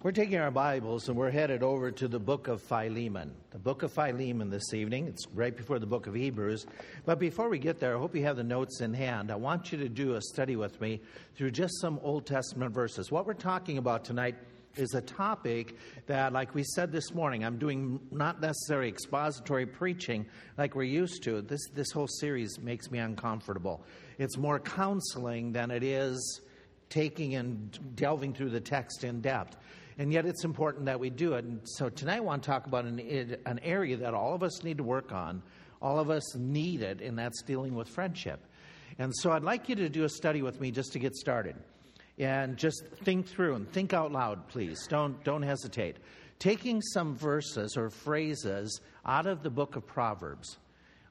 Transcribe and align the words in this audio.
We're 0.00 0.12
taking 0.12 0.38
our 0.38 0.52
Bibles 0.52 1.08
and 1.08 1.18
we're 1.18 1.32
headed 1.32 1.64
over 1.64 1.90
to 1.90 2.06
the 2.06 2.20
book 2.20 2.46
of 2.46 2.62
Philemon. 2.62 3.34
The 3.50 3.58
book 3.58 3.82
of 3.82 3.92
Philemon 3.92 4.48
this 4.48 4.72
evening. 4.72 5.08
It's 5.08 5.26
right 5.34 5.56
before 5.56 5.80
the 5.80 5.88
book 5.88 6.06
of 6.06 6.14
Hebrews. 6.14 6.66
But 7.04 7.18
before 7.18 7.48
we 7.48 7.58
get 7.58 7.80
there, 7.80 7.96
I 7.96 7.98
hope 7.98 8.14
you 8.14 8.22
have 8.22 8.36
the 8.36 8.44
notes 8.44 8.80
in 8.80 8.94
hand. 8.94 9.32
I 9.32 9.34
want 9.34 9.72
you 9.72 9.78
to 9.78 9.88
do 9.88 10.14
a 10.14 10.22
study 10.22 10.54
with 10.54 10.80
me 10.80 11.00
through 11.34 11.50
just 11.50 11.80
some 11.80 11.98
Old 12.04 12.26
Testament 12.26 12.72
verses. 12.72 13.10
What 13.10 13.26
we're 13.26 13.34
talking 13.34 13.76
about 13.76 14.04
tonight 14.04 14.36
is 14.76 14.94
a 14.94 15.00
topic 15.00 15.74
that, 16.06 16.32
like 16.32 16.54
we 16.54 16.62
said 16.62 16.92
this 16.92 17.12
morning, 17.12 17.44
I'm 17.44 17.58
doing 17.58 17.98
not 18.12 18.40
necessarily 18.40 18.86
expository 18.86 19.66
preaching 19.66 20.26
like 20.56 20.76
we're 20.76 20.84
used 20.84 21.24
to. 21.24 21.42
This, 21.42 21.66
this 21.74 21.90
whole 21.90 22.06
series 22.06 22.60
makes 22.60 22.88
me 22.92 23.00
uncomfortable. 23.00 23.82
It's 24.18 24.36
more 24.36 24.60
counseling 24.60 25.50
than 25.50 25.72
it 25.72 25.82
is 25.82 26.40
taking 26.88 27.34
and 27.34 27.96
delving 27.96 28.32
through 28.32 28.50
the 28.50 28.60
text 28.60 29.04
in 29.04 29.20
depth. 29.20 29.56
And 29.98 30.12
yet 30.12 30.26
it's 30.26 30.44
important 30.44 30.86
that 30.86 31.00
we 31.00 31.10
do 31.10 31.34
it. 31.34 31.44
And 31.44 31.60
so 31.64 31.88
tonight 31.88 32.18
I 32.18 32.20
want 32.20 32.44
to 32.44 32.46
talk 32.48 32.66
about 32.66 32.84
an, 32.84 33.00
an 33.44 33.58
area 33.64 33.96
that 33.96 34.14
all 34.14 34.34
of 34.34 34.44
us 34.44 34.62
need 34.62 34.78
to 34.78 34.84
work 34.84 35.12
on. 35.12 35.42
All 35.82 35.98
of 35.98 36.08
us 36.08 36.36
need 36.36 36.82
it, 36.82 37.00
and 37.00 37.18
that's 37.18 37.42
dealing 37.42 37.74
with 37.74 37.88
friendship. 37.88 38.40
And 38.98 39.12
so 39.16 39.32
I'd 39.32 39.42
like 39.42 39.68
you 39.68 39.74
to 39.76 39.88
do 39.88 40.04
a 40.04 40.08
study 40.08 40.42
with 40.42 40.60
me 40.60 40.70
just 40.70 40.92
to 40.92 40.98
get 40.98 41.14
started. 41.14 41.56
And 42.18 42.56
just 42.56 42.84
think 43.04 43.28
through 43.28 43.54
and 43.54 43.70
think 43.72 43.92
out 43.92 44.10
loud, 44.10 44.48
please. 44.48 44.86
Don't, 44.88 45.22
don't 45.22 45.42
hesitate. 45.42 45.98
Taking 46.38 46.80
some 46.82 47.16
verses 47.16 47.76
or 47.76 47.90
phrases 47.90 48.80
out 49.06 49.26
of 49.26 49.42
the 49.42 49.50
book 49.50 49.76
of 49.76 49.86
Proverbs. 49.86 50.58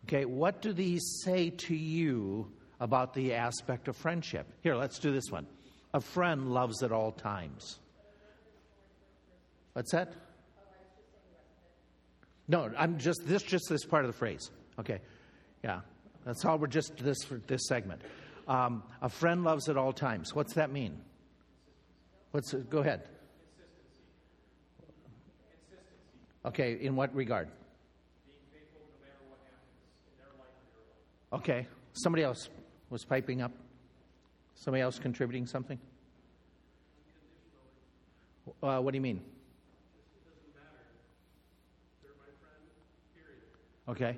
Okay, 0.06 0.26
what 0.26 0.62
do 0.62 0.73
these 0.73 1.22
say 1.23 1.50
to 1.50 1.76
you 1.76 2.50
about 2.80 3.14
the 3.14 3.34
aspect 3.34 3.88
of 3.88 3.95
friendship? 3.95 4.48
Here, 4.62 4.76
let's 4.76 5.00
do 5.00 5.12
this 5.12 5.30
one. 5.30 5.48
A 5.94 6.02
friend 6.02 6.54
loves 6.54 6.84
at 6.84 6.92
all 6.92 7.12
times. 7.12 7.80
What's 9.77 9.91
that? 9.91 10.12
No, 12.47 12.72
I'm 12.75 12.97
just 12.97 13.28
this 13.28 13.44
just 13.44 13.70
this 13.70 13.86
part 13.86 14.06
of 14.06 14.11
the 14.11 14.17
phrase. 14.17 14.50
Okay, 14.80 15.02
yeah, 15.64 15.81
that's 16.25 16.44
all. 16.45 16.58
We're 16.58 16.66
just 16.66 16.97
this 16.97 17.23
for 17.23 17.39
this 17.45 17.67
segment. 17.67 18.02
Um, 18.47 18.81
a 19.03 19.09
friend 19.09 19.44
loves 19.44 19.69
at 19.69 19.78
all 19.78 19.94
times. 19.94 20.34
What's 20.34 20.56
that 20.56 20.72
mean? 20.72 21.00
What's 22.31 22.53
go 22.53 22.80
ahead? 22.80 23.08
Okay, 26.44 26.80
in 26.81 26.95
what 26.95 27.14
regard? 27.14 27.47
Okay, 31.31 31.67
somebody 31.94 32.23
else 32.23 32.50
was 32.89 33.06
piping 33.06 33.44
up. 33.44 33.52
Somebody 34.56 34.81
else 34.81 34.97
contributing 34.97 35.45
something. 35.45 35.78
Uh, 38.64 38.80
what 38.80 38.91
do 38.91 38.97
you 38.97 39.02
mean? 39.02 39.22
Okay. 43.90 44.18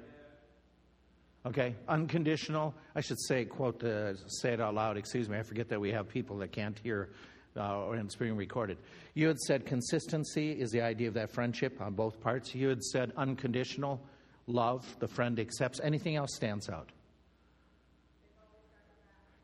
Okay. 1.45 1.75
Unconditional. 1.87 2.73
I 2.95 3.01
should 3.01 3.19
say, 3.21 3.45
quote, 3.45 3.83
uh, 3.83 4.15
say 4.27 4.53
it 4.53 4.61
out 4.61 4.73
loud. 4.73 4.97
Excuse 4.97 5.29
me. 5.29 5.37
I 5.37 5.43
forget 5.43 5.69
that 5.69 5.79
we 5.79 5.91
have 5.91 6.09
people 6.09 6.37
that 6.39 6.51
can't 6.51 6.77
hear 6.79 7.09
uh, 7.57 7.85
or 7.85 7.95
it's 7.95 8.15
being 8.15 8.35
recorded. 8.35 8.77
You 9.13 9.27
had 9.27 9.39
said 9.39 9.65
consistency 9.65 10.51
is 10.51 10.71
the 10.71 10.81
idea 10.81 11.07
of 11.07 11.13
that 11.15 11.31
friendship 11.31 11.81
on 11.81 11.93
both 11.93 12.19
parts. 12.21 12.53
You 12.53 12.69
had 12.69 12.83
said 12.83 13.11
unconditional 13.17 14.01
love, 14.47 14.85
the 14.99 15.07
friend 15.07 15.39
accepts. 15.39 15.79
Anything 15.81 16.15
else 16.15 16.35
stands 16.35 16.69
out? 16.69 16.89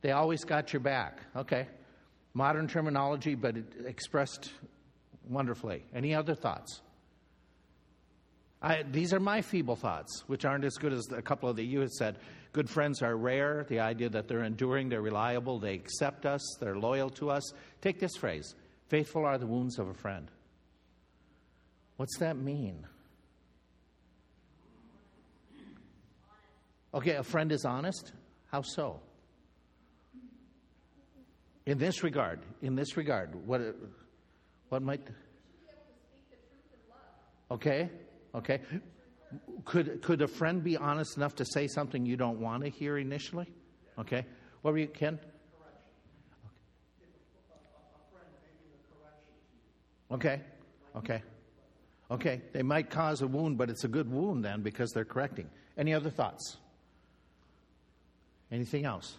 They 0.02 0.12
always 0.12 0.44
got 0.44 0.72
your 0.72 0.82
back. 0.82 1.20
Okay. 1.36 1.68
Modern 2.34 2.68
terminology, 2.68 3.34
but 3.34 3.56
expressed 3.86 4.52
wonderfully. 5.28 5.84
Any 5.94 6.14
other 6.14 6.36
thoughts? 6.36 6.82
I, 8.66 8.82
these 8.82 9.14
are 9.14 9.20
my 9.20 9.44
feeble 9.44 9.76
thoughts, 9.76 10.24
which 10.26 10.44
aren't 10.44 10.66
as 10.66 10.74
good 10.78 10.92
as 10.92 11.12
a 11.12 11.22
couple 11.22 11.48
of 11.48 11.56
the 11.56 11.64
you 11.64 11.82
had 11.82 11.92
said. 11.92 12.18
Good 12.52 12.68
friends 12.68 13.04
are 13.04 13.16
rare. 13.16 13.64
The 13.70 13.80
idea 13.80 14.10
that 14.10 14.28
they're 14.28 14.44
enduring, 14.44 14.90
they're 14.90 15.04
reliable, 15.04 15.60
they 15.60 15.76
accept 15.76 16.26
us, 16.26 16.42
they're 16.60 16.76
loyal 16.76 17.12
to 17.12 17.30
us. 17.30 17.44
Take 17.82 18.00
this 18.00 18.16
phrase 18.16 18.56
faithful 18.88 19.24
are 19.24 19.38
the 19.38 19.46
wounds 19.46 19.78
of 19.78 19.88
a 19.88 19.94
friend. 19.94 20.32
What's 21.98 22.18
that 22.18 22.38
mean? 22.38 22.88
Okay, 26.92 27.12
a 27.12 27.24
friend 27.24 27.52
is 27.52 27.66
honest. 27.66 28.14
How 28.52 28.64
so? 28.64 29.00
In 31.68 31.78
this 31.78 32.04
regard, 32.04 32.40
in 32.64 32.76
this 32.76 32.98
regard, 32.98 33.36
what, 33.46 33.62
what 34.70 34.82
might. 34.82 35.02
Okay, 37.52 37.90
Okay? 38.36 38.62
Could, 39.64 40.02
could 40.02 40.22
a 40.22 40.28
friend 40.28 40.64
be 40.64 40.78
honest 40.78 41.18
enough 41.18 41.36
to 41.36 41.46
say 41.46 41.68
something 41.68 42.06
you 42.06 42.18
don't 42.18 42.40
want 42.40 42.64
to 42.64 42.70
hear 42.70 42.98
initially? 42.98 43.48
Okay? 43.98 44.26
What 44.62 44.72
were 44.74 44.78
you, 44.78 44.88
Ken? 44.88 45.20
Okay. 50.12 50.42
Okay. 50.96 51.22
Okay. 52.12 52.42
They 52.54 52.62
might 52.62 52.90
cause 52.90 53.22
a 53.22 53.28
wound, 53.28 53.58
but 53.58 53.70
it's 53.70 53.84
a 53.84 53.88
good 53.88 54.12
wound 54.12 54.46
then 54.46 54.62
because 54.62 54.92
they're 54.92 55.06
correcting. 55.06 55.50
Any 55.78 55.94
other 55.94 56.10
thoughts? 56.10 56.58
Anything 58.52 58.86
else? 58.86 59.18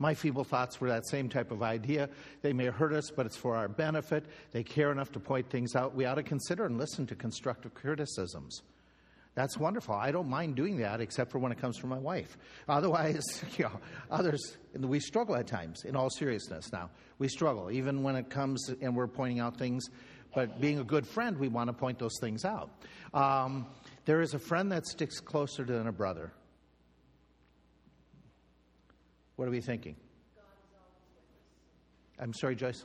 My 0.00 0.14
feeble 0.14 0.44
thoughts 0.44 0.80
were 0.80 0.88
that 0.88 1.06
same 1.06 1.28
type 1.28 1.50
of 1.50 1.62
idea. 1.62 2.08
They 2.40 2.54
may 2.54 2.66
hurt 2.66 2.94
us, 2.94 3.10
but 3.14 3.26
it's 3.26 3.36
for 3.36 3.54
our 3.54 3.68
benefit. 3.68 4.24
They 4.50 4.62
care 4.62 4.90
enough 4.90 5.12
to 5.12 5.20
point 5.20 5.50
things 5.50 5.76
out. 5.76 5.94
We 5.94 6.06
ought 6.06 6.14
to 6.14 6.22
consider 6.22 6.64
and 6.64 6.78
listen 6.78 7.06
to 7.08 7.14
constructive 7.14 7.74
criticisms. 7.74 8.62
That's 9.34 9.58
wonderful. 9.58 9.94
I 9.94 10.10
don't 10.10 10.28
mind 10.28 10.56
doing 10.56 10.78
that, 10.78 11.02
except 11.02 11.30
for 11.30 11.38
when 11.38 11.52
it 11.52 11.58
comes 11.58 11.76
from 11.76 11.90
my 11.90 11.98
wife. 11.98 12.38
Otherwise, 12.66 13.22
you 13.58 13.64
know, 13.64 13.78
others, 14.10 14.56
we 14.74 15.00
struggle 15.00 15.36
at 15.36 15.46
times, 15.46 15.84
in 15.84 15.94
all 15.94 16.08
seriousness 16.08 16.72
now. 16.72 16.88
We 17.18 17.28
struggle, 17.28 17.70
even 17.70 18.02
when 18.02 18.16
it 18.16 18.30
comes 18.30 18.70
and 18.80 18.96
we're 18.96 19.06
pointing 19.06 19.38
out 19.38 19.58
things. 19.58 19.84
But 20.34 20.62
being 20.62 20.78
a 20.78 20.84
good 20.84 21.06
friend, 21.06 21.36
we 21.36 21.48
want 21.48 21.68
to 21.68 21.74
point 21.74 21.98
those 21.98 22.16
things 22.20 22.46
out. 22.46 22.70
Um, 23.12 23.66
there 24.06 24.22
is 24.22 24.32
a 24.32 24.38
friend 24.38 24.72
that 24.72 24.86
sticks 24.86 25.20
closer 25.20 25.64
than 25.64 25.86
a 25.88 25.92
brother. 25.92 26.32
What 29.40 29.48
are 29.48 29.52
we 29.52 29.62
thinking? 29.62 29.96
I'm 32.18 32.34
sorry, 32.34 32.54
Joyce? 32.54 32.84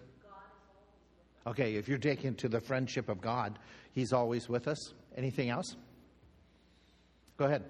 Okay, 1.46 1.76
if 1.76 1.90
you're 1.90 1.98
taking 1.98 2.34
to 2.36 2.48
the 2.48 2.62
friendship 2.62 3.10
of 3.10 3.20
God, 3.20 3.60
He's 3.92 4.14
always 4.14 4.48
with 4.48 4.70
us. 4.70 4.94
Anything 5.18 5.50
else? 5.50 5.76
Go 7.36 7.44
ahead. 7.44 7.66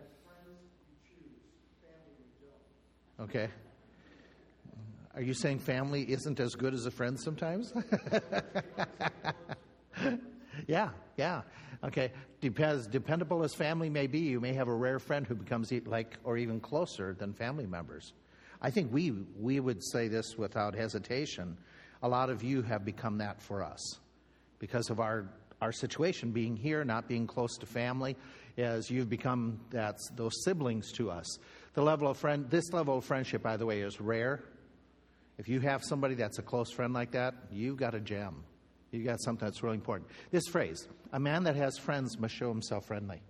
Okay. 3.19 3.50
Are 5.16 5.22
you 5.23 5.34
saying 5.34 5.57
family 5.57 6.03
isn't 6.12 6.40
as 6.40 6.53
good 6.53 6.75
as 6.75 6.85
a 6.85 6.91
friend 6.91 7.19
sometimes? 7.19 7.73
yeah, 10.67 10.90
yeah. 11.17 11.41
Okay. 11.84 12.12
Depends. 12.40 12.85
Dependable 12.85 13.44
as 13.44 13.56
family 13.56 13.90
may 13.90 14.06
be, 14.06 14.19
you 14.19 14.40
may 14.40 14.53
have 14.53 14.67
a 14.67 14.75
rare 14.75 15.00
friend 15.00 15.25
who 15.25 15.34
becomes 15.34 15.73
like 15.88 16.17
or 16.23 16.38
even 16.38 16.59
closer 16.59 17.16
than 17.16 17.34
family 17.34 17.66
members. 17.66 18.13
I 18.62 18.72
think 18.72 18.94
we, 18.94 19.12
we 19.40 19.60
would 19.60 19.84
say 19.84 20.08
this 20.08 20.38
without 20.38 20.76
hesitation. 20.76 21.58
A 22.02 22.08
lot 22.08 22.30
of 22.30 22.44
you 22.44 22.62
have 22.62 22.86
become 22.86 23.18
that 23.20 23.42
for 23.42 23.64
us 23.64 24.00
because 24.60 24.90
of 24.90 25.00
our, 25.00 25.30
our 25.62 25.72
situation, 25.72 26.32
being 26.32 26.56
here, 26.56 26.84
not 26.84 27.08
being 27.08 27.28
close 27.28 27.58
to 27.58 27.66
family, 27.66 28.16
as 28.58 28.90
you've 28.90 29.10
become 29.10 29.60
that's, 29.70 30.10
those 30.16 30.44
siblings 30.44 30.92
to 30.94 31.12
us. 31.12 31.40
The 31.74 31.82
level 31.82 32.08
of 32.08 32.18
friend, 32.18 32.50
this 32.50 32.72
level 32.72 32.98
of 32.98 33.06
friendship, 33.06 33.44
by 33.44 33.58
the 33.58 33.66
way, 33.66 33.82
is 33.82 34.00
rare. 34.00 34.44
If 35.38 35.50
you 35.50 35.60
have 35.60 35.84
somebody 35.84 36.16
that's 36.16 36.40
a 36.40 36.42
close 36.42 36.72
friend 36.72 36.94
like 36.94 37.12
that, 37.12 37.36
you've 37.52 37.78
got 37.78 37.94
a 37.94 38.00
gem. 38.00 38.44
You've 38.92 39.06
got 39.06 39.22
something 39.22 39.46
that's 39.46 39.62
really 39.62 39.76
important. 39.76 40.09
This 40.32 40.47
phrase, 40.47 40.88
a 41.12 41.20
man 41.20 41.44
that 41.44 41.58
has 41.58 41.78
friends 41.78 42.18
must 42.18 42.34
show 42.34 42.50
himself 42.50 42.85
friendly. 42.85 43.22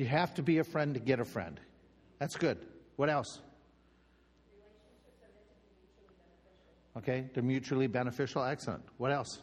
You 0.00 0.06
have 0.06 0.32
to 0.36 0.42
be 0.42 0.56
a 0.56 0.64
friend 0.64 0.94
to 0.94 1.00
get 1.00 1.20
a 1.20 1.26
friend. 1.26 1.60
That's 2.20 2.34
good. 2.34 2.56
What 2.96 3.10
else? 3.10 3.42
Okay, 6.96 7.26
they're 7.34 7.42
mutually 7.42 7.86
beneficial. 7.86 8.42
Excellent. 8.42 8.82
What 8.96 9.12
else? 9.12 9.42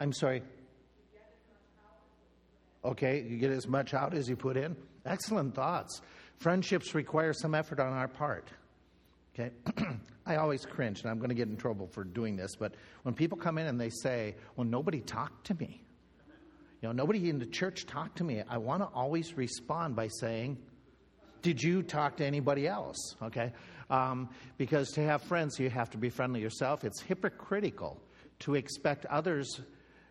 I'm 0.00 0.12
sorry. 0.12 0.42
Okay, 2.84 3.24
you 3.26 3.38
get 3.38 3.52
as 3.52 3.66
much 3.66 3.94
out 3.94 4.12
as 4.12 4.28
you 4.28 4.36
put 4.36 4.58
in. 4.58 4.76
Excellent 5.06 5.54
thoughts. 5.54 6.02
Friendships 6.40 6.94
require 6.94 7.32
some 7.32 7.54
effort 7.54 7.80
on 7.80 7.94
our 7.94 8.08
part. 8.08 8.50
Okay, 9.34 9.50
I 10.26 10.36
always 10.36 10.66
cringe, 10.66 11.00
and 11.00 11.10
I'm 11.10 11.20
going 11.20 11.30
to 11.30 11.34
get 11.34 11.48
in 11.48 11.56
trouble 11.56 11.86
for 11.86 12.04
doing 12.04 12.36
this, 12.36 12.54
but 12.54 12.74
when 13.04 13.14
people 13.14 13.38
come 13.38 13.56
in 13.56 13.66
and 13.66 13.80
they 13.80 13.88
say, 13.88 14.34
Well, 14.56 14.66
nobody 14.66 15.00
talked 15.00 15.46
to 15.46 15.54
me. 15.54 15.84
You 16.80 16.88
know, 16.88 16.92
nobody 16.92 17.28
in 17.28 17.38
the 17.38 17.46
church 17.46 17.86
talked 17.86 18.18
to 18.18 18.24
me. 18.24 18.42
I 18.48 18.58
want 18.58 18.82
to 18.82 18.88
always 18.94 19.36
respond 19.36 19.96
by 19.96 20.08
saying, 20.08 20.58
did 21.42 21.62
you 21.62 21.82
talk 21.82 22.16
to 22.18 22.24
anybody 22.24 22.66
else? 22.66 23.16
Okay? 23.22 23.52
Um, 23.90 24.30
because 24.56 24.90
to 24.92 25.02
have 25.02 25.22
friends, 25.22 25.58
you 25.58 25.68
have 25.68 25.90
to 25.90 25.98
be 25.98 26.10
friendly 26.10 26.40
yourself. 26.40 26.84
It's 26.84 27.00
hypocritical 27.00 28.00
to 28.40 28.54
expect 28.54 29.04
others 29.06 29.60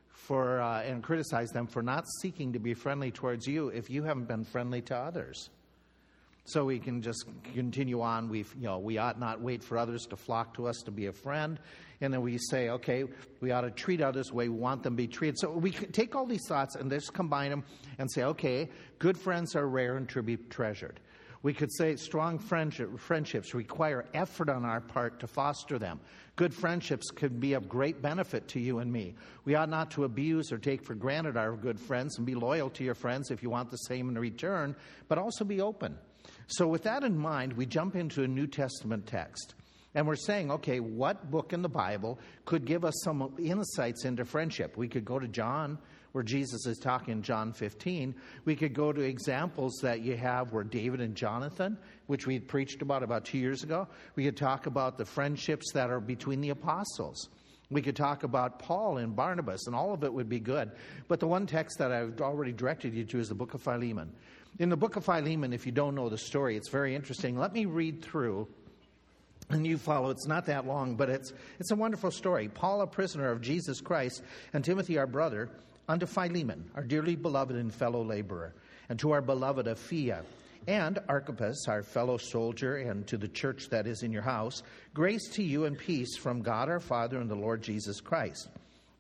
for 0.10 0.62
uh, 0.62 0.81
and 0.83 1.01
criticize 1.01 1.50
them 1.50 1.66
for 1.66 1.81
not 1.81 2.06
seeking 2.21 2.54
to 2.54 2.60
be 2.60 2.74
friendly 2.74 3.12
towards 3.12 3.48
you 3.48 3.69
if 3.69 3.89
you 3.89 4.04
haven't 4.04 4.27
been 4.27 4.44
friendly 4.44 4.81
to 4.83 4.95
others. 4.95 5.50
So 6.45 6.65
we 6.65 6.80
can 6.80 7.01
just 7.01 7.25
continue 7.53 8.01
on. 8.01 8.27
We, 8.30 8.39
you 8.39 8.65
know, 8.68 8.80
we 8.80 8.97
ought 8.97 9.19
not 9.19 9.39
wait 9.41 9.63
for 9.63 9.77
others 9.77 10.07
to 10.07 10.15
flock 10.15 10.56
to 10.56 10.68
us 10.68 10.77
to 10.86 10.91
be 10.91 11.06
a 11.06 11.13
friend, 11.13 11.59
and 12.01 12.13
then 12.13 12.21
we 12.21 12.38
say, 12.38 12.69
okay, 12.69 13.03
we 13.39 13.51
ought 13.51 13.62
to 13.62 13.71
treat 13.71 14.01
others 14.01 14.27
the 14.27 14.36
way 14.36 14.50
we 14.50 14.57
want 14.57 14.83
them 14.83 14.94
to 14.94 14.97
be 14.97 15.07
treated. 15.07 15.38
So 15.38 15.51
we 15.51 15.71
take 15.71 16.15
all 16.15 16.25
these 16.25 16.47
thoughts 16.47 16.75
and 16.75 16.89
just 16.89 17.13
combine 17.13 17.51
them 17.51 17.63
and 18.00 18.09
say, 18.12 18.24
okay, 18.24 18.69
good 18.97 19.18
friends 19.18 19.56
are 19.56 19.68
rare 19.68 19.97
and 19.97 20.09
to 20.09 20.24
be 20.24 20.38
treasured. 20.38 21.00
We 21.41 21.53
could 21.53 21.71
say 21.71 21.95
strong 21.95 22.38
friendship, 22.38 23.00
friendships 23.00 23.53
require 23.53 24.06
effort 24.13 24.50
on 24.50 24.65
our 24.65 24.81
part 24.81 25.21
to 25.21 25.27
foster 25.27 25.80
them. 25.80 26.01
Good 26.35 26.53
friendships 26.53 27.12
can 27.12 27.39
be 27.39 27.53
of 27.53 27.69
great 27.69 28.01
benefit 28.01 28.50
to 28.50 28.59
you 28.59 28.80
and 28.80 28.92
me. 28.92 29.15
We 29.45 29.56
ought 29.56 29.69
not 29.69 29.92
to 29.92 30.03
abuse 30.03 30.51
or 30.51 30.57
take 30.57 30.83
for 30.83 30.95
granted 30.95 31.38
our 31.38 31.56
good 31.56 31.80
friends 31.80 32.18
and 32.18 32.25
be 32.25 32.35
loyal 32.35 32.69
to 32.71 32.83
your 32.83 32.95
friends 32.95 33.31
if 33.31 33.42
you 33.42 33.50
want 33.50 33.71
the 33.71 33.77
same 33.77 34.09
in 34.09 34.19
return, 34.19 34.75
but 35.07 35.18
also 35.18 35.45
be 35.45 35.62
open. 35.62 35.97
So, 36.51 36.68
with 36.68 36.81
that 36.84 37.04
in 37.04 37.16
mind, 37.16 37.54
we 37.54 37.68
jump 37.68 37.96
into 37.96 38.24
a 38.24 38.28
New 38.28 38.48
Testament 38.48 39.06
text. 39.06 39.54
And 39.94 40.07
we're 40.07 40.16
saying, 40.16 40.51
okay, 40.51 40.80
what 40.80 41.30
book 41.30 41.54
in 41.54 41.62
the 41.62 41.69
Bible 41.69 42.19
could 42.46 42.66
give 42.66 42.84
us 42.84 42.94
some 43.04 43.36
insights 43.38 44.04
into 44.04 44.25
friendship? 44.25 44.75
We 44.75 44.88
could 44.88 45.06
go 45.06 45.19
to 45.19 45.28
John, 45.28 45.78
where 46.12 46.24
Jesus 46.24 46.66
is 46.66 46.80
talking 46.80 47.12
in 47.12 47.22
John 47.22 47.54
15. 47.54 48.16
We 48.46 48.56
could 48.56 48.74
go 48.74 48.92
to 48.92 49.01
examples 49.01 49.80
that 49.84 50.01
you 50.01 50.18
have 50.18 50.51
where 50.51 50.63
David 50.63 51.01
and 51.01 51.16
Jonathan, 51.16 51.78
which 52.07 52.25
we 52.25 52.40
preached 52.40 52.81
about 52.81 53.04
about 53.04 53.25
two 53.25 53.38
years 53.38 53.62
ago. 53.62 53.88
We 54.16 54.24
could 54.24 54.38
talk 54.38 54.66
about 54.66 54.98
the 54.98 55.06
friendships 55.06 55.72
that 55.74 55.92
are 55.92 56.00
between 56.00 56.42
the 56.42 56.50
apostles. 56.50 57.30
We 57.72 57.84
could 57.84 57.95
talk 57.95 58.24
about 58.24 58.57
Paul 58.57 58.98
and 58.98 59.16
Barnabas, 59.16 59.68
and 59.68 59.75
all 59.75 59.94
of 59.94 60.04
it 60.04 60.12
would 60.12 60.30
be 60.30 60.40
good. 60.40 60.72
But 61.07 61.19
the 61.19 61.28
one 61.28 61.45
text 61.45 61.78
that 61.78 61.92
I've 61.92 62.19
already 62.19 62.52
directed 62.52 62.95
you 62.95 63.06
to 63.06 63.19
is 63.19 63.30
the 63.30 63.36
book 63.36 63.54
of 63.54 63.62
Philemon. 63.62 64.12
In 64.57 64.69
the 64.69 64.78
book 64.78 64.96
of 64.96 65.06
Philemon, 65.06 65.54
if 65.54 65.66
you 65.66 65.72
don't 65.72 65.96
know 65.96 66.10
the 66.10 66.18
story, 66.18 66.57
it's 66.57 66.69
very 66.69 66.96
interesting. 66.96 67.38
Let 67.38 67.54
me 67.54 67.66
read 67.66 68.01
through 68.01 68.48
and 69.50 69.66
you 69.66 69.78
follow. 69.78 70.10
It's 70.10 70.28
not 70.28 70.46
that 70.48 70.66
long, 70.68 70.96
but 70.96 71.10
it's, 71.10 71.34
it's 71.60 71.72
a 71.72 71.75
wonderful 71.75 72.12
story. 72.12 72.48
Paul, 72.50 72.81
a 72.81 72.88
prisoner 72.88 73.31
of 73.31 73.42
Jesus 73.42 73.81
Christ, 73.81 74.22
and 74.54 74.63
Timothy, 74.63 74.98
our 74.98 75.07
brother, 75.07 75.50
unto 75.88 76.06
Philemon, 76.06 76.69
our 76.75 76.84
dearly 76.84 77.16
beloved 77.16 77.56
and 77.56 77.74
fellow 77.74 78.04
laborer, 78.04 78.54
and 78.90 79.00
to 79.00 79.12
our 79.12 79.22
beloved 79.22 79.66
Apphia, 79.66 80.24
and 80.68 81.00
Archippus, 81.07 81.66
our 81.68 81.81
fellow 81.81 82.18
soldier, 82.18 82.78
and 82.78 83.07
to 83.07 83.18
the 83.18 83.28
church 83.28 83.69
that 83.69 83.88
is 83.88 84.04
in 84.04 84.12
your 84.12 84.22
house, 84.22 84.62
grace 84.94 85.28
to 85.30 85.44
you 85.44 85.66
and 85.66 85.78
peace 85.78 86.16
from 86.16 86.42
God 86.42 86.69
our 86.69 86.80
Father 86.80 87.19
and 87.19 87.30
the 87.30 87.36
Lord 87.36 87.63
Jesus 87.63 88.02
Christ. 88.02 88.50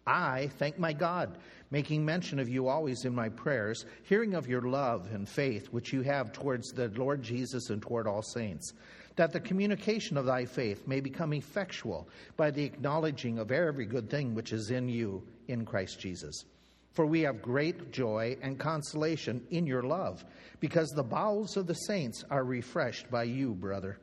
I 0.07 0.49
thank 0.57 0.79
my 0.79 0.93
God, 0.93 1.37
making 1.71 2.03
mention 2.03 2.39
of 2.39 2.49
you 2.49 2.67
always 2.67 3.05
in 3.05 3.13
my 3.13 3.29
prayers, 3.29 3.85
hearing 4.03 4.33
of 4.33 4.47
your 4.47 4.61
love 4.61 5.07
and 5.13 5.27
faith 5.27 5.67
which 5.67 5.93
you 5.93 6.01
have 6.01 6.31
towards 6.31 6.71
the 6.71 6.87
Lord 6.89 7.21
Jesus 7.21 7.69
and 7.69 7.81
toward 7.81 8.07
all 8.07 8.21
saints, 8.21 8.73
that 9.15 9.31
the 9.33 9.39
communication 9.39 10.17
of 10.17 10.25
thy 10.25 10.45
faith 10.45 10.87
may 10.87 10.99
become 10.99 11.33
effectual 11.33 12.07
by 12.37 12.49
the 12.51 12.63
acknowledging 12.63 13.37
of 13.37 13.51
every 13.51 13.85
good 13.85 14.09
thing 14.09 14.33
which 14.33 14.53
is 14.53 14.71
in 14.71 14.87
you 14.89 15.21
in 15.47 15.65
Christ 15.65 15.99
Jesus. 15.99 16.45
For 16.93 17.05
we 17.05 17.21
have 17.21 17.41
great 17.41 17.91
joy 17.91 18.37
and 18.41 18.57
consolation 18.57 19.45
in 19.51 19.67
your 19.67 19.83
love, 19.83 20.25
because 20.59 20.89
the 20.89 21.03
bowels 21.03 21.55
of 21.55 21.67
the 21.67 21.75
saints 21.75 22.23
are 22.31 22.43
refreshed 22.43 23.11
by 23.11 23.23
you, 23.23 23.53
brother. 23.53 23.99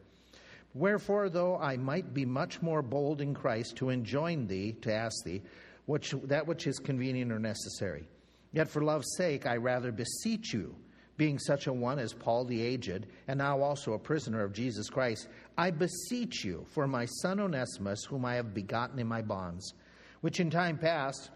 Wherefore, 0.74 1.30
though 1.30 1.56
I 1.56 1.78
might 1.78 2.12
be 2.12 2.24
much 2.24 2.62
more 2.62 2.82
bold 2.82 3.20
in 3.20 3.34
Christ 3.34 3.76
to 3.76 3.88
enjoin 3.88 4.46
thee, 4.46 4.76
to 4.82 4.92
ask 4.92 5.24
thee, 5.24 5.42
which, 5.86 6.14
that 6.24 6.46
which 6.46 6.66
is 6.66 6.78
convenient 6.78 7.32
or 7.32 7.38
necessary. 7.38 8.08
Yet 8.52 8.68
for 8.68 8.82
love's 8.82 9.16
sake, 9.16 9.46
I 9.46 9.56
rather 9.56 9.92
beseech 9.92 10.52
you, 10.52 10.74
being 11.16 11.38
such 11.38 11.66
a 11.66 11.72
one 11.72 11.98
as 11.98 12.12
Paul 12.12 12.44
the 12.44 12.60
aged, 12.60 13.06
and 13.28 13.38
now 13.38 13.62
also 13.62 13.94
a 13.94 13.98
prisoner 13.98 14.42
of 14.42 14.52
Jesus 14.52 14.90
Christ, 14.90 15.28
I 15.56 15.70
beseech 15.70 16.44
you 16.44 16.66
for 16.74 16.86
my 16.86 17.06
son 17.06 17.40
Onesimus, 17.40 18.04
whom 18.04 18.24
I 18.24 18.34
have 18.34 18.52
begotten 18.52 18.98
in 18.98 19.06
my 19.06 19.22
bonds, 19.22 19.72
which 20.20 20.40
in 20.40 20.50
time 20.50 20.76
past 20.76 21.30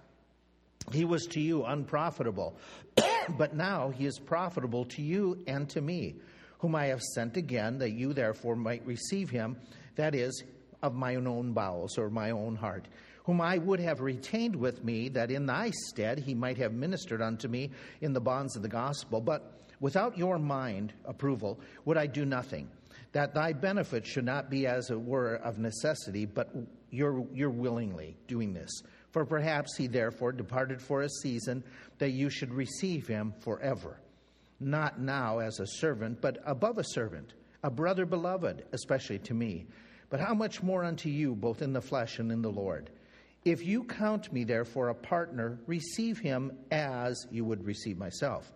he 0.92 1.04
was 1.04 1.26
to 1.28 1.40
you 1.40 1.64
unprofitable, 1.64 2.56
but 3.38 3.54
now 3.54 3.90
he 3.90 4.06
is 4.06 4.18
profitable 4.18 4.84
to 4.86 5.02
you 5.02 5.42
and 5.46 5.68
to 5.70 5.80
me, 5.80 6.16
whom 6.58 6.74
I 6.74 6.86
have 6.86 7.02
sent 7.02 7.36
again, 7.36 7.78
that 7.78 7.92
you 7.92 8.12
therefore 8.12 8.56
might 8.56 8.84
receive 8.84 9.30
him, 9.30 9.56
that 9.96 10.14
is, 10.14 10.42
of 10.82 10.94
my 10.94 11.16
own 11.16 11.52
bowels 11.52 11.98
or 11.98 12.10
my 12.10 12.30
own 12.30 12.56
heart 12.56 12.86
whom 13.30 13.40
I 13.40 13.58
would 13.58 13.78
have 13.78 14.00
retained 14.00 14.56
with 14.56 14.82
me, 14.82 15.08
that 15.10 15.30
in 15.30 15.46
thy 15.46 15.70
stead 15.70 16.18
he 16.18 16.34
might 16.34 16.56
have 16.56 16.72
ministered 16.72 17.22
unto 17.22 17.46
me 17.46 17.70
in 18.00 18.12
the 18.12 18.20
bonds 18.20 18.56
of 18.56 18.62
the 18.62 18.68
gospel. 18.68 19.20
But 19.20 19.52
without 19.78 20.18
your 20.18 20.36
mind 20.36 20.92
approval 21.04 21.60
would 21.84 21.96
I 21.96 22.08
do 22.08 22.24
nothing, 22.24 22.68
that 23.12 23.32
thy 23.32 23.52
benefit 23.52 24.04
should 24.04 24.24
not 24.24 24.50
be 24.50 24.66
as 24.66 24.90
it 24.90 25.00
were 25.00 25.36
of 25.36 25.58
necessity, 25.58 26.26
but 26.26 26.50
you're, 26.90 27.24
you're 27.32 27.50
willingly 27.50 28.16
doing 28.26 28.52
this. 28.52 28.82
For 29.12 29.24
perhaps 29.24 29.76
he 29.76 29.86
therefore 29.86 30.32
departed 30.32 30.82
for 30.82 31.02
a 31.02 31.08
season, 31.22 31.62
that 31.98 32.10
you 32.10 32.30
should 32.30 32.52
receive 32.52 33.06
him 33.06 33.32
forever. 33.38 34.00
Not 34.58 34.98
now 34.98 35.38
as 35.38 35.60
a 35.60 35.68
servant, 35.68 36.20
but 36.20 36.38
above 36.44 36.78
a 36.78 36.84
servant, 36.84 37.34
a 37.62 37.70
brother 37.70 38.06
beloved, 38.06 38.64
especially 38.72 39.20
to 39.20 39.34
me. 39.34 39.66
But 40.08 40.18
how 40.18 40.34
much 40.34 40.64
more 40.64 40.82
unto 40.82 41.08
you, 41.08 41.36
both 41.36 41.62
in 41.62 41.72
the 41.72 41.80
flesh 41.80 42.18
and 42.18 42.32
in 42.32 42.42
the 42.42 42.50
Lord? 42.50 42.90
If 43.44 43.64
you 43.64 43.84
count 43.84 44.32
me 44.32 44.44
therefore 44.44 44.88
a 44.88 44.94
partner, 44.94 45.58
receive 45.66 46.18
him 46.18 46.52
as 46.70 47.26
you 47.30 47.44
would 47.46 47.64
receive 47.64 47.96
myself. 47.96 48.52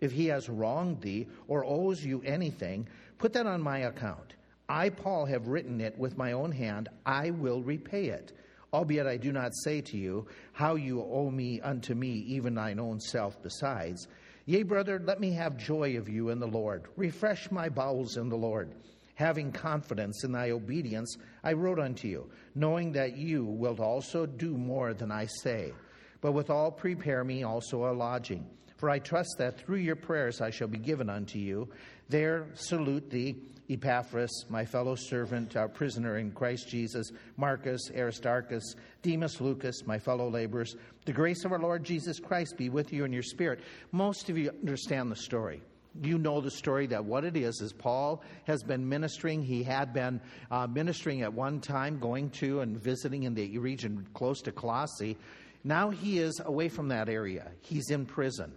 If 0.00 0.10
he 0.10 0.26
has 0.26 0.48
wronged 0.48 1.02
thee 1.02 1.28
or 1.48 1.64
owes 1.64 2.04
you 2.04 2.22
anything, 2.24 2.88
put 3.18 3.34
that 3.34 3.46
on 3.46 3.60
my 3.60 3.80
account. 3.80 4.34
I, 4.68 4.88
Paul, 4.88 5.26
have 5.26 5.48
written 5.48 5.80
it 5.80 5.98
with 5.98 6.16
my 6.16 6.32
own 6.32 6.50
hand. 6.50 6.88
I 7.04 7.30
will 7.30 7.62
repay 7.62 8.06
it. 8.06 8.32
Albeit 8.72 9.06
I 9.06 9.18
do 9.18 9.32
not 9.32 9.54
say 9.64 9.82
to 9.82 9.98
you, 9.98 10.26
How 10.52 10.76
you 10.76 11.02
owe 11.02 11.30
me 11.30 11.60
unto 11.60 11.94
me, 11.94 12.24
even 12.26 12.54
thine 12.54 12.80
own 12.80 13.00
self 13.00 13.42
besides. 13.42 14.08
Yea, 14.46 14.62
brother, 14.62 14.98
let 15.04 15.20
me 15.20 15.30
have 15.32 15.56
joy 15.58 15.98
of 15.98 16.08
you 16.08 16.30
in 16.30 16.40
the 16.40 16.46
Lord. 16.46 16.84
Refresh 16.96 17.50
my 17.50 17.68
bowels 17.68 18.16
in 18.16 18.30
the 18.30 18.36
Lord. 18.36 18.74
Having 19.14 19.52
confidence 19.52 20.24
in 20.24 20.32
thy 20.32 20.50
obedience, 20.50 21.16
I 21.44 21.52
wrote 21.52 21.78
unto 21.78 22.08
you, 22.08 22.30
knowing 22.54 22.92
that 22.92 23.16
you 23.16 23.44
wilt 23.44 23.78
also 23.78 24.26
do 24.26 24.56
more 24.56 24.94
than 24.94 25.10
I 25.10 25.26
say. 25.26 25.72
But 26.20 26.32
withal, 26.32 26.70
prepare 26.70 27.24
me 27.24 27.42
also 27.42 27.90
a 27.90 27.92
lodging. 27.92 28.46
For 28.76 28.90
I 28.90 28.98
trust 28.98 29.36
that 29.38 29.58
through 29.58 29.76
your 29.76 29.96
prayers 29.96 30.40
I 30.40 30.50
shall 30.50 30.68
be 30.68 30.78
given 30.78 31.08
unto 31.08 31.38
you. 31.38 31.68
There 32.08 32.48
salute 32.54 33.10
thee, 33.10 33.36
Epaphras, 33.70 34.46
my 34.48 34.64
fellow 34.64 34.94
servant, 34.94 35.56
our 35.56 35.68
prisoner 35.68 36.18
in 36.18 36.32
Christ 36.32 36.68
Jesus, 36.68 37.12
Marcus, 37.36 37.90
Aristarchus, 37.94 38.74
Demas, 39.02 39.40
Lucas, 39.40 39.86
my 39.86 39.98
fellow 39.98 40.28
laborers. 40.28 40.76
The 41.04 41.12
grace 41.12 41.44
of 41.44 41.52
our 41.52 41.60
Lord 41.60 41.84
Jesus 41.84 42.18
Christ 42.18 42.56
be 42.56 42.70
with 42.70 42.92
you 42.92 43.04
in 43.04 43.12
your 43.12 43.22
spirit. 43.22 43.60
Most 43.92 44.28
of 44.28 44.36
you 44.36 44.50
understand 44.50 45.10
the 45.10 45.16
story 45.16 45.62
you 46.00 46.18
know 46.18 46.40
the 46.40 46.50
story 46.50 46.86
that 46.88 47.04
what 47.04 47.24
it 47.24 47.36
is 47.36 47.60
is 47.60 47.72
Paul 47.72 48.22
has 48.44 48.62
been 48.62 48.88
ministering. 48.88 49.42
He 49.42 49.62
had 49.62 49.92
been 49.92 50.20
uh, 50.50 50.66
ministering 50.66 51.22
at 51.22 51.32
one 51.32 51.60
time, 51.60 51.98
going 51.98 52.30
to 52.30 52.60
and 52.60 52.76
visiting 52.76 53.24
in 53.24 53.34
the 53.34 53.58
region 53.58 54.06
close 54.14 54.40
to 54.42 54.52
Colossae. 54.52 55.16
Now 55.64 55.90
he 55.90 56.18
is 56.18 56.40
away 56.44 56.68
from 56.68 56.88
that 56.88 57.08
area. 57.08 57.50
He's 57.60 57.90
in 57.90 58.06
prison. 58.06 58.52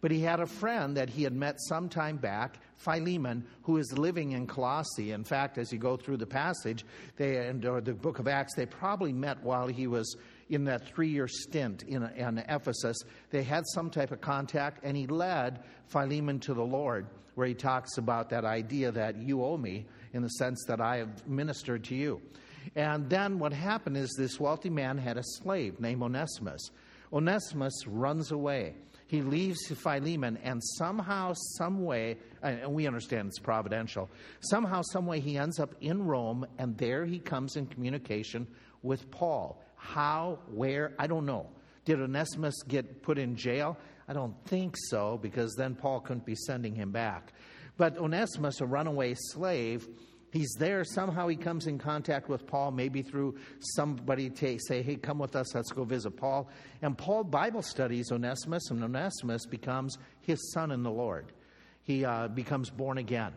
But 0.00 0.10
he 0.10 0.20
had 0.20 0.40
a 0.40 0.46
friend 0.46 0.98
that 0.98 1.08
he 1.08 1.22
had 1.22 1.32
met 1.32 1.56
some 1.58 1.88
time 1.88 2.18
back, 2.18 2.58
Philemon, 2.76 3.46
who 3.62 3.78
is 3.78 3.96
living 3.96 4.32
in 4.32 4.46
Colossae. 4.46 5.12
In 5.12 5.24
fact, 5.24 5.56
as 5.56 5.72
you 5.72 5.78
go 5.78 5.96
through 5.96 6.18
the 6.18 6.26
passage, 6.26 6.84
they, 7.16 7.36
or 7.64 7.80
the 7.80 7.94
book 7.94 8.18
of 8.18 8.28
Acts, 8.28 8.54
they 8.54 8.66
probably 8.66 9.14
met 9.14 9.42
while 9.42 9.66
he 9.66 9.86
was 9.86 10.14
in 10.48 10.64
that 10.64 10.86
three 10.86 11.08
year 11.08 11.28
stint 11.28 11.82
in, 11.84 12.02
in 12.02 12.38
Ephesus, 12.48 12.96
they 13.30 13.42
had 13.42 13.64
some 13.74 13.90
type 13.90 14.10
of 14.10 14.20
contact, 14.20 14.84
and 14.84 14.96
he 14.96 15.06
led 15.06 15.64
Philemon 15.88 16.40
to 16.40 16.54
the 16.54 16.64
Lord, 16.64 17.06
where 17.34 17.46
he 17.46 17.54
talks 17.54 17.98
about 17.98 18.30
that 18.30 18.44
idea 18.44 18.92
that 18.92 19.16
you 19.16 19.44
owe 19.44 19.56
me 19.56 19.86
in 20.12 20.22
the 20.22 20.28
sense 20.28 20.64
that 20.68 20.80
I 20.80 20.98
have 20.98 21.26
ministered 21.26 21.84
to 21.84 21.94
you. 21.94 22.20
And 22.76 23.08
then 23.10 23.38
what 23.38 23.52
happened 23.52 23.96
is 23.96 24.14
this 24.16 24.40
wealthy 24.40 24.70
man 24.70 24.98
had 24.98 25.18
a 25.18 25.22
slave 25.22 25.80
named 25.80 26.02
Onesimus. 26.02 26.70
Onesimus 27.12 27.86
runs 27.86 28.32
away. 28.32 28.74
He 29.06 29.20
leaves 29.22 29.66
Philemon, 29.66 30.38
and 30.42 30.62
somehow, 30.64 31.34
some 31.58 31.84
way, 31.84 32.16
and 32.42 32.72
we 32.72 32.86
understand 32.86 33.28
it's 33.28 33.38
providential, 33.38 34.08
somehow, 34.40 34.82
some 34.82 35.06
way, 35.06 35.20
he 35.20 35.36
ends 35.36 35.60
up 35.60 35.74
in 35.80 36.04
Rome, 36.04 36.46
and 36.58 36.76
there 36.78 37.04
he 37.04 37.18
comes 37.18 37.56
in 37.56 37.66
communication 37.66 38.46
with 38.82 39.10
Paul. 39.10 39.62
How, 39.84 40.38
where, 40.50 40.94
I 40.98 41.06
don't 41.06 41.26
know. 41.26 41.50
Did 41.84 42.00
Onesimus 42.00 42.62
get 42.66 43.02
put 43.02 43.18
in 43.18 43.36
jail? 43.36 43.76
I 44.08 44.14
don't 44.14 44.34
think 44.46 44.76
so, 44.88 45.18
because 45.20 45.54
then 45.56 45.74
Paul 45.74 46.00
couldn't 46.00 46.24
be 46.24 46.34
sending 46.34 46.74
him 46.74 46.90
back. 46.90 47.34
But 47.76 47.98
Onesimus, 47.98 48.62
a 48.62 48.66
runaway 48.66 49.14
slave, 49.14 49.86
he's 50.32 50.52
there. 50.58 50.84
Somehow 50.84 51.28
he 51.28 51.36
comes 51.36 51.66
in 51.66 51.78
contact 51.78 52.30
with 52.30 52.46
Paul, 52.46 52.70
maybe 52.70 53.02
through 53.02 53.36
somebody 53.60 54.30
to 54.30 54.58
say, 54.58 54.80
hey, 54.82 54.96
come 54.96 55.18
with 55.18 55.36
us, 55.36 55.54
let's 55.54 55.70
go 55.70 55.84
visit 55.84 56.12
Paul. 56.12 56.48
And 56.80 56.96
Paul 56.96 57.22
Bible 57.22 57.62
studies 57.62 58.10
Onesimus, 58.10 58.70
and 58.70 58.82
Onesimus 58.82 59.44
becomes 59.44 59.98
his 60.22 60.52
son 60.52 60.70
in 60.70 60.82
the 60.82 60.90
Lord. 60.90 61.30
He 61.82 62.06
uh, 62.06 62.28
becomes 62.28 62.70
born 62.70 62.96
again. 62.96 63.34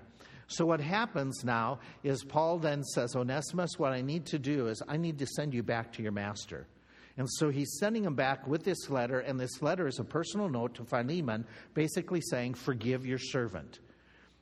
So, 0.47 0.65
what 0.65 0.79
happens 0.79 1.43
now 1.43 1.79
is 2.03 2.23
Paul 2.23 2.59
then 2.59 2.83
says, 2.83 3.15
Onesimus, 3.15 3.77
what 3.77 3.91
I 3.91 4.01
need 4.01 4.25
to 4.27 4.39
do 4.39 4.67
is 4.67 4.81
I 4.87 4.97
need 4.97 5.19
to 5.19 5.27
send 5.27 5.53
you 5.53 5.61
back 5.61 5.91
to 5.93 6.03
your 6.03 6.13
master. 6.13 6.67
And 7.17 7.27
so 7.29 7.49
he's 7.49 7.77
sending 7.79 8.03
him 8.03 8.13
back 8.13 8.47
with 8.47 8.63
this 8.63 8.89
letter, 8.91 9.19
and 9.19 9.39
this 9.39 9.61
letter 9.61 9.87
is 9.87 9.97
a 9.97 10.03
personal 10.03 10.49
note 10.49 10.75
to 10.75 10.85
Philemon, 10.85 11.45
basically 11.73 12.21
saying, 12.21 12.53
Forgive 12.53 13.05
your 13.05 13.17
servant. 13.17 13.79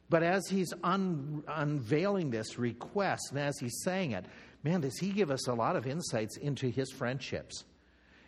But 0.10 0.24
as 0.24 0.48
he's 0.48 0.74
un- 0.84 1.44
unveiling 1.48 2.30
this 2.30 2.60
request, 2.60 3.32
and 3.32 3.40
as 3.40 3.58
he's 3.58 3.82
saying 3.84 4.12
it, 4.12 4.26
man, 4.64 4.82
does 4.82 4.98
he 4.98 5.10
give 5.10 5.32
us 5.32 5.48
a 5.48 5.54
lot 5.54 5.76
of 5.76 5.88
insights 5.88 6.38
into 6.38 6.68
his 6.68 6.92
friendships. 6.92 7.64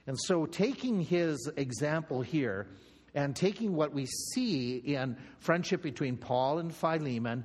And 0.08 0.18
so, 0.18 0.46
taking 0.46 1.02
his 1.02 1.52
example 1.58 2.22
here 2.22 2.68
and 3.14 3.36
taking 3.36 3.76
what 3.76 3.94
we 3.94 4.06
see 4.06 4.78
in 4.78 5.18
friendship 5.40 5.82
between 5.82 6.16
Paul 6.16 6.60
and 6.60 6.74
Philemon, 6.74 7.44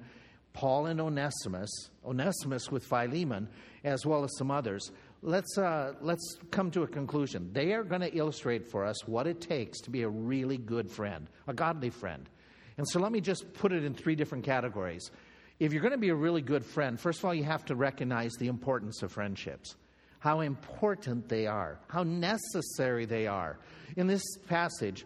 Paul 0.53 0.87
and 0.87 1.01
Onesimus, 1.01 1.71
Onesimus 2.05 2.71
with 2.71 2.85
Philemon, 2.85 3.49
as 3.85 4.05
well 4.05 4.25
as 4.25 4.37
some 4.37 4.51
others, 4.51 4.91
let's, 5.23 5.57
uh, 5.57 5.95
let's 6.01 6.39
come 6.51 6.71
to 6.73 6.83
a 6.83 6.87
conclusion. 6.87 7.51
They 7.53 7.73
are 7.73 7.85
going 7.85 8.03
to 8.03 8.15
illustrate 8.15 8.71
for 8.71 8.85
us 8.85 9.07
what 9.07 9.27
it 9.27 9.41
takes 9.41 9.81
to 9.83 9.91
be 9.91 10.03
a 10.03 10.09
really 10.09 10.59
good 10.59 10.91
friend, 10.91 11.29
a 11.47 11.55
godly 11.55 11.91
friend. 11.91 12.29
And 12.77 12.89
so 12.89 13.01
let 13.01 13.13
me 13.13 13.21
just 13.21 13.53
put 13.55 13.73
it 13.73 13.85
in 13.85 13.95
three 13.95 14.15
different 14.15 14.45
categories. 14.45 15.11
If 15.59 15.73
you're 15.73 15.83
going 15.83 15.93
to 15.93 15.99
be 15.99 16.09
a 16.09 16.15
really 16.15 16.43
good 16.43 16.65
friend, 16.65 16.99
first 16.99 17.21
of 17.21 17.25
all, 17.25 17.35
you 17.35 17.45
have 17.45 17.65
to 17.67 17.77
recognize 17.77 18.33
the 18.39 18.49
importance 18.49 19.03
of 19.03 19.13
friendships, 19.13 19.77
how 20.19 20.41
important 20.41 21.29
they 21.29 21.47
are, 21.47 21.79
how 21.89 22.03
necessary 22.03 23.05
they 23.05 23.27
are. 23.27 23.59
In 23.97 24.07
this 24.07 24.25
passage, 24.49 25.05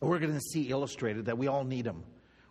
we're 0.00 0.18
going 0.18 0.34
to 0.34 0.40
see 0.40 0.68
illustrated 0.68 1.26
that 1.26 1.38
we 1.38 1.46
all 1.46 1.64
need 1.64 1.84
them. 1.84 2.02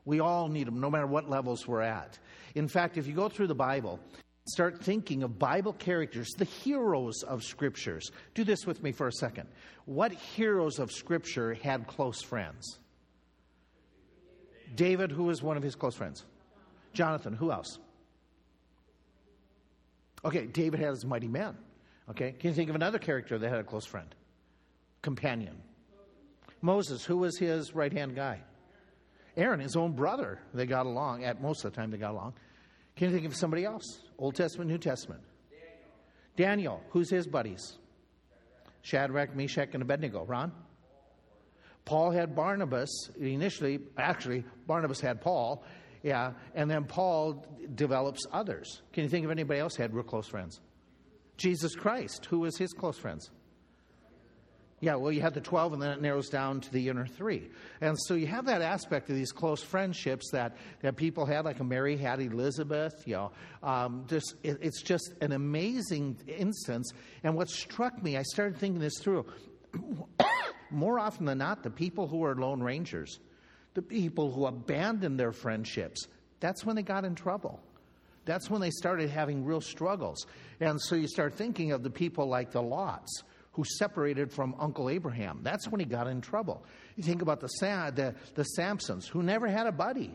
We 0.05 0.19
all 0.19 0.47
need 0.47 0.67
them, 0.67 0.79
no 0.79 0.89
matter 0.89 1.07
what 1.07 1.29
levels 1.29 1.67
we're 1.67 1.81
at. 1.81 2.17
In 2.55 2.67
fact, 2.67 2.97
if 2.97 3.07
you 3.07 3.13
go 3.13 3.29
through 3.29 3.47
the 3.47 3.55
Bible, 3.55 3.99
start 4.45 4.83
thinking 4.83 5.23
of 5.23 5.37
Bible 5.37 5.73
characters, 5.73 6.29
the 6.37 6.45
heroes 6.45 7.23
of 7.23 7.43
scriptures. 7.43 8.11
Do 8.33 8.43
this 8.43 8.65
with 8.65 8.81
me 8.81 8.91
for 8.91 9.07
a 9.07 9.11
second. 9.13 9.47
What 9.85 10.11
heroes 10.11 10.79
of 10.79 10.91
scripture 10.91 11.53
had 11.53 11.87
close 11.87 12.21
friends? 12.21 12.79
David, 14.75 15.11
who 15.11 15.25
was 15.25 15.43
one 15.43 15.57
of 15.57 15.63
his 15.63 15.75
close 15.75 15.95
friends? 15.95 16.25
Jonathan, 16.93 17.33
who 17.33 17.51
else? 17.51 17.79
Okay, 20.23 20.45
David 20.45 20.79
had 20.79 20.89
his 20.89 21.05
mighty 21.05 21.27
men. 21.27 21.57
Okay, 22.09 22.33
can 22.33 22.49
you 22.49 22.55
think 22.55 22.69
of 22.69 22.75
another 22.75 22.99
character 22.99 23.37
that 23.37 23.49
had 23.49 23.59
a 23.59 23.63
close 23.63 23.85
friend? 23.85 24.13
Companion. 25.01 25.61
Moses, 26.61 27.03
who 27.03 27.17
was 27.17 27.37
his 27.37 27.73
right 27.73 27.91
hand 27.91 28.15
guy? 28.15 28.39
Aaron, 29.37 29.59
his 29.59 29.75
own 29.75 29.93
brother. 29.93 30.39
They 30.53 30.65
got 30.65 30.85
along. 30.85 31.23
At 31.23 31.41
most 31.41 31.63
of 31.63 31.71
the 31.71 31.75
time, 31.75 31.91
they 31.91 31.97
got 31.97 32.11
along. 32.11 32.33
Can 32.95 33.09
you 33.09 33.15
think 33.15 33.25
of 33.25 33.35
somebody 33.35 33.65
else? 33.65 34.01
Old 34.17 34.35
Testament, 34.35 34.69
New 34.69 34.77
Testament. 34.77 35.21
Daniel, 36.35 36.77
Daniel 36.77 36.81
who's 36.89 37.09
his 37.09 37.27
buddies? 37.27 37.77
Shadrach, 38.81 39.35
Meshach, 39.35 39.69
and 39.73 39.81
Abednego. 39.81 40.25
Ron? 40.25 40.51
Paul 41.85 42.11
had 42.11 42.35
Barnabas 42.35 43.09
initially. 43.19 43.79
Actually, 43.97 44.43
Barnabas 44.67 44.99
had 44.99 45.21
Paul. 45.21 45.63
Yeah, 46.03 46.33
and 46.55 46.69
then 46.69 46.85
Paul 46.85 47.45
develops 47.75 48.25
others. 48.31 48.81
Can 48.91 49.03
you 49.03 49.09
think 49.09 49.25
of 49.25 49.31
anybody 49.31 49.59
else 49.59 49.75
had 49.75 49.93
real 49.93 50.03
close 50.03 50.27
friends? 50.27 50.59
Jesus 51.37 51.75
Christ. 51.75 52.25
Who 52.25 52.39
was 52.39 52.57
his 52.57 52.73
close 52.73 52.97
friends? 52.97 53.29
Yeah, 54.81 54.95
well, 54.95 55.11
you 55.11 55.21
have 55.21 55.35
the 55.35 55.41
12, 55.41 55.73
and 55.73 55.81
then 55.81 55.91
it 55.91 56.01
narrows 56.01 56.27
down 56.27 56.59
to 56.61 56.71
the 56.71 56.89
inner 56.89 57.05
three. 57.05 57.51
And 57.81 57.95
so 58.07 58.15
you 58.15 58.25
have 58.25 58.45
that 58.45 58.63
aspect 58.63 59.11
of 59.11 59.15
these 59.15 59.31
close 59.31 59.61
friendships 59.61 60.31
that, 60.31 60.57
that 60.81 60.95
people 60.95 61.27
had, 61.27 61.45
like 61.45 61.63
Mary 61.63 61.95
had 61.95 62.19
Elizabeth. 62.19 63.03
You 63.05 63.13
know, 63.13 63.31
um, 63.61 64.05
just, 64.07 64.33
it, 64.41 64.57
it's 64.59 64.81
just 64.81 65.13
an 65.21 65.33
amazing 65.33 66.17
instance. 66.25 66.93
And 67.23 67.35
what 67.35 67.47
struck 67.49 68.01
me, 68.01 68.17
I 68.17 68.23
started 68.23 68.57
thinking 68.57 68.81
this 68.81 68.97
through. 68.99 69.27
More 70.71 70.97
often 70.97 71.25
than 71.25 71.37
not, 71.37 71.61
the 71.61 71.69
people 71.69 72.07
who 72.07 72.25
are 72.25 72.33
lone 72.33 72.63
rangers, 72.63 73.19
the 73.75 73.83
people 73.83 74.31
who 74.31 74.47
abandoned 74.47 75.19
their 75.19 75.31
friendships, 75.31 76.07
that's 76.39 76.65
when 76.65 76.75
they 76.75 76.81
got 76.81 77.05
in 77.05 77.13
trouble. 77.13 77.61
That's 78.25 78.49
when 78.49 78.61
they 78.61 78.71
started 78.71 79.11
having 79.11 79.45
real 79.45 79.61
struggles. 79.61 80.25
And 80.59 80.81
so 80.81 80.95
you 80.95 81.07
start 81.07 81.35
thinking 81.35 81.71
of 81.71 81.83
the 81.83 81.89
people 81.91 82.27
like 82.27 82.51
the 82.51 82.63
Lots 82.63 83.23
who 83.53 83.63
separated 83.63 84.31
from 84.31 84.55
Uncle 84.59 84.89
Abraham. 84.89 85.39
That's 85.43 85.67
when 85.67 85.79
he 85.79 85.85
got 85.85 86.07
in 86.07 86.21
trouble. 86.21 86.63
You 86.95 87.03
think 87.03 87.21
about 87.21 87.41
the, 87.41 87.49
the, 87.95 88.15
the 88.35 88.45
Samsons, 88.57 89.07
who 89.07 89.23
never 89.23 89.47
had 89.47 89.67
a 89.67 89.71
buddy, 89.71 90.13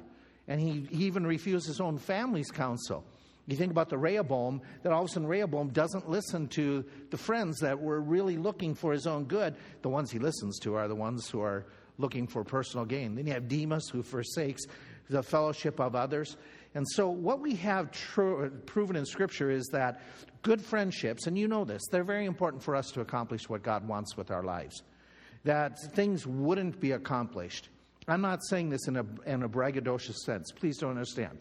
and 0.48 0.60
he, 0.60 0.86
he 0.90 1.04
even 1.04 1.26
refused 1.26 1.66
his 1.66 1.80
own 1.80 1.98
family's 1.98 2.50
counsel. 2.50 3.04
You 3.46 3.56
think 3.56 3.70
about 3.70 3.90
the 3.90 3.98
Rehoboam, 3.98 4.60
that 4.82 4.92
all 4.92 5.02
of 5.02 5.08
a 5.08 5.12
sudden 5.12 5.28
Rehoboam 5.28 5.68
doesn't 5.68 6.08
listen 6.08 6.48
to 6.48 6.84
the 7.10 7.16
friends 7.16 7.58
that 7.60 7.80
were 7.80 8.00
really 8.00 8.36
looking 8.36 8.74
for 8.74 8.92
his 8.92 9.06
own 9.06 9.24
good. 9.24 9.54
The 9.82 9.88
ones 9.88 10.10
he 10.10 10.18
listens 10.18 10.58
to 10.60 10.74
are 10.74 10.88
the 10.88 10.96
ones 10.96 11.28
who 11.30 11.40
are 11.42 11.66
looking 11.98 12.26
for 12.26 12.42
personal 12.42 12.84
gain. 12.84 13.14
Then 13.14 13.26
you 13.26 13.32
have 13.34 13.48
Demas, 13.48 13.88
who 13.88 14.02
forsakes 14.02 14.64
the 15.08 15.22
fellowship 15.22 15.80
of 15.80 15.94
others. 15.94 16.36
And 16.74 16.84
so, 16.88 17.08
what 17.08 17.40
we 17.40 17.54
have 17.56 17.90
proven 18.66 18.96
in 18.96 19.06
Scripture 19.06 19.50
is 19.50 19.66
that 19.72 20.02
good 20.46 20.62
friendships, 20.62 21.26
and 21.26 21.36
you 21.36 21.48
know 21.48 21.64
this, 21.64 21.82
they're 21.90 22.04
very 22.04 22.24
important 22.24 22.62
for 22.62 22.76
us 22.76 22.92
to 22.92 23.00
accomplish 23.00 23.48
what 23.48 23.64
God 23.64 23.86
wants 23.86 24.16
with 24.16 24.30
our 24.30 24.44
lives. 24.44 24.84
That 25.42 25.76
things 25.92 26.24
wouldn't 26.24 26.78
be 26.78 26.92
accomplished. 26.92 27.68
I'm 28.06 28.20
not 28.20 28.44
saying 28.44 28.70
this 28.70 28.86
in 28.86 28.96
a, 28.96 29.04
in 29.26 29.42
a 29.42 29.48
braggadocious 29.48 30.18
sense. 30.24 30.52
Please 30.52 30.78
don't 30.78 30.90
understand. 30.90 31.38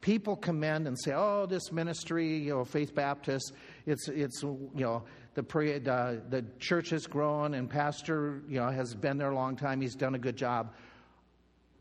People 0.00 0.36
commend 0.36 0.86
and 0.86 0.98
say, 0.98 1.12
"Oh, 1.14 1.44
this 1.44 1.70
ministry, 1.70 2.38
you 2.38 2.54
know, 2.54 2.64
Faith 2.64 2.94
Baptist, 2.94 3.52
it's 3.84 4.08
it's 4.08 4.42
you 4.42 4.70
know 4.74 5.02
the 5.34 5.42
the, 5.42 6.22
the 6.30 6.44
church 6.58 6.90
has 6.90 7.06
grown 7.06 7.54
and 7.54 7.68
pastor 7.68 8.42
you 8.48 8.58
know 8.58 8.70
has 8.70 8.94
been 8.94 9.18
there 9.18 9.30
a 9.30 9.34
long 9.34 9.56
time. 9.56 9.82
He's 9.82 9.94
done 9.94 10.14
a 10.14 10.18
good 10.18 10.36
job." 10.36 10.72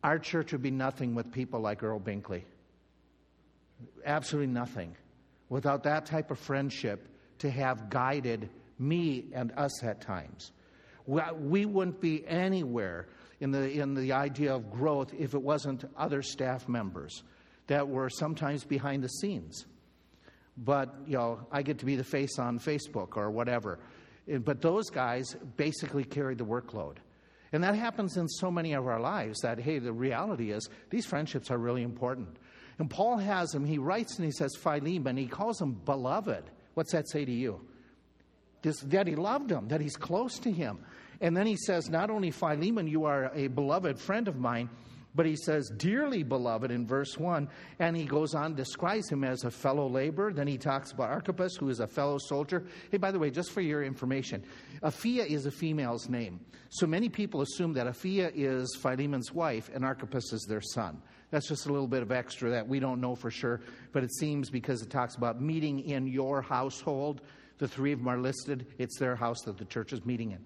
Our 0.03 0.19
church 0.19 0.51
would 0.51 0.61
be 0.61 0.71
nothing 0.71 1.15
with 1.15 1.31
people 1.31 1.61
like 1.61 1.83
Earl 1.83 1.99
Binkley. 1.99 2.43
Absolutely 4.05 4.53
nothing 4.53 4.95
without 5.49 5.83
that 5.83 6.05
type 6.05 6.31
of 6.31 6.39
friendship 6.39 7.07
to 7.39 7.49
have 7.49 7.89
guided 7.89 8.49
me 8.79 9.25
and 9.33 9.51
us 9.57 9.83
at 9.83 10.01
times. 10.01 10.51
We 11.05 11.65
wouldn't 11.65 12.01
be 12.01 12.27
anywhere 12.27 13.07
in 13.39 13.51
the, 13.51 13.69
in 13.69 13.93
the 13.93 14.13
idea 14.13 14.55
of 14.55 14.71
growth 14.71 15.13
if 15.17 15.33
it 15.33 15.41
wasn't 15.41 15.85
other 15.97 16.21
staff 16.21 16.67
members 16.67 17.23
that 17.67 17.87
were 17.87 18.09
sometimes 18.09 18.63
behind 18.63 19.03
the 19.03 19.09
scenes. 19.09 19.65
But, 20.57 20.95
you 21.05 21.17
know, 21.17 21.45
I 21.51 21.61
get 21.61 21.79
to 21.79 21.85
be 21.85 21.95
the 21.95 22.03
face 22.03 22.39
on 22.39 22.59
Facebook 22.59 23.17
or 23.17 23.29
whatever. 23.29 23.79
But 24.27 24.61
those 24.61 24.89
guys 24.89 25.35
basically 25.57 26.03
carried 26.03 26.37
the 26.37 26.45
workload. 26.45 26.97
And 27.51 27.63
that 27.63 27.75
happens 27.75 28.17
in 28.17 28.27
so 28.27 28.49
many 28.49 28.73
of 28.73 28.87
our 28.87 28.99
lives 28.99 29.39
that, 29.41 29.59
hey, 29.59 29.79
the 29.79 29.93
reality 29.93 30.51
is 30.51 30.67
these 30.89 31.05
friendships 31.05 31.51
are 31.51 31.57
really 31.57 31.83
important. 31.83 32.37
And 32.77 32.89
Paul 32.89 33.17
has 33.17 33.53
him, 33.53 33.65
he 33.65 33.77
writes 33.77 34.17
and 34.17 34.25
he 34.25 34.31
says, 34.31 34.55
Philemon, 34.55 35.15
he 35.17 35.27
calls 35.27 35.61
him 35.61 35.73
beloved. 35.73 36.43
What's 36.73 36.91
that 36.91 37.09
say 37.09 37.23
to 37.23 37.31
you? 37.31 37.61
This, 38.61 38.79
that 38.81 39.07
he 39.07 39.15
loved 39.15 39.51
him, 39.51 39.67
that 39.69 39.79
he's 39.79 39.95
close 39.95 40.39
to 40.39 40.51
him. 40.51 40.79
And 41.21 41.35
then 41.37 41.47
he 41.47 41.55
says, 41.55 41.89
Not 41.89 42.09
only 42.09 42.31
Philemon, 42.31 42.87
you 42.87 43.05
are 43.05 43.31
a 43.33 43.47
beloved 43.47 43.99
friend 43.99 44.27
of 44.27 44.37
mine, 44.37 44.69
but 45.15 45.25
he 45.25 45.37
says, 45.37 45.71
Dearly 45.77 46.23
beloved 46.23 46.71
in 46.71 46.85
verse 46.85 47.17
1. 47.17 47.47
And 47.79 47.95
he 47.95 48.05
goes 48.05 48.35
on, 48.35 48.55
describes 48.55 49.09
him 49.09 49.23
as 49.23 49.45
a 49.45 49.51
fellow 49.51 49.87
laborer. 49.87 50.33
Then 50.33 50.47
he 50.47 50.57
talks 50.57 50.91
about 50.91 51.09
Archippus, 51.09 51.55
who 51.55 51.69
is 51.69 51.79
a 51.79 51.87
fellow 51.87 52.17
soldier. 52.17 52.65
Hey, 52.91 52.97
by 52.97 53.11
the 53.11 53.19
way, 53.19 53.29
just 53.29 53.51
for 53.51 53.61
your 53.61 53.83
information, 53.83 54.43
Apphia 54.83 55.25
is 55.25 55.45
a 55.45 55.51
female's 55.51 56.09
name. 56.09 56.41
So 56.69 56.85
many 56.85 57.07
people 57.07 57.41
assume 57.41 57.73
that 57.73 57.87
Apphia 57.87 58.31
is 58.35 58.77
Philemon's 58.81 59.31
wife 59.31 59.69
and 59.73 59.85
Archippus 59.85 60.33
is 60.33 60.45
their 60.49 60.61
son. 60.61 61.01
That's 61.31 61.47
just 61.47 61.65
a 61.65 61.71
little 61.71 61.87
bit 61.87 62.01
of 62.01 62.11
extra 62.11 62.51
that 62.51 62.67
we 62.67 62.79
don't 62.79 63.01
know 63.01 63.15
for 63.15 63.31
sure, 63.31 63.61
but 63.91 64.03
it 64.03 64.13
seems 64.13 64.49
because 64.49 64.81
it 64.81 64.89
talks 64.89 65.15
about 65.15 65.41
meeting 65.41 65.79
in 65.79 66.07
your 66.07 66.41
household. 66.41 67.21
The 67.57 67.67
three 67.67 67.91
of 67.91 67.99
them 67.99 68.07
are 68.07 68.19
listed. 68.19 68.67
It's 68.77 68.99
their 68.99 69.15
house 69.15 69.41
that 69.41 69.57
the 69.57 69.65
church 69.65 69.93
is 69.93 70.05
meeting 70.05 70.31
in. 70.31 70.39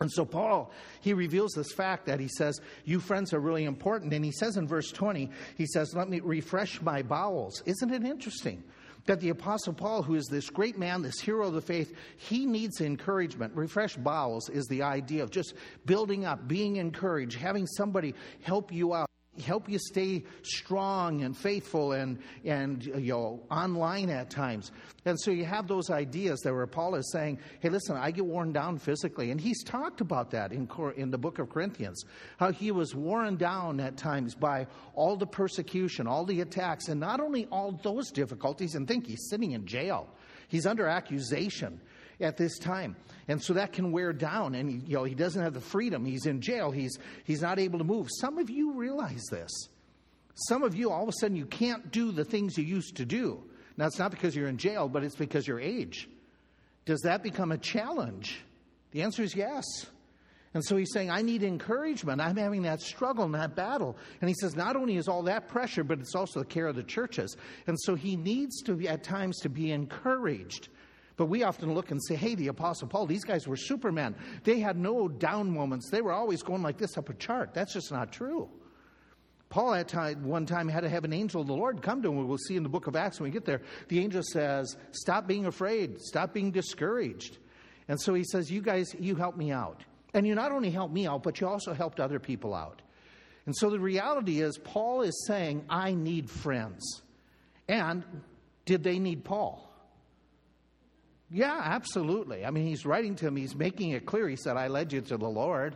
And 0.00 0.10
so, 0.10 0.24
Paul, 0.24 0.72
he 1.00 1.14
reveals 1.14 1.52
this 1.52 1.72
fact 1.72 2.06
that 2.06 2.18
he 2.18 2.28
says, 2.28 2.60
You 2.84 2.98
friends 2.98 3.32
are 3.32 3.40
really 3.40 3.64
important. 3.64 4.12
And 4.12 4.24
he 4.24 4.32
says 4.32 4.56
in 4.56 4.66
verse 4.66 4.90
20, 4.90 5.30
he 5.56 5.66
says, 5.66 5.94
Let 5.94 6.08
me 6.08 6.20
refresh 6.20 6.82
my 6.82 7.02
bowels. 7.02 7.62
Isn't 7.64 7.92
it 7.92 8.04
interesting? 8.04 8.62
that 9.06 9.20
the 9.20 9.28
Apostle 9.28 9.74
Paul, 9.74 10.02
who 10.02 10.14
is 10.14 10.26
this 10.26 10.48
great 10.48 10.78
man, 10.78 11.02
this 11.02 11.20
hero 11.20 11.48
of 11.48 11.52
the 11.52 11.60
faith, 11.60 11.94
he 12.16 12.46
needs 12.46 12.80
encouragement. 12.80 13.54
Refresh 13.54 13.96
bowels 13.96 14.48
is 14.48 14.66
the 14.66 14.82
idea 14.82 15.22
of 15.22 15.30
just 15.30 15.52
building 15.84 16.24
up, 16.24 16.48
being 16.48 16.76
encouraged, 16.76 17.36
having 17.36 17.66
somebody 17.66 18.14
help 18.42 18.72
you 18.72 18.94
out 18.94 19.10
help 19.42 19.68
you 19.68 19.78
stay 19.78 20.24
strong 20.42 21.22
and 21.22 21.36
faithful 21.36 21.92
and, 21.92 22.18
and 22.44 22.90
uh, 22.94 22.98
you 22.98 23.12
know, 23.12 23.42
online 23.50 24.10
at 24.10 24.30
times. 24.30 24.72
And 25.04 25.18
so 25.18 25.30
you 25.30 25.44
have 25.44 25.68
those 25.68 25.90
ideas 25.90 26.40
that 26.40 26.52
where 26.52 26.66
Paul 26.66 26.94
is 26.94 27.10
saying, 27.12 27.38
hey, 27.60 27.68
listen, 27.68 27.96
I 27.96 28.10
get 28.10 28.24
worn 28.24 28.52
down 28.52 28.78
physically. 28.78 29.30
And 29.30 29.40
he's 29.40 29.62
talked 29.64 30.00
about 30.00 30.30
that 30.30 30.52
in, 30.52 30.68
in 30.96 31.10
the 31.10 31.18
book 31.18 31.38
of 31.38 31.50
Corinthians, 31.50 32.04
how 32.38 32.52
he 32.52 32.70
was 32.70 32.94
worn 32.94 33.36
down 33.36 33.80
at 33.80 33.96
times 33.96 34.34
by 34.34 34.66
all 34.94 35.16
the 35.16 35.26
persecution, 35.26 36.06
all 36.06 36.24
the 36.24 36.40
attacks, 36.40 36.88
and 36.88 37.00
not 37.00 37.20
only 37.20 37.46
all 37.46 37.72
those 37.82 38.10
difficulties, 38.10 38.74
and 38.74 38.86
think 38.88 39.06
he's 39.06 39.28
sitting 39.28 39.52
in 39.52 39.66
jail. 39.66 40.08
He's 40.48 40.66
under 40.66 40.86
accusation 40.86 41.80
at 42.20 42.36
this 42.36 42.58
time. 42.58 42.96
And 43.28 43.42
so 43.42 43.54
that 43.54 43.72
can 43.72 43.92
wear 43.92 44.12
down 44.12 44.54
and 44.54 44.86
you 44.86 44.94
know 44.94 45.04
he 45.04 45.14
doesn't 45.14 45.42
have 45.42 45.54
the 45.54 45.60
freedom. 45.60 46.04
He's 46.04 46.26
in 46.26 46.40
jail. 46.40 46.70
He's 46.70 46.98
he's 47.24 47.42
not 47.42 47.58
able 47.58 47.78
to 47.78 47.84
move. 47.84 48.08
Some 48.20 48.38
of 48.38 48.50
you 48.50 48.72
realize 48.72 49.24
this. 49.30 49.50
Some 50.34 50.62
of 50.62 50.74
you 50.74 50.90
all 50.90 51.04
of 51.04 51.08
a 51.08 51.12
sudden 51.20 51.36
you 51.36 51.46
can't 51.46 51.90
do 51.90 52.12
the 52.12 52.24
things 52.24 52.58
you 52.58 52.64
used 52.64 52.96
to 52.96 53.04
do. 53.04 53.42
Now 53.76 53.86
it's 53.86 53.98
not 53.98 54.10
because 54.10 54.36
you're 54.36 54.48
in 54.48 54.58
jail, 54.58 54.88
but 54.88 55.04
it's 55.04 55.16
because 55.16 55.46
your 55.46 55.60
age. 55.60 56.08
Does 56.84 57.00
that 57.02 57.22
become 57.22 57.50
a 57.52 57.58
challenge? 57.58 58.40
The 58.90 59.02
answer 59.02 59.22
is 59.22 59.34
yes. 59.34 59.64
And 60.54 60.64
so 60.64 60.76
he's 60.76 60.92
saying, 60.92 61.10
I 61.10 61.20
need 61.20 61.42
encouragement. 61.42 62.20
I'm 62.20 62.36
having 62.36 62.62
that 62.62 62.80
struggle 62.80 63.24
and 63.24 63.34
that 63.34 63.56
battle. 63.56 63.96
And 64.20 64.30
he 64.30 64.34
says, 64.40 64.54
not 64.54 64.76
only 64.76 64.96
is 64.96 65.08
all 65.08 65.24
that 65.24 65.48
pressure, 65.48 65.82
but 65.82 65.98
it's 65.98 66.14
also 66.14 66.40
the 66.40 66.46
care 66.46 66.68
of 66.68 66.76
the 66.76 66.84
churches. 66.84 67.36
And 67.66 67.76
so 67.80 67.96
he 67.96 68.14
needs 68.14 68.62
to, 68.62 68.74
be, 68.74 68.88
at 68.88 69.02
times, 69.02 69.40
to 69.40 69.48
be 69.48 69.72
encouraged. 69.72 70.68
But 71.16 71.26
we 71.26 71.44
often 71.44 71.72
look 71.74 71.90
and 71.90 72.02
say, 72.02 72.16
hey, 72.16 72.34
the 72.34 72.48
Apostle 72.48 72.88
Paul, 72.88 73.06
these 73.06 73.24
guys 73.24 73.46
were 73.46 73.56
supermen. 73.56 74.16
They 74.42 74.58
had 74.58 74.76
no 74.76 75.08
down 75.08 75.50
moments. 75.50 75.88
They 75.90 76.02
were 76.02 76.12
always 76.12 76.42
going 76.42 76.62
like 76.62 76.76
this 76.76 76.98
up 76.98 77.08
a 77.08 77.14
chart. 77.14 77.54
That's 77.54 77.72
just 77.72 77.92
not 77.92 78.12
true. 78.12 78.50
Paul 79.48 79.74
at 79.74 79.86
time, 79.86 80.24
one 80.24 80.46
time 80.46 80.68
had 80.68 80.80
to 80.80 80.88
have 80.88 81.04
an 81.04 81.12
angel 81.12 81.42
of 81.42 81.46
the 81.46 81.54
Lord 81.54 81.80
come 81.80 82.02
to 82.02 82.08
him. 82.08 82.26
We'll 82.26 82.38
see 82.38 82.56
in 82.56 82.64
the 82.64 82.68
book 82.68 82.88
of 82.88 82.96
Acts 82.96 83.20
when 83.20 83.30
we 83.30 83.32
get 83.32 83.44
there. 83.44 83.60
The 83.86 84.00
angel 84.00 84.22
says, 84.24 84.76
Stop 84.90 85.28
being 85.28 85.46
afraid, 85.46 86.00
stop 86.00 86.34
being 86.34 86.50
discouraged. 86.50 87.38
And 87.86 88.00
so 88.00 88.14
he 88.14 88.24
says, 88.24 88.50
You 88.50 88.60
guys, 88.60 88.92
you 88.98 89.14
help 89.14 89.36
me 89.36 89.52
out. 89.52 89.84
And 90.12 90.26
you 90.26 90.34
not 90.34 90.50
only 90.50 90.70
helped 90.70 90.92
me 90.92 91.06
out, 91.06 91.22
but 91.22 91.40
you 91.40 91.46
also 91.46 91.72
helped 91.72 92.00
other 92.00 92.18
people 92.18 92.52
out. 92.52 92.82
And 93.46 93.54
so 93.54 93.70
the 93.70 93.78
reality 93.78 94.40
is, 94.40 94.58
Paul 94.58 95.02
is 95.02 95.24
saying, 95.26 95.64
I 95.68 95.94
need 95.94 96.30
friends. 96.30 97.02
And 97.68 98.04
did 98.64 98.82
they 98.82 98.98
need 98.98 99.24
Paul? 99.24 99.70
Yeah, 101.34 101.60
absolutely. 101.60 102.46
I 102.46 102.50
mean, 102.52 102.64
he's 102.64 102.86
writing 102.86 103.16
to 103.16 103.26
him, 103.26 103.34
he's 103.34 103.56
making 103.56 103.90
it 103.90 104.06
clear. 104.06 104.28
He 104.28 104.36
said, 104.36 104.56
I 104.56 104.68
led 104.68 104.92
you 104.92 105.00
to 105.00 105.16
the 105.16 105.28
Lord, 105.28 105.74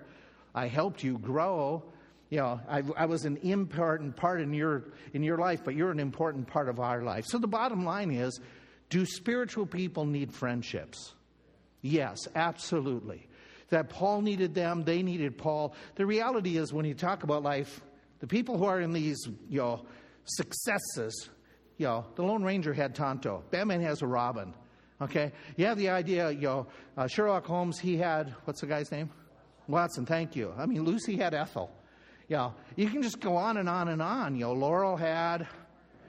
I 0.55 0.69
helped 0.69 1.03
you 1.03 1.19
grow. 1.19 1.83
You 2.31 2.39
know, 2.39 2.61
I, 2.69 2.83
I 2.97 3.07
was 3.07 3.25
an 3.25 3.39
important 3.39 4.15
part 4.15 4.41
in 4.41 4.53
your, 4.53 4.85
in 5.15 5.23
your 5.25 5.39
life, 5.39 5.63
but 5.65 5.75
you're 5.75 5.91
an 5.91 5.99
important 5.99 6.47
part 6.47 6.69
of 6.69 6.79
our 6.79 7.03
life. 7.03 7.25
So 7.27 7.39
the 7.39 7.49
bottom 7.49 7.85
line 7.85 8.13
is 8.13 8.39
do 8.89 9.05
spiritual 9.05 9.67
people 9.67 10.05
need 10.05 10.33
friendships? 10.33 11.15
Yes, 11.81 12.19
absolutely. 12.37 13.27
That 13.71 13.89
Paul 13.89 14.21
needed 14.23 14.55
them, 14.55 14.85
they 14.85 15.03
needed 15.03 15.39
Paul. 15.39 15.75
The 15.97 16.07
reality 16.07 16.57
is, 16.57 16.73
when 16.73 16.85
you 16.85 16.95
talk 16.95 17.25
about 17.25 17.43
life, 17.43 17.81
the 18.21 18.29
people 18.29 18.59
who 18.59 18.67
are 18.67 18.81
in 18.81 18.93
these, 18.93 19.27
you 19.49 19.59
know, 19.59 19.87
successes, 20.25 21.31
you 21.79 21.87
know, 21.87 22.07
the 22.15 22.23
Lone 22.23 22.45
Ranger 22.45 22.73
had 22.73 22.95
Tonto, 22.95 23.43
Batman 23.51 23.81
has 23.81 24.03
a 24.03 24.07
Robin. 24.07 24.55
Okay? 25.01 25.33
You 25.57 25.67
have 25.67 25.79
the 25.79 25.91
idea, 25.91 26.31
know, 26.41 26.67
uh, 26.97 27.07
Sherlock 27.07 27.47
Holmes, 27.47 27.79
he 27.79 27.97
had, 27.97 28.35
what's 28.45 28.61
the 28.61 28.67
guy's 28.67 28.91
name? 28.91 29.11
Watson, 29.69 30.07
thank 30.07 30.35
you. 30.35 30.53
I 30.57 30.67
mean, 30.67 30.85
Lucy 30.85 31.17
had 31.17 31.35
Ethel. 31.35 31.71
You 32.29 32.37
know, 32.37 32.55
you 32.77 32.91
can 32.91 33.03
just 33.03 33.21
go 33.21 33.37
on 33.37 33.57
and 33.57 33.69
on 33.69 33.89
and 33.89 34.03
on. 34.03 34.35
You 34.35 34.47
know, 34.47 34.53
Laurel 34.53 34.97
had, 34.97 35.47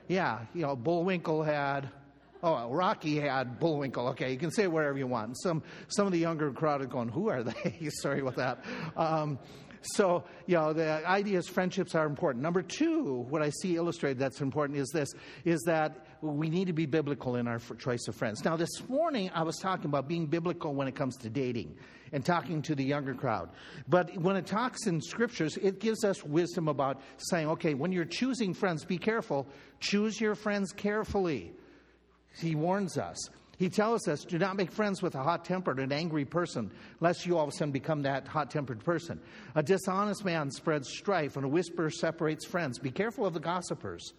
yeah, 0.08 0.40
you 0.54 0.62
know, 0.62 0.76
Bullwinkle 0.76 1.42
had, 1.42 1.90
oh, 2.42 2.70
Rocky 2.70 3.20
had 3.20 3.58
Bullwinkle. 3.58 4.08
Okay, 4.08 4.32
you 4.32 4.38
can 4.38 4.50
say 4.50 4.66
whatever 4.66 4.98
you 4.98 5.06
want. 5.06 5.38
Some, 5.40 5.62
some 5.88 6.06
of 6.06 6.12
the 6.12 6.18
younger 6.18 6.50
crowd 6.52 6.82
are 6.82 6.86
going, 6.86 7.08
who 7.08 7.28
are 7.28 7.42
they? 7.42 7.88
Sorry 8.02 8.20
about 8.20 8.36
that. 8.36 8.64
Um, 8.96 9.38
so, 9.82 10.24
you 10.46 10.56
know, 10.56 10.72
the 10.72 11.06
idea 11.06 11.38
is 11.38 11.48
friendships 11.48 11.94
are 11.94 12.06
important. 12.06 12.42
Number 12.42 12.62
two, 12.62 13.26
what 13.28 13.42
I 13.42 13.50
see 13.50 13.76
illustrated 13.76 14.18
that's 14.18 14.40
important 14.40 14.78
is 14.78 14.88
this, 14.90 15.14
is 15.44 15.62
that 15.62 16.06
we 16.20 16.50
need 16.50 16.66
to 16.66 16.72
be 16.74 16.84
biblical 16.86 17.36
in 17.36 17.48
our 17.48 17.58
choice 17.78 18.06
of 18.06 18.14
friends. 18.14 18.44
Now, 18.44 18.56
this 18.56 18.88
morning 18.88 19.30
I 19.34 19.42
was 19.42 19.56
talking 19.56 19.86
about 19.86 20.06
being 20.06 20.26
biblical 20.26 20.74
when 20.74 20.86
it 20.86 20.94
comes 20.94 21.16
to 21.18 21.30
dating 21.30 21.76
and 22.12 22.24
talking 22.24 22.60
to 22.62 22.74
the 22.74 22.84
younger 22.84 23.14
crowd. 23.14 23.50
But 23.88 24.16
when 24.18 24.36
it 24.36 24.46
talks 24.46 24.86
in 24.86 25.00
scriptures, 25.00 25.56
it 25.56 25.80
gives 25.80 26.04
us 26.04 26.24
wisdom 26.24 26.68
about 26.68 27.00
saying, 27.16 27.48
okay, 27.48 27.74
when 27.74 27.92
you're 27.92 28.04
choosing 28.04 28.52
friends, 28.52 28.84
be 28.84 28.98
careful. 28.98 29.46
Choose 29.78 30.20
your 30.20 30.34
friends 30.34 30.72
carefully. 30.72 31.52
He 32.38 32.54
warns 32.54 32.98
us. 32.98 33.16
He 33.60 33.68
tells 33.68 34.08
us, 34.08 34.24
do 34.24 34.38
not 34.38 34.56
make 34.56 34.72
friends 34.72 35.02
with 35.02 35.14
a 35.14 35.22
hot 35.22 35.44
tempered 35.44 35.80
and 35.80 35.92
angry 35.92 36.24
person, 36.24 36.70
lest 37.00 37.26
you 37.26 37.36
all 37.36 37.44
of 37.44 37.50
a 37.50 37.52
sudden 37.52 37.72
become 37.72 38.00
that 38.04 38.26
hot 38.26 38.50
tempered 38.50 38.82
person. 38.82 39.20
A 39.54 39.62
dishonest 39.62 40.24
man 40.24 40.50
spreads 40.50 40.88
strife, 40.88 41.36
and 41.36 41.44
a 41.44 41.48
whisper 41.48 41.90
separates 41.90 42.46
friends. 42.46 42.78
Be 42.78 42.90
careful 42.90 43.26
of 43.26 43.34
the 43.34 43.38
gossipers. 43.38 44.14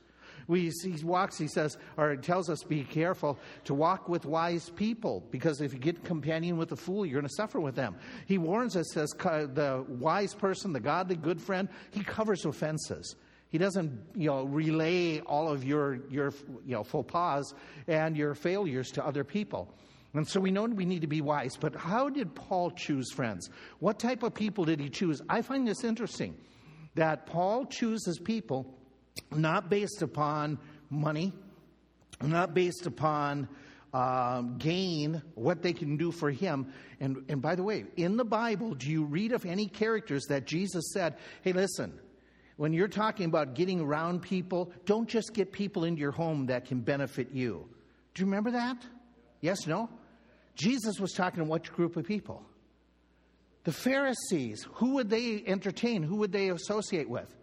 We, 0.48 0.72
he 0.84 1.04
walks, 1.04 1.40
he 1.40 1.48
says, 1.48 1.80
or 1.98 2.16
tells 2.18 2.52
us, 2.52 2.62
be 2.62 2.84
careful 2.84 3.40
to 3.64 3.74
walk 3.74 4.08
with 4.08 4.26
wise 4.26 4.70
people, 4.70 5.24
because 5.32 5.60
if 5.60 5.74
you 5.74 5.80
get 5.80 6.04
companion 6.04 6.58
with 6.58 6.72
a 6.72 6.76
fool, 6.76 7.04
you're 7.04 7.20
going 7.20 7.28
to 7.28 7.36
suffer 7.36 7.60
with 7.60 7.74
them. 7.74 7.96
He 8.28 8.38
warns 8.38 8.78
us, 8.78 8.92
says, 8.94 9.10
the 9.10 9.84
wise 9.88 10.36
person, 10.36 10.72
the 10.72 10.80
godly, 10.80 11.16
good 11.16 11.42
friend, 11.42 11.68
he 11.90 12.04
covers 12.04 12.46
offenses. 12.46 13.16
He 13.52 13.58
doesn't, 13.58 13.92
you 14.16 14.28
know, 14.28 14.46
relay 14.46 15.20
all 15.20 15.50
of 15.50 15.64
your, 15.66 16.00
your 16.10 16.34
you 16.66 16.74
know, 16.74 16.84
faux 16.84 17.12
pas 17.12 17.54
and 17.88 18.16
your 18.16 18.34
failures 18.34 18.90
to 18.92 19.06
other 19.06 19.24
people. 19.26 19.74
And 20.14 20.28
so 20.28 20.40
we 20.40 20.52
know 20.52 20.64
we 20.64 20.86
need 20.86 21.02
to 21.02 21.08
be 21.08 21.22
wise. 21.22 21.58
But 21.58 21.76
how 21.76 22.10
did 22.10 22.34
Paul 22.34 22.72
choose 22.72 23.12
friends? 23.12 23.50
What 23.80 24.00
type 24.00 24.24
of 24.24 24.34
people 24.34 24.66
did 24.66 24.80
he 24.80 24.90
choose? 24.90 25.22
I 25.30 25.42
find 25.42 25.68
this 25.68 25.84
interesting 25.84 26.36
that 26.96 27.26
Paul 27.26 27.66
chooses 27.66 28.20
people 28.20 28.74
not 29.32 29.70
based 29.70 30.02
upon 30.02 30.58
money, 30.90 31.34
not 32.22 32.54
based 32.54 32.86
upon 32.86 33.48
um, 33.94 34.58
gain, 34.58 35.22
what 35.36 35.62
they 35.62 35.74
can 35.74 35.98
do 35.98 36.12
for 36.12 36.32
him. 36.32 36.72
And, 37.00 37.26
and 37.28 37.42
by 37.42 37.56
the 37.56 37.64
way, 37.64 37.86
in 37.98 38.16
the 38.16 38.26
Bible, 38.26 38.74
do 38.74 38.90
you 38.90 39.04
read 39.04 39.34
of 39.34 39.46
any 39.46 39.68
characters 39.68 40.26
that 40.28 40.46
Jesus 40.46 40.92
said, 40.94 41.18
hey, 41.42 41.52
listen, 41.52 42.00
when 42.62 42.74
you're 42.74 42.88
talking 42.88 43.26
about 43.26 43.56
getting 43.56 43.82
around 43.82 44.22
people, 44.22 44.72
don't 44.86 45.10
just 45.10 45.34
get 45.34 45.52
people 45.52 45.84
into 45.84 46.00
your 46.00 46.12
home 46.12 46.46
that 46.46 46.66
can 46.66 46.80
benefit 46.80 47.32
you. 47.32 47.68
Do 48.14 48.22
you 48.22 48.28
remember 48.28 48.52
that? 48.52 48.78
Yes, 49.40 49.66
no? 49.66 49.90
Jesus 50.54 51.00
was 51.00 51.12
talking 51.12 51.44
to 51.44 51.50
what 51.50 51.64
group 51.74 51.98
of 51.98 52.06
people? 52.06 52.46
The 53.64 53.72
Pharisees. 53.72 54.68
Who 54.74 54.94
would 54.94 55.10
they 55.10 55.44
entertain? 55.48 56.04
Who 56.04 56.18
would 56.18 56.32
they 56.32 56.50
associate 56.50 57.10
with? 57.10 57.36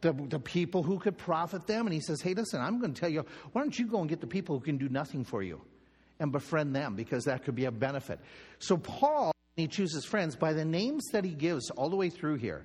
The, 0.00 0.12
the 0.12 0.40
people 0.40 0.82
who 0.82 0.98
could 0.98 1.16
profit 1.16 1.68
them. 1.68 1.86
And 1.86 1.94
he 1.94 2.00
says, 2.00 2.20
Hey, 2.20 2.34
listen, 2.34 2.60
I'm 2.60 2.80
going 2.80 2.94
to 2.94 3.00
tell 3.00 3.10
you, 3.10 3.24
why 3.52 3.62
don't 3.62 3.78
you 3.78 3.86
go 3.86 4.00
and 4.00 4.08
get 4.08 4.20
the 4.20 4.26
people 4.26 4.58
who 4.58 4.64
can 4.64 4.76
do 4.76 4.88
nothing 4.88 5.22
for 5.22 5.44
you 5.44 5.60
and 6.18 6.32
befriend 6.32 6.74
them 6.74 6.96
because 6.96 7.26
that 7.26 7.44
could 7.44 7.54
be 7.54 7.66
a 7.66 7.70
benefit. 7.70 8.18
So, 8.58 8.76
Paul, 8.76 9.30
he 9.54 9.68
chooses 9.68 10.04
friends 10.04 10.34
by 10.34 10.52
the 10.52 10.64
names 10.64 11.04
that 11.12 11.24
he 11.24 11.30
gives 11.30 11.70
all 11.70 11.90
the 11.90 11.96
way 11.96 12.10
through 12.10 12.38
here. 12.38 12.64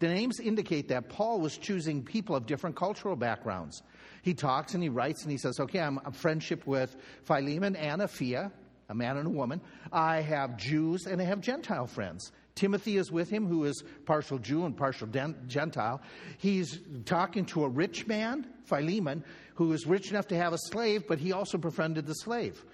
The 0.00 0.08
names 0.08 0.38
indicate 0.38 0.88
that 0.88 1.08
Paul 1.08 1.40
was 1.40 1.58
choosing 1.58 2.02
people 2.02 2.36
of 2.36 2.46
different 2.46 2.76
cultural 2.76 3.16
backgrounds. 3.16 3.82
He 4.22 4.34
talks 4.34 4.74
and 4.74 4.82
he 4.82 4.88
writes 4.88 5.22
and 5.22 5.32
he 5.32 5.38
says, 5.38 5.58
Okay, 5.58 5.80
I'm 5.80 6.00
a 6.04 6.12
friendship 6.12 6.66
with 6.66 6.96
Philemon 7.24 7.74
and 7.76 8.00
Apphia, 8.00 8.52
a 8.88 8.94
man 8.94 9.16
and 9.16 9.26
a 9.26 9.30
woman. 9.30 9.60
I 9.92 10.20
have 10.20 10.56
Jews 10.56 11.06
and 11.06 11.20
I 11.20 11.24
have 11.24 11.40
Gentile 11.40 11.86
friends. 11.86 12.30
Timothy 12.54 12.96
is 12.96 13.12
with 13.12 13.30
him, 13.30 13.46
who 13.46 13.64
is 13.64 13.84
partial 14.04 14.38
Jew 14.38 14.64
and 14.66 14.76
partial 14.76 15.06
Gentile. 15.06 16.02
He's 16.38 16.80
talking 17.04 17.44
to 17.46 17.64
a 17.64 17.68
rich 17.68 18.06
man, 18.08 18.48
Philemon, 18.64 19.24
who 19.54 19.72
is 19.72 19.86
rich 19.86 20.10
enough 20.10 20.26
to 20.28 20.36
have 20.36 20.52
a 20.52 20.58
slave, 20.58 21.06
but 21.06 21.20
he 21.20 21.32
also 21.32 21.56
befriended 21.56 22.06
the 22.06 22.14
slave. 22.14 22.64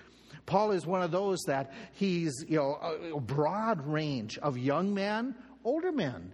Paul 0.47 0.73
is 0.73 0.87
one 0.87 1.03
of 1.03 1.11
those 1.11 1.43
that 1.47 1.73
he's, 1.93 2.33
you 2.49 2.57
know, 2.57 2.79
a 3.15 3.21
broad 3.21 3.87
range 3.87 4.39
of 4.39 4.57
young 4.57 4.95
men, 4.95 5.35
older 5.65 5.93
men. 5.93 6.33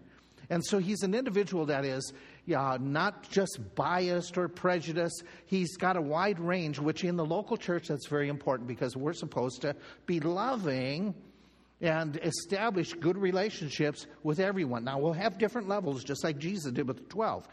And 0.50 0.64
so 0.64 0.78
he's 0.78 1.02
an 1.02 1.14
individual 1.14 1.66
that 1.66 1.84
is 1.84 2.12
yeah, 2.44 2.76
not 2.80 3.30
just 3.30 3.60
biased 3.76 4.36
or 4.36 4.48
prejudiced. 4.48 5.22
He's 5.46 5.76
got 5.76 5.96
a 5.96 6.00
wide 6.00 6.40
range, 6.40 6.80
which 6.80 7.04
in 7.04 7.16
the 7.16 7.24
local 7.24 7.56
church 7.56 7.88
that's 7.88 8.08
very 8.08 8.28
important 8.28 8.66
because 8.68 8.96
we're 8.96 9.12
supposed 9.12 9.62
to 9.62 9.76
be 10.06 10.18
loving 10.18 11.14
and 11.80 12.18
establish 12.22 12.92
good 12.92 13.16
relationships 13.16 14.06
with 14.22 14.40
everyone. 14.40 14.84
Now, 14.84 14.98
we'll 14.98 15.12
have 15.12 15.38
different 15.38 15.68
levels, 15.68 16.02
just 16.02 16.24
like 16.24 16.38
Jesus 16.38 16.72
did 16.72 16.88
with 16.88 16.98
the 16.98 17.04
12. 17.04 17.46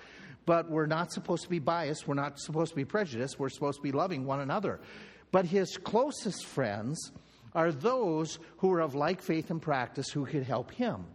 But 0.45 0.69
we're 0.69 0.87
not 0.87 1.11
supposed 1.11 1.43
to 1.43 1.49
be 1.49 1.59
biased. 1.59 2.07
We're 2.07 2.15
not 2.15 2.39
supposed 2.39 2.71
to 2.71 2.75
be 2.75 2.85
prejudiced. 2.85 3.39
We're 3.39 3.49
supposed 3.49 3.77
to 3.77 3.83
be 3.83 3.91
loving 3.91 4.25
one 4.25 4.39
another. 4.39 4.79
But 5.31 5.45
his 5.45 5.77
closest 5.77 6.45
friends 6.45 7.11
are 7.53 7.71
those 7.71 8.39
who 8.57 8.71
are 8.73 8.79
of 8.79 8.95
like 8.95 9.21
faith 9.21 9.51
and 9.51 9.61
practice 9.61 10.09
who 10.09 10.25
could 10.25 10.43
help 10.43 10.71
him, 10.71 11.05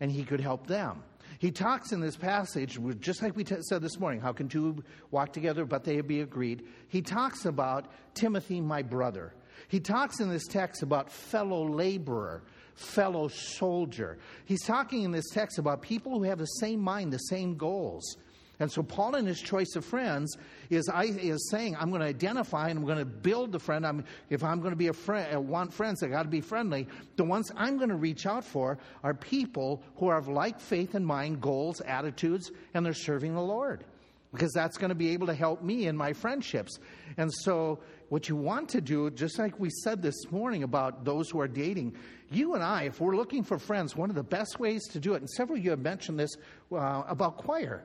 and 0.00 0.10
he 0.10 0.24
could 0.24 0.40
help 0.40 0.66
them. 0.66 1.02
He 1.40 1.50
talks 1.50 1.92
in 1.92 2.00
this 2.00 2.16
passage, 2.16 2.78
just 3.00 3.22
like 3.22 3.34
we 3.34 3.44
t- 3.44 3.56
said 3.62 3.80
this 3.80 3.98
morning, 3.98 4.20
how 4.20 4.30
can 4.30 4.46
two 4.46 4.84
walk 5.10 5.32
together 5.32 5.64
but 5.64 5.84
they 5.84 5.98
be 6.02 6.20
agreed? 6.20 6.64
He 6.88 7.00
talks 7.00 7.46
about 7.46 7.86
Timothy, 8.12 8.60
my 8.60 8.82
brother. 8.82 9.32
He 9.68 9.80
talks 9.80 10.20
in 10.20 10.28
this 10.28 10.46
text 10.46 10.82
about 10.82 11.10
fellow 11.10 11.66
laborer, 11.66 12.42
fellow 12.74 13.28
soldier. 13.28 14.18
He's 14.44 14.62
talking 14.64 15.02
in 15.02 15.12
this 15.12 15.30
text 15.30 15.58
about 15.58 15.80
people 15.80 16.18
who 16.18 16.24
have 16.24 16.36
the 16.36 16.44
same 16.44 16.78
mind, 16.78 17.10
the 17.10 17.16
same 17.16 17.56
goals. 17.56 18.18
And 18.60 18.70
so 18.70 18.82
Paul, 18.82 19.16
in 19.16 19.24
his 19.24 19.40
choice 19.40 19.74
of 19.74 19.86
friends, 19.86 20.36
is, 20.68 20.88
I, 20.90 21.04
is 21.04 21.48
saying, 21.48 21.76
I'm 21.80 21.88
going 21.88 22.02
to 22.02 22.06
identify 22.06 22.68
and 22.68 22.78
I'm 22.78 22.84
going 22.84 22.98
to 22.98 23.06
build 23.06 23.52
the 23.52 23.58
friend. 23.58 23.86
I'm, 23.86 24.04
if 24.28 24.44
I'm 24.44 24.60
going 24.60 24.72
to 24.72 24.76
be 24.76 24.88
a 24.88 24.92
friend, 24.92 25.34
uh, 25.34 25.40
want 25.40 25.72
friends, 25.72 26.02
I 26.02 26.08
got 26.08 26.24
to 26.24 26.28
be 26.28 26.42
friendly. 26.42 26.86
The 27.16 27.24
ones 27.24 27.50
I'm 27.56 27.78
going 27.78 27.88
to 27.88 27.96
reach 27.96 28.26
out 28.26 28.44
for 28.44 28.78
are 29.02 29.14
people 29.14 29.82
who 29.96 30.10
of 30.10 30.28
like 30.28 30.60
faith 30.60 30.94
and 30.94 31.06
mind, 31.06 31.40
goals, 31.40 31.80
attitudes, 31.80 32.52
and 32.74 32.84
they're 32.84 32.92
serving 32.92 33.34
the 33.34 33.40
Lord. 33.40 33.84
Because 34.32 34.52
that's 34.52 34.76
going 34.76 34.90
to 34.90 34.94
be 34.94 35.10
able 35.10 35.26
to 35.26 35.34
help 35.34 35.62
me 35.62 35.86
in 35.86 35.96
my 35.96 36.12
friendships. 36.12 36.78
And 37.16 37.32
so, 37.32 37.80
what 38.10 38.28
you 38.28 38.36
want 38.36 38.68
to 38.70 38.80
do, 38.80 39.10
just 39.10 39.38
like 39.38 39.58
we 39.58 39.70
said 39.70 40.02
this 40.02 40.30
morning 40.30 40.62
about 40.62 41.04
those 41.04 41.30
who 41.30 41.40
are 41.40 41.48
dating, 41.48 41.96
you 42.30 42.54
and 42.54 42.62
I, 42.62 42.84
if 42.84 43.00
we're 43.00 43.16
looking 43.16 43.42
for 43.42 43.58
friends, 43.58 43.96
one 43.96 44.10
of 44.10 44.16
the 44.16 44.22
best 44.22 44.60
ways 44.60 44.86
to 44.88 45.00
do 45.00 45.14
it, 45.14 45.20
and 45.20 45.30
several 45.30 45.58
of 45.58 45.64
you 45.64 45.70
have 45.70 45.80
mentioned 45.80 46.18
this 46.18 46.36
uh, 46.72 47.02
about 47.08 47.38
choir 47.38 47.82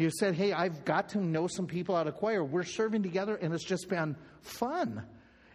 you 0.00 0.10
said, 0.10 0.34
Hey, 0.34 0.52
I've 0.52 0.84
got 0.84 1.10
to 1.10 1.18
know 1.18 1.46
some 1.46 1.66
people 1.66 1.94
out 1.94 2.06
of 2.06 2.14
choir. 2.14 2.42
We're 2.42 2.64
serving 2.64 3.02
together, 3.02 3.36
and 3.36 3.52
it's 3.52 3.64
just 3.64 3.88
been 3.88 4.16
fun. 4.40 5.02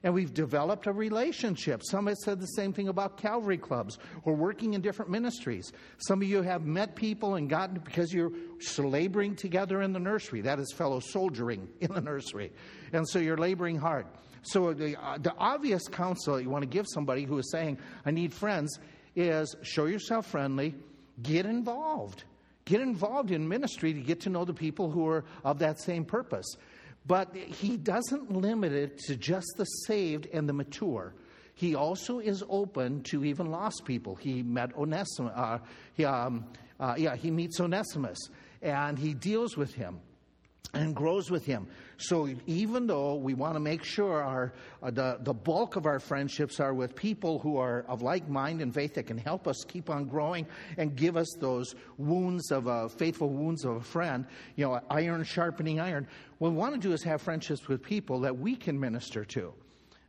And 0.04 0.14
we've 0.14 0.34
developed 0.34 0.86
a 0.86 0.92
relationship. 0.92 1.82
Some 1.84 2.06
have 2.06 2.18
said 2.18 2.40
the 2.40 2.46
same 2.46 2.72
thing 2.72 2.90
about 2.90 3.18
Calvary 3.18 3.58
clubs 3.58 3.98
or 4.24 4.36
working 4.36 4.76
in 4.76 4.82
different 4.82 5.10
ministries. 5.10 5.72
Some 5.98 6.22
of 6.22 6.28
you 6.28 6.44
have 6.44 6.64
met 6.64 6.96
people 6.96 7.36
and 7.36 7.50
gotten 7.50 7.80
because 7.80 8.14
you're 8.14 8.32
laboring 8.78 9.36
together 9.36 9.82
in 9.82 9.94
the 9.94 10.00
nursery. 10.00 10.42
That 10.42 10.60
is 10.60 10.72
fellow 10.74 11.00
soldiering 11.00 11.68
in 11.82 11.92
the 11.92 12.02
nursery. 12.02 12.52
And 12.94 13.10
so 13.10 13.18
you're 13.18 13.38
laboring 13.38 13.78
hard. 13.78 14.06
So 14.44 14.74
the, 14.74 14.96
uh, 15.04 15.18
the 15.18 15.34
obvious 15.40 15.88
counsel 15.88 16.40
you 16.40 16.52
want 16.52 16.62
to 16.62 16.70
give 16.70 16.86
somebody 16.88 17.24
who 17.24 17.40
is 17.40 17.50
saying, 17.50 17.80
I 18.06 18.12
need 18.12 18.32
friends, 18.32 18.78
is 19.16 19.56
show 19.64 19.86
yourself 19.86 20.28
friendly, 20.28 20.76
get 21.24 21.48
involved. 21.48 22.26
Get 22.66 22.82
involved 22.82 23.32
in 23.32 23.48
ministry 23.48 23.94
to 23.94 24.02
get 24.02 24.22
to 24.22 24.30
know 24.30 24.44
the 24.44 24.54
people 24.54 24.90
who 24.90 25.08
are 25.08 25.24
of 25.44 25.60
that 25.60 25.80
same 25.80 26.04
purpose. 26.04 26.46
But 27.08 27.36
he 27.36 27.78
doesn't 27.78 28.32
limit 28.32 28.72
it 28.72 28.98
to 29.06 29.16
just 29.16 29.48
the 29.58 29.66
saved 29.66 30.28
and 30.34 30.50
the 30.50 30.54
mature. 30.54 31.14
He 31.54 31.76
also 31.76 32.20
is 32.20 32.44
open 32.50 33.04
to 33.04 33.24
even 33.24 33.52
lost 33.52 33.84
people. 33.86 34.16
He 34.16 34.42
met 34.42 34.76
Onesimus. 34.76 35.32
Uh, 35.36 35.60
he, 35.94 36.04
um, 36.04 36.46
uh, 36.80 36.96
yeah, 36.98 37.16
he 37.16 37.32
meets 37.32 37.60
Onesimus 37.60 38.18
and 38.62 38.98
he 38.98 39.14
deals 39.14 39.56
with 39.56 39.74
him 39.74 40.00
and 40.74 40.96
grows 40.96 41.30
with 41.30 41.46
him. 41.46 41.68
So 41.98 42.30
even 42.46 42.88
though 42.88 43.16
we 43.16 43.34
want 43.34 43.54
to 43.56 43.60
make 43.60 43.84
sure 43.84 44.22
our 44.22 44.54
uh, 44.84 44.92
the 44.92 45.18
the 45.22 45.34
bulk 45.34 45.76
of 45.76 45.86
our 45.86 46.00
friendships 46.00 46.60
are 46.60 46.74
with 46.74 46.96
people 46.96 47.40
who 47.40 47.58
are 47.58 47.86
of 47.88 48.02
like 48.02 48.28
mind 48.28 48.62
and 48.62 48.74
faith 48.74 48.96
that 48.96 49.08
can 49.08 49.18
help 49.18 49.48
us 49.48 49.64
keep 49.68 49.90
on 49.90 50.06
growing 50.06 50.46
and 50.78 50.96
give 50.96 51.16
us 51.18 51.28
those 51.40 51.76
wounds 51.98 52.52
of 52.52 52.68
a 52.68 52.90
faithful 52.90 53.30
wounds 53.30 53.64
of 53.66 53.76
a 53.78 53.82
friend, 53.82 54.26
you 54.56 54.66
know, 54.66 54.80
iron 54.90 55.24
sharpening 55.24 55.80
iron. 55.80 56.08
What 56.40 56.52
we 56.52 56.58
want 56.58 56.74
to 56.74 56.80
do 56.80 56.94
is 56.94 57.04
have 57.04 57.22
friendships 57.22 57.68
with 57.68 57.82
people 57.82 58.22
that 58.22 58.38
we 58.38 58.56
can 58.56 58.80
minister 58.80 59.24
to 59.26 59.54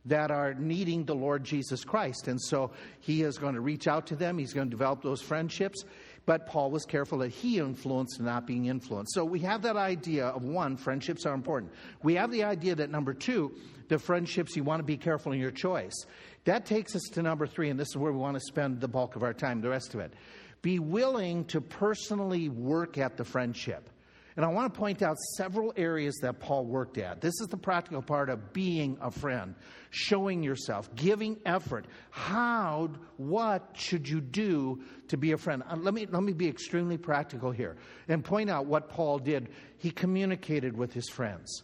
that 0.07 0.31
are 0.31 0.53
needing 0.53 1.03
the 1.03 1.15
Lord 1.15 1.43
Jesus 1.43 1.83
Christ. 1.83 2.27
And 2.27 2.41
so 2.41 2.71
he 3.01 3.23
is 3.23 3.37
going 3.37 3.55
to 3.55 3.61
reach 3.61 3.87
out 3.87 4.07
to 4.07 4.15
them. 4.15 4.37
He's 4.37 4.53
going 4.53 4.67
to 4.67 4.71
develop 4.71 5.01
those 5.01 5.21
friendships. 5.21 5.83
But 6.27 6.45
Paul 6.45 6.71
was 6.71 6.85
careful 6.85 7.19
that 7.19 7.29
he 7.29 7.57
influenced 7.57 8.17
and 8.17 8.25
not 8.27 8.45
being 8.45 8.65
influenced. 8.65 9.13
So 9.13 9.23
we 9.23 9.39
have 9.39 9.61
that 9.61 9.77
idea 9.77 10.27
of 10.27 10.43
one, 10.43 10.75
friendships 10.75 11.25
are 11.25 11.33
important. 11.33 11.71
We 12.03 12.15
have 12.15 12.31
the 12.31 12.43
idea 12.43 12.75
that 12.75 12.91
number 12.91 13.13
two, 13.13 13.55
the 13.87 13.97
friendships 13.97 14.53
you 14.53 14.65
want 14.65 14.81
to 14.81 14.83
be 14.83 14.97
careful 14.97 15.31
in 15.31 15.39
your 15.39 15.51
choice. 15.51 16.05
That 16.43 16.65
takes 16.65 16.97
us 16.97 17.03
to 17.13 17.21
number 17.23 17.47
three, 17.47 17.69
and 17.69 17.79
this 17.79 17.87
is 17.87 17.95
where 17.95 18.11
we 18.11 18.19
want 18.19 18.35
to 18.35 18.41
spend 18.41 18.81
the 18.81 18.89
bulk 18.89 19.15
of 19.15 19.23
our 19.23 19.33
time, 19.33 19.61
the 19.61 19.69
rest 19.69 19.93
of 19.93 20.01
it. 20.01 20.13
Be 20.61 20.79
willing 20.79 21.45
to 21.45 21.61
personally 21.61 22.49
work 22.49 22.97
at 22.97 23.15
the 23.15 23.23
friendship. 23.23 23.89
And 24.37 24.45
I 24.45 24.49
want 24.49 24.71
to 24.71 24.79
point 24.79 25.01
out 25.01 25.17
several 25.35 25.73
areas 25.75 26.15
that 26.21 26.39
Paul 26.39 26.65
worked 26.65 26.99
at. 26.99 27.21
This 27.21 27.33
is 27.41 27.47
the 27.47 27.57
practical 27.57 28.03
part 28.03 28.29
of 28.29 28.53
being 28.53 28.95
a 29.01 29.09
friend, 29.09 29.55
showing 29.89 30.43
yourself, 30.43 30.93
giving 30.93 31.39
effort. 31.43 31.87
How, 32.11 32.91
what 33.17 33.71
should 33.73 34.07
you 34.07 34.21
do 34.21 34.83
to 35.07 35.17
be 35.17 35.31
a 35.31 35.37
friend? 35.37 35.63
Uh, 35.67 35.75
let 35.77 35.95
me, 35.95 36.05
let 36.05 36.21
me 36.21 36.33
be 36.33 36.47
extremely 36.47 36.97
practical 36.97 37.49
here 37.49 37.77
and 38.07 38.23
point 38.23 38.47
out 38.47 38.67
what 38.67 38.89
Paul 38.89 39.17
did. 39.17 39.49
He 39.79 39.89
communicated 39.89 40.77
with 40.77 40.93
his 40.93 41.09
friends. 41.09 41.63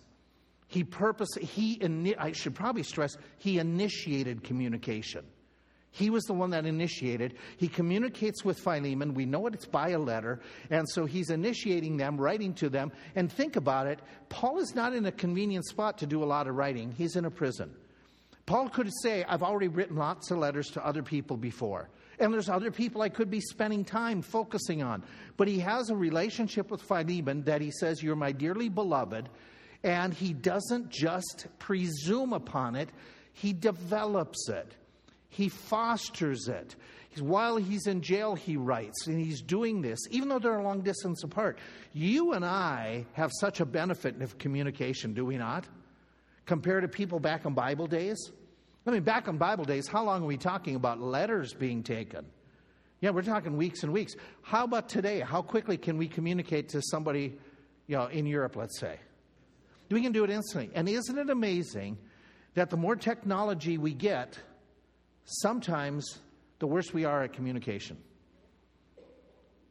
He 0.67 0.83
purposely, 0.83 1.45
he, 1.45 1.79
I 2.17 2.31
should 2.31 2.55
probably 2.55 2.81
stress, 2.81 3.15
he 3.37 3.59
initiated 3.59 4.43
communication. 4.43 5.23
He 5.95 6.09
was 6.09 6.23
the 6.23 6.33
one 6.33 6.49
that 6.49 6.65
initiated. 6.65 7.35
He 7.57 7.67
communicates 7.67 8.43
with 8.43 8.57
Philemon. 8.57 9.13
We 9.13 9.27
know 9.27 9.45
it, 9.45 9.53
it's 9.53 9.67
by 9.67 9.89
a 9.89 9.99
letter. 9.99 10.41
And 10.71 10.89
so 10.89 11.05
he's 11.05 11.29
initiating 11.29 11.97
them, 11.97 12.17
writing 12.17 12.55
to 12.55 12.67
them. 12.67 12.91
And 13.15 13.31
think 13.31 13.55
about 13.55 13.85
it 13.85 13.99
Paul 14.27 14.57
is 14.57 14.73
not 14.73 14.93
in 14.93 15.05
a 15.05 15.11
convenient 15.11 15.65
spot 15.65 15.99
to 15.99 16.07
do 16.07 16.23
a 16.23 16.25
lot 16.25 16.47
of 16.47 16.55
writing, 16.55 16.91
he's 16.91 17.15
in 17.15 17.25
a 17.25 17.31
prison. 17.31 17.75
Paul 18.47 18.69
could 18.69 18.89
say, 19.03 19.23
I've 19.23 19.43
already 19.43 19.67
written 19.67 19.95
lots 19.95 20.31
of 20.31 20.39
letters 20.39 20.67
to 20.71 20.85
other 20.85 21.03
people 21.03 21.37
before. 21.37 21.89
And 22.19 22.33
there's 22.33 22.49
other 22.49 22.71
people 22.71 23.03
I 23.03 23.09
could 23.09 23.29
be 23.29 23.39
spending 23.39 23.85
time 23.85 24.23
focusing 24.23 24.81
on. 24.81 25.03
But 25.37 25.47
he 25.47 25.59
has 25.59 25.91
a 25.91 25.95
relationship 25.95 26.71
with 26.71 26.81
Philemon 26.81 27.43
that 27.43 27.61
he 27.61 27.69
says, 27.71 28.01
You're 28.01 28.15
my 28.15 28.31
dearly 28.31 28.67
beloved. 28.67 29.29
And 29.83 30.11
he 30.13 30.33
doesn't 30.33 30.89
just 30.89 31.47
presume 31.59 32.33
upon 32.33 32.75
it, 32.75 32.89
he 33.33 33.53
develops 33.53 34.49
it. 34.49 34.73
He 35.33 35.49
fosters 35.49 36.47
it. 36.47 36.75
While 37.19 37.57
he's 37.57 37.87
in 37.87 38.01
jail, 38.01 38.35
he 38.35 38.55
writes, 38.55 39.07
and 39.07 39.19
he's 39.19 39.41
doing 39.41 39.81
this, 39.81 39.99
even 40.11 40.29
though 40.29 40.39
they're 40.39 40.59
a 40.59 40.63
long 40.63 40.81
distance 40.81 41.23
apart. 41.23 41.57
You 41.91 42.33
and 42.33 42.45
I 42.45 43.05
have 43.13 43.31
such 43.39 43.59
a 43.59 43.65
benefit 43.65 44.21
of 44.21 44.37
communication, 44.37 45.13
do 45.13 45.25
we 45.25 45.37
not? 45.37 45.65
Compared 46.45 46.83
to 46.83 46.87
people 46.87 47.19
back 47.19 47.45
in 47.45 47.53
Bible 47.53 47.87
days? 47.87 48.31
I 48.85 48.91
mean, 48.91 49.03
back 49.03 49.27
in 49.27 49.37
Bible 49.37 49.65
days, 49.65 49.87
how 49.87 50.03
long 50.03 50.23
are 50.23 50.27
we 50.27 50.37
talking 50.37 50.75
about 50.75 50.99
letters 50.99 51.53
being 51.53 51.83
taken? 51.83 52.25
Yeah, 53.01 53.09
we're 53.09 53.23
talking 53.23 53.57
weeks 53.57 53.83
and 53.83 53.91
weeks. 53.91 54.15
How 54.43 54.65
about 54.65 54.87
today? 54.87 55.19
How 55.19 55.41
quickly 55.41 55.77
can 55.77 55.97
we 55.97 56.07
communicate 56.07 56.69
to 56.69 56.81
somebody, 56.81 57.37
you 57.87 57.97
know, 57.97 58.05
in 58.05 58.27
Europe, 58.27 58.55
let's 58.55 58.79
say? 58.79 58.99
We 59.89 60.01
can 60.01 60.11
do 60.11 60.23
it 60.23 60.29
instantly. 60.29 60.71
And 60.75 60.87
isn't 60.87 61.17
it 61.17 61.29
amazing 61.29 61.97
that 62.53 62.69
the 62.69 62.77
more 62.77 62.95
technology 62.95 63.77
we 63.77 63.93
get, 63.93 64.39
sometimes 65.25 66.19
the 66.59 66.67
worse 66.67 66.93
we 66.93 67.05
are 67.05 67.23
at 67.23 67.33
communication. 67.33 67.97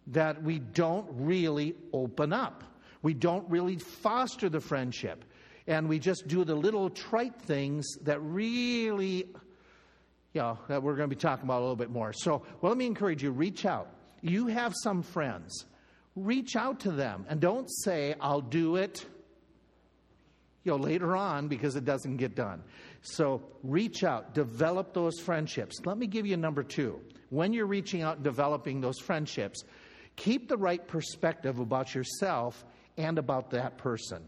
That 0.08 0.42
we 0.42 0.58
don't 0.58 1.06
really 1.10 1.74
open 1.92 2.32
up, 2.32 2.64
we 3.02 3.14
don't 3.14 3.48
really 3.48 3.76
foster 3.76 4.48
the 4.48 4.60
friendship, 4.60 5.24
and 5.66 5.88
we 5.88 5.98
just 5.98 6.26
do 6.26 6.44
the 6.44 6.54
little 6.54 6.90
trite 6.90 7.40
things 7.40 7.86
that 8.02 8.20
really, 8.20 9.28
you 10.32 10.40
know, 10.40 10.58
that 10.68 10.82
we're 10.82 10.96
going 10.96 11.08
to 11.08 11.14
be 11.14 11.20
talking 11.20 11.44
about 11.44 11.60
a 11.60 11.62
little 11.62 11.76
bit 11.76 11.90
more. 11.90 12.12
So, 12.12 12.42
well, 12.60 12.70
let 12.70 12.76
me 12.76 12.86
encourage 12.86 13.22
you 13.22 13.30
reach 13.30 13.64
out. 13.64 13.88
You 14.22 14.48
have 14.48 14.74
some 14.82 15.02
friends, 15.02 15.66
reach 16.16 16.56
out 16.56 16.80
to 16.80 16.90
them, 16.90 17.24
and 17.28 17.40
don't 17.40 17.68
say, 17.68 18.16
I'll 18.20 18.40
do 18.40 18.76
it 18.76 19.06
you 20.64 20.72
know, 20.72 20.78
later 20.78 21.16
on 21.16 21.48
because 21.48 21.76
it 21.76 21.84
doesn't 21.84 22.16
get 22.16 22.34
done. 22.34 22.62
So 23.02 23.42
reach 23.62 24.04
out, 24.04 24.34
develop 24.34 24.94
those 24.94 25.18
friendships. 25.18 25.80
Let 25.84 25.98
me 25.98 26.06
give 26.06 26.26
you 26.26 26.36
number 26.36 26.62
two. 26.62 27.00
When 27.30 27.52
you're 27.52 27.66
reaching 27.66 28.02
out 28.02 28.16
and 28.16 28.24
developing 28.24 28.80
those 28.80 28.98
friendships, 28.98 29.64
keep 30.16 30.48
the 30.48 30.56
right 30.56 30.86
perspective 30.86 31.58
about 31.58 31.94
yourself 31.94 32.64
and 32.96 33.18
about 33.18 33.50
that 33.50 33.78
person. 33.78 34.22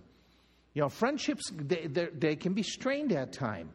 You 0.72 0.82
know, 0.82 0.88
friendships, 0.88 1.50
they, 1.52 1.86
they 1.86 2.34
can 2.34 2.52
be 2.52 2.62
strained 2.62 3.12
at 3.12 3.32
time, 3.32 3.70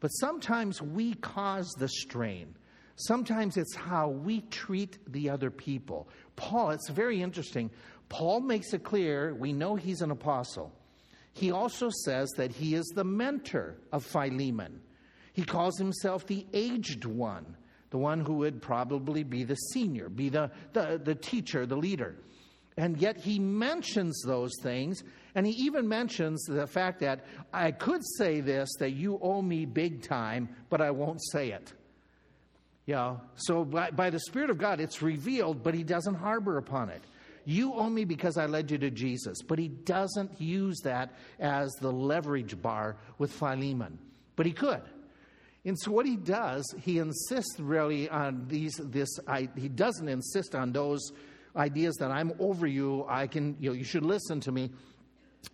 but 0.00 0.08
sometimes 0.08 0.82
we 0.82 1.14
cause 1.14 1.68
the 1.78 1.88
strain. 1.88 2.54
Sometimes 2.96 3.56
it's 3.56 3.74
how 3.74 4.08
we 4.08 4.42
treat 4.42 4.98
the 5.12 5.30
other 5.30 5.50
people. 5.50 6.08
Paul, 6.36 6.70
it's 6.70 6.90
very 6.90 7.22
interesting. 7.22 7.70
Paul 8.10 8.40
makes 8.40 8.74
it 8.74 8.84
clear 8.84 9.34
we 9.34 9.54
know 9.54 9.76
he's 9.76 10.02
an 10.02 10.10
apostle. 10.10 10.72
He 11.32 11.50
also 11.50 11.90
says 12.04 12.30
that 12.36 12.52
he 12.52 12.74
is 12.74 12.86
the 12.94 13.04
mentor 13.04 13.76
of 13.90 14.04
Philemon. 14.04 14.80
He 15.32 15.44
calls 15.44 15.78
himself 15.78 16.26
the 16.26 16.46
aged 16.52 17.04
one, 17.04 17.56
the 17.90 17.98
one 17.98 18.20
who 18.20 18.34
would 18.34 18.60
probably 18.60 19.22
be 19.22 19.44
the 19.44 19.54
senior, 19.54 20.08
be 20.08 20.28
the, 20.28 20.50
the, 20.72 21.00
the 21.02 21.14
teacher, 21.14 21.64
the 21.64 21.76
leader. 21.76 22.16
And 22.76 22.98
yet 22.98 23.16
he 23.18 23.38
mentions 23.38 24.22
those 24.26 24.52
things, 24.62 25.02
and 25.34 25.46
he 25.46 25.52
even 25.52 25.88
mentions 25.88 26.42
the 26.44 26.66
fact 26.66 27.00
that 27.00 27.24
I 27.52 27.70
could 27.70 28.00
say 28.16 28.40
this, 28.40 28.70
that 28.78 28.92
you 28.92 29.18
owe 29.20 29.42
me 29.42 29.66
big 29.66 30.02
time, 30.02 30.48
but 30.70 30.80
I 30.80 30.90
won't 30.90 31.20
say 31.32 31.50
it. 31.52 31.72
Yeah, 32.86 33.16
so 33.36 33.64
by, 33.64 33.90
by 33.90 34.10
the 34.10 34.20
Spirit 34.20 34.50
of 34.50 34.58
God, 34.58 34.80
it's 34.80 35.02
revealed, 35.02 35.62
but 35.62 35.74
he 35.74 35.84
doesn't 35.84 36.14
harbor 36.14 36.58
upon 36.58 36.88
it. 36.88 37.02
You 37.44 37.74
owe 37.74 37.90
me 37.90 38.04
because 38.04 38.36
I 38.36 38.46
led 38.46 38.70
you 38.70 38.78
to 38.78 38.90
Jesus. 38.90 39.42
But 39.42 39.58
he 39.58 39.68
doesn't 39.68 40.40
use 40.40 40.78
that 40.84 41.14
as 41.40 41.72
the 41.80 41.90
leverage 41.90 42.60
bar 42.60 42.96
with 43.18 43.32
Philemon. 43.32 43.98
But 44.36 44.46
he 44.46 44.52
could. 44.52 44.82
And 45.64 45.78
so 45.78 45.92
what 45.92 46.06
he 46.06 46.16
does, 46.16 46.64
he 46.82 46.98
insists 46.98 47.60
really 47.60 48.08
on 48.08 48.46
these 48.48 48.74
this 48.82 49.08
I, 49.28 49.48
he 49.56 49.68
doesn't 49.68 50.08
insist 50.08 50.54
on 50.54 50.72
those 50.72 51.12
ideas 51.54 51.96
that 51.96 52.10
I'm 52.10 52.32
over 52.38 52.66
you, 52.66 53.04
I 53.08 53.26
can 53.26 53.56
you 53.60 53.70
know, 53.70 53.76
you 53.76 53.84
should 53.84 54.04
listen 54.04 54.40
to 54.40 54.52
me. 54.52 54.70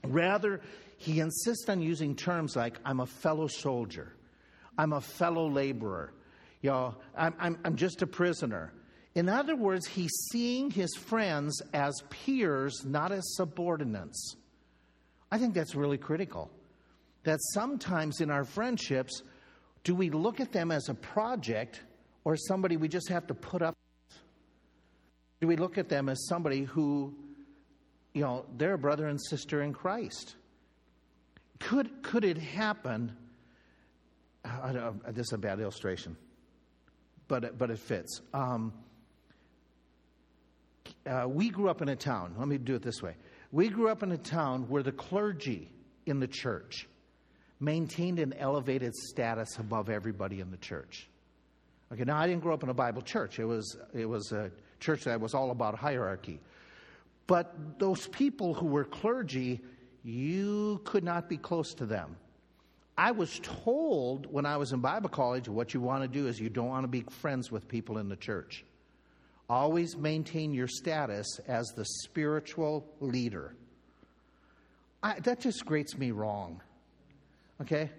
Rather, 0.04 0.60
he 0.96 1.20
insists 1.20 1.68
on 1.68 1.80
using 1.80 2.14
terms 2.14 2.56
like 2.56 2.78
I'm 2.84 3.00
a 3.00 3.06
fellow 3.06 3.48
soldier. 3.48 4.12
I'm 4.76 4.92
a 4.92 5.00
fellow 5.00 5.48
laborer. 5.48 6.12
You 6.62 6.70
know, 6.70 6.94
I'm, 7.16 7.34
I'm, 7.38 7.58
I'm 7.64 7.76
just 7.76 8.02
a 8.02 8.06
prisoner. 8.06 8.72
In 9.14 9.28
other 9.28 9.56
words, 9.56 9.86
he's 9.86 10.12
seeing 10.30 10.70
his 10.70 10.94
friends 10.94 11.60
as 11.72 12.02
peers, 12.10 12.84
not 12.84 13.10
as 13.10 13.24
subordinates. 13.34 14.36
I 15.30 15.38
think 15.38 15.54
that's 15.54 15.74
really 15.74 15.98
critical. 15.98 16.50
That 17.24 17.38
sometimes 17.52 18.20
in 18.20 18.30
our 18.30 18.44
friendships, 18.44 19.22
do 19.84 19.94
we 19.94 20.10
look 20.10 20.40
at 20.40 20.52
them 20.52 20.70
as 20.70 20.88
a 20.88 20.94
project 20.94 21.82
or 22.24 22.36
somebody 22.36 22.76
we 22.76 22.88
just 22.88 23.08
have 23.08 23.26
to 23.26 23.34
put 23.34 23.62
up 23.62 23.74
with? 23.74 24.18
Do 25.40 25.46
we 25.46 25.56
look 25.56 25.78
at 25.78 25.88
them 25.88 26.08
as 26.08 26.26
somebody 26.28 26.64
who, 26.64 27.14
you 28.12 28.22
know, 28.22 28.44
they're 28.56 28.74
a 28.74 28.78
brother 28.78 29.06
and 29.06 29.20
sister 29.20 29.62
in 29.62 29.72
Christ? 29.72 30.36
Could, 31.60 32.02
could 32.02 32.24
it 32.24 32.38
happen? 32.38 33.16
Uh, 34.44 34.92
this 35.08 35.26
is 35.26 35.32
a 35.32 35.38
bad 35.38 35.60
illustration, 35.60 36.16
but, 37.26 37.58
but 37.58 37.70
it 37.70 37.78
fits. 37.78 38.20
Um, 38.32 38.72
uh, 41.08 41.26
we 41.26 41.50
grew 41.50 41.68
up 41.68 41.82
in 41.82 41.88
a 41.88 41.96
town, 41.96 42.34
let 42.38 42.48
me 42.48 42.58
do 42.58 42.74
it 42.74 42.82
this 42.82 43.02
way. 43.02 43.14
We 43.50 43.68
grew 43.68 43.88
up 43.88 44.02
in 44.02 44.12
a 44.12 44.18
town 44.18 44.68
where 44.68 44.82
the 44.82 44.92
clergy 44.92 45.70
in 46.06 46.20
the 46.20 46.28
church 46.28 46.86
maintained 47.60 48.18
an 48.18 48.34
elevated 48.34 48.94
status 48.94 49.58
above 49.58 49.88
everybody 49.88 50.40
in 50.40 50.50
the 50.50 50.56
church. 50.58 51.08
Okay, 51.92 52.04
now 52.04 52.18
I 52.18 52.26
didn't 52.26 52.42
grow 52.42 52.54
up 52.54 52.62
in 52.62 52.68
a 52.68 52.74
Bible 52.74 53.02
church. 53.02 53.38
It 53.38 53.46
was, 53.46 53.78
it 53.94 54.04
was 54.04 54.32
a 54.32 54.50
church 54.80 55.04
that 55.04 55.20
was 55.20 55.34
all 55.34 55.50
about 55.50 55.74
hierarchy. 55.74 56.40
But 57.26 57.78
those 57.78 58.06
people 58.08 58.54
who 58.54 58.66
were 58.66 58.84
clergy, 58.84 59.60
you 60.04 60.80
could 60.84 61.04
not 61.04 61.28
be 61.28 61.36
close 61.36 61.74
to 61.74 61.86
them. 61.86 62.16
I 62.96 63.12
was 63.12 63.40
told 63.42 64.26
when 64.30 64.44
I 64.44 64.56
was 64.56 64.72
in 64.72 64.80
Bible 64.80 65.08
college 65.08 65.48
what 65.48 65.72
you 65.72 65.80
want 65.80 66.02
to 66.02 66.08
do 66.08 66.26
is 66.26 66.40
you 66.40 66.50
don't 66.50 66.68
want 66.68 66.84
to 66.84 66.88
be 66.88 67.04
friends 67.20 67.50
with 67.50 67.68
people 67.68 67.98
in 67.98 68.08
the 68.08 68.16
church. 68.16 68.64
Always 69.48 69.96
maintain 69.96 70.52
your 70.52 70.68
status 70.68 71.40
as 71.48 71.66
the 71.68 71.84
spiritual 71.84 72.86
leader. 73.00 73.54
I, 75.02 75.20
that 75.20 75.40
just 75.40 75.64
grates 75.64 75.96
me 75.96 76.10
wrong. 76.10 76.60
Okay? 77.60 77.90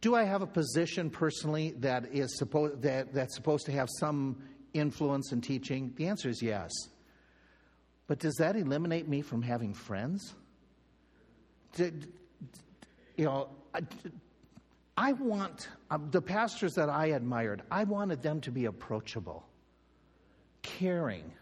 Do 0.00 0.14
I 0.14 0.24
have 0.24 0.42
a 0.42 0.46
position 0.46 1.10
personally 1.10 1.74
that 1.78 2.12
is 2.12 2.36
supposed 2.36 2.82
that, 2.82 3.12
that's 3.12 3.34
supposed 3.34 3.66
to 3.66 3.72
have 3.72 3.88
some 3.98 4.42
influence 4.72 5.32
in 5.32 5.40
teaching? 5.40 5.92
The 5.96 6.06
answer 6.06 6.28
is 6.28 6.42
yes. 6.42 6.70
But 8.06 8.20
does 8.20 8.34
that 8.36 8.56
eliminate 8.56 9.08
me 9.08 9.22
from 9.22 9.42
having 9.42 9.74
friends? 9.74 10.34
Did, 11.74 12.12
you 13.16 13.24
know, 13.24 13.48
I, 13.74 13.80
I 14.96 15.12
want 15.12 15.68
uh, 15.90 15.98
the 16.10 16.22
pastors 16.22 16.74
that 16.74 16.88
I 16.88 17.06
admired, 17.06 17.62
I 17.70 17.84
wanted 17.84 18.22
them 18.22 18.40
to 18.42 18.50
be 18.50 18.64
approachable, 18.64 19.46
caring, 20.62 21.32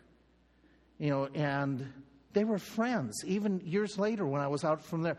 you 0.99 1.11
know, 1.11 1.29
and 1.35 1.87
they 2.33 2.45
were 2.45 2.59
friends. 2.59 3.25
Even 3.25 3.61
years 3.65 3.99
later, 3.99 4.27
when 4.27 4.41
I 4.41 4.49
was 4.49 4.65
out 4.65 4.85
from 4.85 5.03
there, 5.03 5.17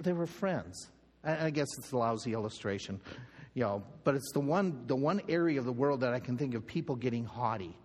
they 0.00 0.12
were 0.12 0.26
friends. 0.26 0.88
I 1.24 1.50
guess 1.50 1.68
it's 1.78 1.92
a 1.92 1.96
lousy 1.98 2.32
illustration, 2.32 3.00
you 3.54 3.62
know, 3.62 3.82
but 4.04 4.14
it's 4.14 4.30
the 4.32 4.40
one, 4.40 4.84
the 4.86 4.96
one 4.96 5.20
area 5.28 5.58
of 5.58 5.66
the 5.66 5.72
world 5.72 6.00
that 6.00 6.14
I 6.14 6.20
can 6.20 6.38
think 6.38 6.54
of 6.54 6.66
people 6.66 6.96
getting 6.96 7.24
haughty 7.24 7.76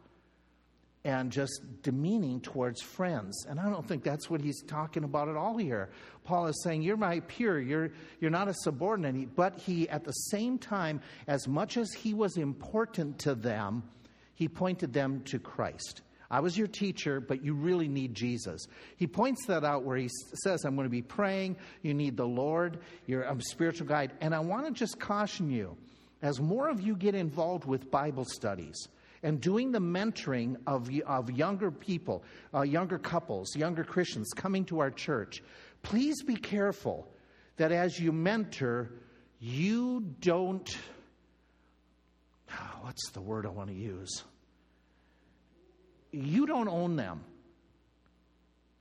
and 1.05 1.31
just 1.31 1.61
demeaning 1.83 2.41
towards 2.41 2.81
friends. 2.81 3.45
And 3.47 3.59
I 3.59 3.69
don't 3.69 3.87
think 3.87 4.03
that's 4.03 4.27
what 4.27 4.41
he's 4.41 4.63
talking 4.63 5.03
about 5.03 5.29
at 5.29 5.35
all 5.35 5.55
here. 5.55 5.89
Paul 6.23 6.47
is 6.47 6.63
saying, 6.63 6.81
You're 6.81 6.97
my 6.97 7.19
peer, 7.21 7.59
you're, 7.59 7.91
you're 8.19 8.31
not 8.31 8.47
a 8.47 8.53
subordinate. 8.55 9.35
But 9.35 9.59
he, 9.59 9.87
at 9.87 10.03
the 10.03 10.11
same 10.11 10.57
time, 10.57 11.01
as 11.27 11.47
much 11.47 11.77
as 11.77 11.93
he 11.93 12.15
was 12.15 12.37
important 12.37 13.19
to 13.19 13.35
them, 13.35 13.83
he 14.35 14.47
pointed 14.47 14.93
them 14.93 15.21
to 15.25 15.39
Christ. 15.39 16.01
I 16.29 16.39
was 16.39 16.57
your 16.57 16.67
teacher, 16.67 17.19
but 17.19 17.43
you 17.43 17.53
really 17.53 17.87
need 17.87 18.13
Jesus. 18.13 18.67
He 18.97 19.07
points 19.07 19.45
that 19.47 19.63
out 19.63 19.83
where 19.83 19.97
he 19.97 20.09
says, 20.43 20.65
I'm 20.65 20.75
going 20.75 20.85
to 20.85 20.91
be 20.91 21.01
praying. 21.01 21.57
You 21.81 21.93
need 21.93 22.17
the 22.17 22.27
Lord. 22.27 22.79
You're 23.05 23.23
a 23.23 23.35
spiritual 23.41 23.87
guide. 23.87 24.13
And 24.21 24.33
I 24.33 24.39
want 24.39 24.65
to 24.65 24.71
just 24.71 24.99
caution 24.99 25.49
you 25.49 25.77
as 26.21 26.39
more 26.39 26.69
of 26.69 26.81
you 26.81 26.95
get 26.95 27.15
involved 27.15 27.65
with 27.65 27.91
Bible 27.91 28.25
studies 28.25 28.75
and 29.23 29.41
doing 29.41 29.71
the 29.71 29.79
mentoring 29.79 30.55
of, 30.67 30.89
of 31.05 31.31
younger 31.31 31.71
people, 31.71 32.23
uh, 32.53 32.61
younger 32.61 32.99
couples, 32.99 33.55
younger 33.55 33.83
Christians 33.83 34.31
coming 34.35 34.65
to 34.65 34.79
our 34.79 34.91
church, 34.91 35.43
please 35.83 36.21
be 36.23 36.35
careful 36.35 37.07
that 37.57 37.71
as 37.71 37.99
you 37.99 38.11
mentor, 38.11 38.91
you 39.39 40.01
don't. 40.19 40.77
Ah, 42.55 42.79
what's 42.81 43.09
the 43.11 43.21
word 43.21 43.45
I 43.45 43.49
want 43.49 43.69
to 43.69 43.75
use? 43.75 44.23
you 46.15 46.45
don't 46.45 46.69
own 46.69 46.95
them. 46.95 47.21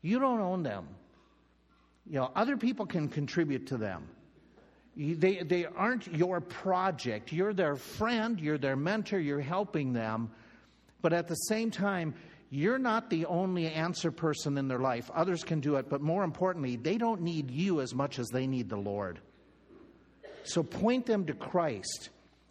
You 0.02 0.18
don't 0.18 0.40
own 0.40 0.62
them. 0.62 0.86
You 2.06 2.20
know, 2.20 2.30
other 2.34 2.56
people 2.56 2.86
can 2.86 3.08
contribute 3.08 3.68
to 3.68 3.76
them. 3.76 4.08
They, 4.96 5.42
they 5.42 5.64
aren't 5.64 6.06
your 6.14 6.40
project. 6.40 7.32
You're 7.32 7.54
their 7.54 7.74
friend, 7.74 8.38
you're 8.38 8.58
their 8.58 8.76
mentor, 8.76 9.18
you're 9.18 9.40
helping 9.40 9.92
them. 9.92 10.30
But 11.02 11.12
at 11.12 11.26
the 11.26 11.34
same 11.34 11.70
time, 11.70 12.14
you're 12.50 12.78
not 12.78 13.10
the 13.10 13.26
only 13.26 13.66
answer 13.66 14.12
person 14.12 14.56
in 14.56 14.68
their 14.68 14.78
life. 14.78 15.10
Others 15.12 15.42
can 15.42 15.60
do 15.60 15.76
it, 15.76 15.88
but 15.88 16.00
more 16.00 16.22
importantly, 16.22 16.76
they 16.76 16.98
don't 16.98 17.22
need 17.22 17.50
you 17.50 17.80
as 17.80 17.94
much 17.94 18.18
as 18.18 18.28
they 18.28 18.46
need 18.46 18.68
the 18.68 18.76
Lord. 18.76 19.18
So 20.44 20.62
point 20.62 21.06
them 21.06 21.26
to 21.26 21.32
Christ. 21.32 22.10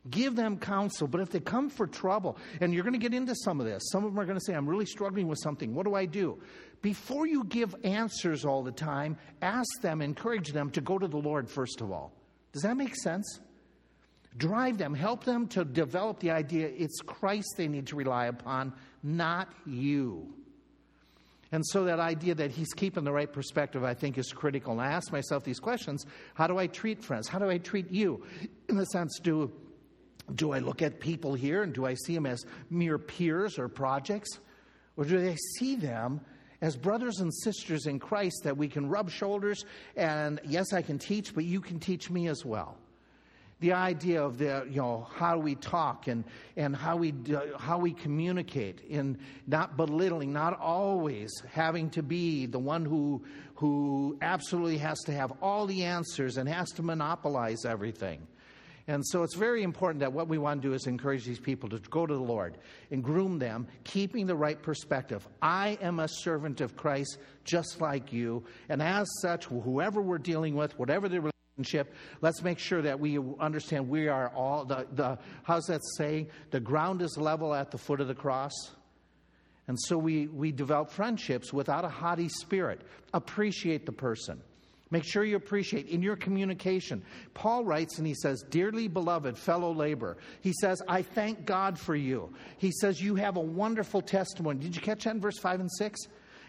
Give 0.09 0.35
them 0.35 0.57
counsel. 0.57 1.07
But 1.07 1.21
if 1.21 1.29
they 1.29 1.39
come 1.39 1.69
for 1.69 1.87
trouble, 1.87 2.37
and 2.59 2.73
you're 2.73 2.83
going 2.83 2.93
to 2.93 2.99
get 2.99 3.13
into 3.13 3.33
some 3.35 3.59
of 3.59 3.65
this, 3.65 3.83
some 3.91 4.03
of 4.03 4.11
them 4.11 4.19
are 4.19 4.25
going 4.25 4.37
to 4.37 4.43
say, 4.45 4.53
I'm 4.53 4.67
really 4.67 4.85
struggling 4.85 5.27
with 5.27 5.39
something. 5.41 5.73
What 5.73 5.85
do 5.85 5.95
I 5.95 6.05
do? 6.05 6.41
Before 6.81 7.25
you 7.25 7.45
give 7.45 7.73
answers 7.85 8.43
all 8.43 8.63
the 8.63 8.71
time, 8.71 9.17
ask 9.41 9.81
them, 9.81 10.01
encourage 10.01 10.51
them 10.51 10.69
to 10.71 10.81
go 10.81 10.97
to 10.97 11.07
the 11.07 11.17
Lord 11.17 11.49
first 11.49 11.79
of 11.79 11.91
all. 11.91 12.11
Does 12.51 12.63
that 12.63 12.75
make 12.75 12.95
sense? 12.97 13.39
Drive 14.35 14.77
them, 14.77 14.93
help 14.93 15.23
them 15.23 15.47
to 15.49 15.63
develop 15.63 16.19
the 16.19 16.31
idea 16.31 16.67
it's 16.67 16.99
Christ 17.01 17.53
they 17.55 17.67
need 17.67 17.87
to 17.87 17.95
rely 17.95 18.25
upon, 18.25 18.73
not 19.03 19.53
you. 19.65 20.33
And 21.53 21.63
so 21.67 21.85
that 21.85 21.99
idea 21.99 22.33
that 22.35 22.49
he's 22.49 22.73
keeping 22.73 23.03
the 23.03 23.11
right 23.11 23.31
perspective, 23.31 23.83
I 23.83 23.93
think, 23.93 24.17
is 24.17 24.33
critical. 24.33 24.73
And 24.73 24.81
I 24.81 24.87
ask 24.87 25.11
myself 25.11 25.43
these 25.43 25.59
questions 25.59 26.05
How 26.33 26.47
do 26.47 26.57
I 26.57 26.65
treat 26.67 27.03
friends? 27.03 27.27
How 27.27 27.37
do 27.37 27.47
I 27.47 27.59
treat 27.59 27.91
you? 27.91 28.25
In 28.67 28.75
the 28.75 28.85
sense, 28.85 29.19
do 29.21 29.51
do 30.35 30.51
I 30.51 30.59
look 30.59 30.81
at 30.81 30.99
people 30.99 31.33
here 31.33 31.63
and 31.63 31.73
do 31.73 31.85
I 31.85 31.95
see 31.95 32.15
them 32.15 32.25
as 32.25 32.45
mere 32.69 32.97
peers 32.97 33.59
or 33.59 33.67
projects? 33.67 34.39
Or 34.95 35.05
do 35.05 35.19
I 35.19 35.35
see 35.57 35.75
them 35.75 36.21
as 36.61 36.77
brothers 36.77 37.19
and 37.19 37.33
sisters 37.33 37.87
in 37.87 37.99
Christ 37.99 38.41
that 38.43 38.55
we 38.55 38.67
can 38.67 38.89
rub 38.89 39.09
shoulders 39.09 39.65
and, 39.95 40.39
yes, 40.45 40.71
I 40.71 40.81
can 40.81 40.97
teach, 40.97 41.33
but 41.33 41.45
you 41.45 41.59
can 41.61 41.79
teach 41.79 42.09
me 42.09 42.27
as 42.27 42.45
well? 42.45 42.77
The 43.59 43.73
idea 43.73 44.21
of 44.21 44.37
the, 44.37 44.65
you 44.69 44.81
know, 44.81 45.07
how 45.15 45.37
we 45.37 45.55
talk 45.55 46.07
and, 46.07 46.25
and 46.57 46.75
how, 46.75 46.97
we 46.97 47.11
do, 47.11 47.39
how 47.57 47.77
we 47.77 47.93
communicate 47.93 48.81
in 48.89 49.17
not 49.47 49.77
belittling, 49.77 50.33
not 50.33 50.59
always 50.59 51.31
having 51.49 51.89
to 51.91 52.03
be 52.03 52.45
the 52.45 52.59
one 52.59 52.83
who, 52.83 53.23
who 53.55 54.17
absolutely 54.21 54.79
has 54.79 54.99
to 55.03 55.13
have 55.13 55.31
all 55.41 55.65
the 55.65 55.85
answers 55.85 56.37
and 56.37 56.49
has 56.49 56.71
to 56.71 56.83
monopolize 56.83 57.63
everything 57.63 58.27
and 58.87 59.05
so 59.07 59.23
it's 59.23 59.35
very 59.35 59.63
important 59.63 60.01
that 60.01 60.11
what 60.11 60.27
we 60.27 60.37
want 60.37 60.61
to 60.61 60.67
do 60.67 60.73
is 60.73 60.87
encourage 60.87 61.23
these 61.23 61.39
people 61.39 61.69
to 61.69 61.79
go 61.79 62.05
to 62.05 62.13
the 62.13 62.19
Lord 62.19 62.57
and 62.91 63.01
groom 63.01 63.39
them, 63.39 63.67
keeping 63.85 64.27
the 64.27 64.35
right 64.35 64.61
perspective. 64.61 65.25
I 65.41 65.77
am 65.81 65.99
a 65.99 66.07
servant 66.07 66.59
of 66.59 66.75
Christ 66.75 67.17
just 67.45 67.79
like 67.79 68.11
you. 68.11 68.43
And 68.67 68.81
as 68.81 69.07
such, 69.21 69.45
whoever 69.45 70.01
we're 70.01 70.17
dealing 70.17 70.55
with, 70.55 70.77
whatever 70.77 71.07
the 71.07 71.31
relationship, 71.55 71.93
let's 72.19 72.41
make 72.41 72.59
sure 72.59 72.81
that 72.81 72.99
we 72.99 73.19
understand 73.39 73.87
we 73.87 74.09
are 74.09 74.29
all 74.35 74.65
the, 74.65 74.85
the 74.91 75.17
how's 75.43 75.67
that 75.67 75.81
saying? 75.97 76.27
The 76.51 76.59
ground 76.59 77.01
is 77.01 77.17
level 77.17 77.53
at 77.53 77.71
the 77.71 77.77
foot 77.77 78.01
of 78.01 78.09
the 78.09 78.15
cross. 78.15 78.51
And 79.67 79.79
so 79.79 79.97
we, 79.97 80.27
we 80.27 80.51
develop 80.51 80.91
friendships 80.91 81.53
without 81.53 81.85
a 81.85 81.89
haughty 81.89 82.27
spirit. 82.27 82.81
Appreciate 83.13 83.85
the 83.85 83.93
person. 83.93 84.41
Make 84.93 85.05
sure 85.05 85.23
you 85.23 85.37
appreciate 85.37 85.87
in 85.87 86.03
your 86.03 86.15
communication. 86.15 87.01
Paul 87.33 87.65
writes 87.65 87.97
and 87.97 88.05
he 88.05 88.13
says, 88.13 88.43
Dearly 88.43 88.87
beloved 88.87 89.35
fellow 89.35 89.73
laborer, 89.73 90.17
he 90.41 90.53
says, 90.61 90.83
I 90.87 91.01
thank 91.01 91.47
God 91.47 91.79
for 91.79 91.95
you. 91.95 92.31
He 92.59 92.71
says, 92.71 93.01
You 93.01 93.15
have 93.15 93.35
a 93.35 93.41
wonderful 93.41 94.03
testimony. 94.03 94.59
Did 94.59 94.75
you 94.75 94.83
catch 94.83 95.05
that 95.05 95.15
in 95.15 95.19
verse 95.19 95.39
5 95.39 95.61
and 95.61 95.71
6? 95.79 95.99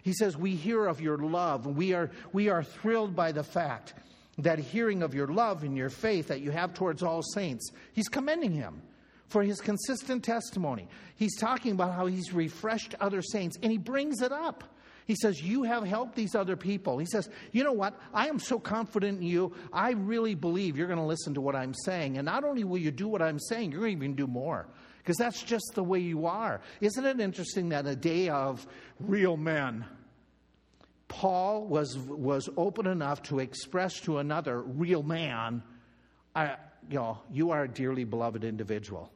He 0.02 0.12
says, 0.12 0.36
We 0.36 0.56
hear 0.56 0.84
of 0.84 1.00
your 1.00 1.16
love, 1.16 1.64
we 1.64 1.94
are, 1.94 2.10
we 2.34 2.50
are 2.50 2.62
thrilled 2.62 3.16
by 3.16 3.32
the 3.32 3.42
fact 3.42 3.94
that 4.36 4.58
hearing 4.58 5.02
of 5.02 5.14
your 5.14 5.28
love 5.28 5.62
and 5.62 5.74
your 5.74 5.88
faith 5.88 6.28
that 6.28 6.42
you 6.42 6.50
have 6.50 6.74
towards 6.74 7.02
all 7.02 7.22
saints. 7.22 7.70
He's 7.94 8.08
commending 8.10 8.52
him 8.52 8.82
for 9.28 9.42
his 9.42 9.58
consistent 9.58 10.22
testimony. 10.22 10.86
He's 11.16 11.38
talking 11.38 11.72
about 11.72 11.94
how 11.94 12.04
he's 12.04 12.34
refreshed 12.34 12.94
other 13.00 13.22
saints, 13.22 13.56
and 13.62 13.72
he 13.72 13.78
brings 13.78 14.20
it 14.20 14.32
up. 14.32 14.64
He 15.06 15.14
says, 15.14 15.42
You 15.42 15.64
have 15.64 15.84
helped 15.84 16.14
these 16.14 16.34
other 16.34 16.56
people. 16.56 16.98
He 16.98 17.06
says, 17.06 17.28
You 17.52 17.64
know 17.64 17.72
what? 17.72 17.98
I 18.12 18.28
am 18.28 18.38
so 18.38 18.58
confident 18.58 19.18
in 19.18 19.26
you. 19.26 19.52
I 19.72 19.92
really 19.92 20.34
believe 20.34 20.76
you're 20.76 20.86
going 20.86 20.98
to 20.98 21.04
listen 21.04 21.34
to 21.34 21.40
what 21.40 21.54
I'm 21.54 21.74
saying. 21.74 22.16
And 22.16 22.24
not 22.24 22.44
only 22.44 22.64
will 22.64 22.78
you 22.78 22.90
do 22.90 23.08
what 23.08 23.22
I'm 23.22 23.38
saying, 23.38 23.72
you're 23.72 23.80
going 23.80 23.98
to 23.98 24.04
even 24.04 24.16
do 24.16 24.26
more. 24.26 24.66
Because 24.98 25.18
that's 25.18 25.42
just 25.42 25.72
the 25.74 25.84
way 25.84 25.98
you 25.98 26.26
are. 26.26 26.62
Isn't 26.80 27.04
it 27.04 27.20
interesting 27.20 27.68
that 27.70 27.86
a 27.86 27.94
day 27.94 28.30
of 28.30 28.66
real 28.98 29.36
men, 29.36 29.84
Paul 31.08 31.66
was, 31.66 31.98
was 31.98 32.48
open 32.56 32.86
enough 32.86 33.22
to 33.24 33.40
express 33.40 34.00
to 34.00 34.18
another 34.18 34.62
real 34.62 35.02
man, 35.02 35.62
I, 36.34 36.56
you 36.88 36.96
know, 36.96 37.18
you 37.30 37.50
are 37.50 37.64
a 37.64 37.68
dearly 37.68 38.04
beloved 38.04 38.44
individual. 38.44 39.12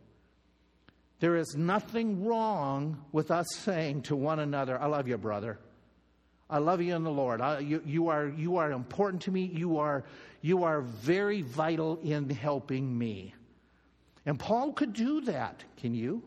There 1.20 1.36
is 1.36 1.56
nothing 1.56 2.26
wrong 2.26 3.02
with 3.10 3.30
us 3.30 3.46
saying 3.56 4.02
to 4.02 4.14
one 4.14 4.38
another, 4.38 4.78
I 4.80 4.86
love 4.86 5.08
you, 5.08 5.16
brother. 5.16 5.58
I 6.50 6.58
love 6.58 6.80
you 6.80 6.94
in 6.96 7.04
the 7.04 7.10
Lord. 7.10 7.40
I, 7.40 7.58
you, 7.58 7.82
you, 7.84 8.08
are, 8.08 8.28
you 8.28 8.56
are 8.56 8.72
important 8.72 9.22
to 9.22 9.30
me. 9.30 9.50
You 9.52 9.78
are, 9.78 10.04
you 10.40 10.64
are 10.64 10.80
very 10.80 11.42
vital 11.42 11.98
in 12.02 12.30
helping 12.30 12.96
me. 12.96 13.34
And 14.24 14.38
Paul 14.38 14.72
could 14.72 14.92
do 14.94 15.20
that. 15.22 15.62
Can 15.76 15.94
you? 15.94 16.22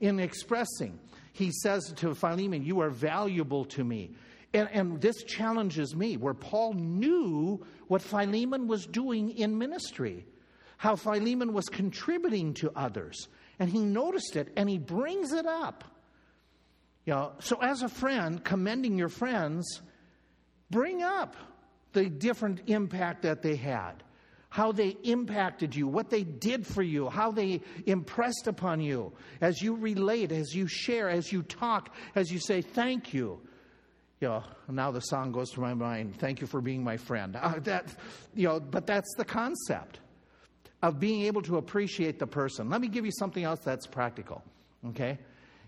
In 0.00 0.18
expressing, 0.20 0.98
he 1.32 1.50
says 1.50 1.92
to 1.96 2.14
Philemon, 2.14 2.64
You 2.64 2.80
are 2.80 2.90
valuable 2.90 3.64
to 3.66 3.84
me. 3.84 4.14
And, 4.54 4.68
and 4.72 5.00
this 5.00 5.22
challenges 5.24 5.96
me, 5.96 6.16
where 6.16 6.34
Paul 6.34 6.74
knew 6.74 7.64
what 7.88 8.02
Philemon 8.02 8.68
was 8.68 8.86
doing 8.86 9.30
in 9.30 9.56
ministry, 9.56 10.26
how 10.76 10.96
Philemon 10.96 11.52
was 11.52 11.68
contributing 11.68 12.54
to 12.54 12.70
others. 12.76 13.28
And 13.58 13.70
he 13.70 13.80
noticed 13.80 14.36
it 14.36 14.52
and 14.56 14.68
he 14.68 14.78
brings 14.78 15.32
it 15.32 15.46
up. 15.46 15.84
You 17.04 17.14
know, 17.14 17.32
so 17.40 17.60
as 17.60 17.82
a 17.82 17.88
friend, 17.88 18.42
commending 18.44 18.96
your 18.96 19.08
friends, 19.08 19.82
bring 20.70 21.02
up 21.02 21.36
the 21.92 22.08
different 22.08 22.62
impact 22.66 23.22
that 23.22 23.42
they 23.42 23.56
had, 23.56 24.02
how 24.48 24.72
they 24.72 24.96
impacted 25.02 25.74
you, 25.74 25.88
what 25.88 26.10
they 26.10 26.22
did 26.22 26.66
for 26.66 26.82
you, 26.82 27.08
how 27.08 27.32
they 27.32 27.60
impressed 27.86 28.46
upon 28.46 28.80
you 28.80 29.12
as 29.40 29.60
you 29.60 29.74
relate, 29.74 30.30
as 30.30 30.54
you 30.54 30.66
share, 30.66 31.08
as 31.10 31.32
you 31.32 31.42
talk, 31.42 31.94
as 32.14 32.30
you 32.30 32.38
say 32.38 32.62
thank 32.62 33.12
you. 33.12 33.40
You 34.20 34.28
know, 34.28 34.44
now 34.68 34.92
the 34.92 35.00
song 35.00 35.32
goes 35.32 35.50
to 35.50 35.60
my 35.60 35.74
mind. 35.74 36.16
Thank 36.18 36.40
you 36.40 36.46
for 36.46 36.60
being 36.60 36.84
my 36.84 36.96
friend. 36.96 37.34
Uh, 37.34 37.58
that, 37.64 37.86
you 38.34 38.46
know, 38.46 38.60
but 38.60 38.86
that's 38.86 39.12
the 39.16 39.24
concept 39.24 39.98
of 40.82 41.00
being 41.00 41.22
able 41.22 41.42
to 41.42 41.56
appreciate 41.56 42.20
the 42.20 42.26
person. 42.26 42.70
Let 42.70 42.80
me 42.80 42.86
give 42.86 43.04
you 43.04 43.10
something 43.18 43.42
else 43.42 43.60
that's 43.60 43.86
practical. 43.86 44.44
Okay, 44.90 45.18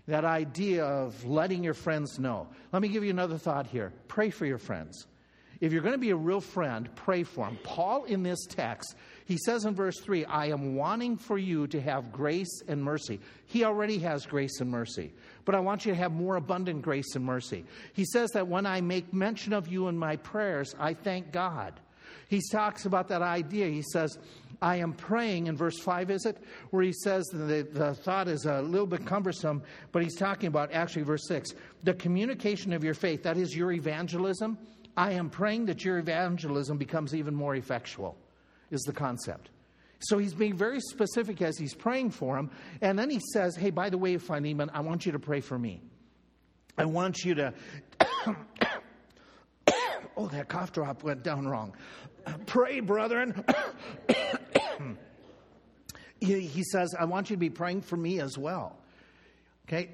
that 0.07 0.25
idea 0.25 0.85
of 0.85 1.25
letting 1.25 1.63
your 1.63 1.73
friends 1.73 2.19
know. 2.19 2.47
Let 2.71 2.81
me 2.81 2.87
give 2.87 3.03
you 3.03 3.09
another 3.09 3.37
thought 3.37 3.67
here 3.67 3.93
pray 4.07 4.29
for 4.29 4.45
your 4.45 4.57
friends. 4.57 5.07
If 5.61 5.71
you're 5.71 5.81
going 5.81 5.93
to 5.93 5.99
be 5.99 6.09
a 6.09 6.15
real 6.15 6.41
friend, 6.41 6.89
pray 6.95 7.23
for 7.23 7.45
them. 7.45 7.57
Paul, 7.63 8.03
in 8.03 8.23
this 8.23 8.45
text, 8.45 8.95
he 9.25 9.37
says 9.37 9.65
in 9.65 9.73
verse 9.73 9.99
3, 10.01 10.25
I 10.25 10.47
am 10.47 10.75
wanting 10.75 11.17
for 11.17 11.37
you 11.37 11.65
to 11.67 11.79
have 11.81 12.11
grace 12.11 12.61
and 12.67 12.83
mercy. 12.83 13.19
He 13.45 13.63
already 13.63 13.97
has 13.99 14.25
grace 14.25 14.59
and 14.59 14.69
mercy, 14.69 15.13
but 15.45 15.55
I 15.55 15.59
want 15.59 15.85
you 15.85 15.93
to 15.93 15.97
have 15.97 16.11
more 16.11 16.35
abundant 16.35 16.81
grace 16.81 17.15
and 17.15 17.23
mercy. 17.23 17.65
He 17.93 18.05
says 18.05 18.31
that 18.31 18.47
when 18.47 18.65
I 18.65 18.81
make 18.81 19.13
mention 19.13 19.53
of 19.53 19.67
you 19.67 19.87
in 19.87 19.97
my 19.97 20.17
prayers, 20.17 20.75
I 20.77 20.93
thank 20.93 21.31
God. 21.31 21.79
He 22.27 22.41
talks 22.51 22.85
about 22.85 23.07
that 23.09 23.21
idea. 23.21 23.67
He 23.67 23.83
says, 23.93 24.17
I 24.61 24.77
am 24.77 24.93
praying 24.93 25.47
in 25.47 25.57
verse 25.57 25.79
5, 25.79 26.09
is 26.09 26.25
it? 26.25 26.41
Where 26.71 26.83
he 26.83 26.93
says 26.93 27.25
the, 27.31 27.67
the 27.71 27.93
thought 27.95 28.27
is 28.27 28.45
a 28.45 28.61
little 28.61 28.87
bit 28.87 29.05
cumbersome, 29.05 29.61
but 29.91 30.01
he's 30.01 30.15
talking 30.15 30.47
about 30.47 30.71
actually 30.71 31.03
verse 31.03 31.27
6 31.27 31.51
the 31.83 31.93
communication 31.93 32.73
of 32.73 32.83
your 32.83 32.93
faith, 32.93 33.23
that 33.23 33.37
is 33.37 33.55
your 33.55 33.71
evangelism. 33.71 34.57
I 34.97 35.11
am 35.11 35.29
praying 35.29 35.65
that 35.65 35.83
your 35.83 35.99
evangelism 35.99 36.77
becomes 36.77 37.13
even 37.13 37.35
more 37.35 37.55
effectual, 37.55 38.17
is 38.71 38.81
the 38.81 38.93
concept. 38.93 39.49
So 39.99 40.17
he's 40.17 40.33
being 40.33 40.55
very 40.55 40.79
specific 40.79 41.41
as 41.41 41.57
he's 41.57 41.73
praying 41.73 42.11
for 42.11 42.37
him. 42.37 42.49
And 42.81 42.97
then 42.97 43.09
he 43.09 43.19
says, 43.33 43.55
Hey, 43.55 43.69
by 43.69 43.89
the 43.89 43.97
way, 43.97 44.17
Philemon, 44.17 44.69
I 44.73 44.81
want 44.81 45.05
you 45.05 45.11
to 45.11 45.19
pray 45.19 45.41
for 45.41 45.57
me. 45.57 45.81
I 46.77 46.85
want 46.85 47.23
you 47.23 47.35
to. 47.35 47.53
Oh, 50.17 50.27
that 50.27 50.47
cough 50.47 50.71
drop 50.71 51.03
went 51.03 51.23
down 51.23 51.47
wrong. 51.47 51.73
Pray, 52.45 52.79
brethren. 52.79 53.43
he 56.19 56.63
says, 56.71 56.93
I 56.97 57.05
want 57.05 57.29
you 57.29 57.35
to 57.35 57.39
be 57.39 57.49
praying 57.49 57.81
for 57.81 57.97
me 57.97 58.19
as 58.19 58.37
well. 58.37 58.77
Okay? 59.67 59.89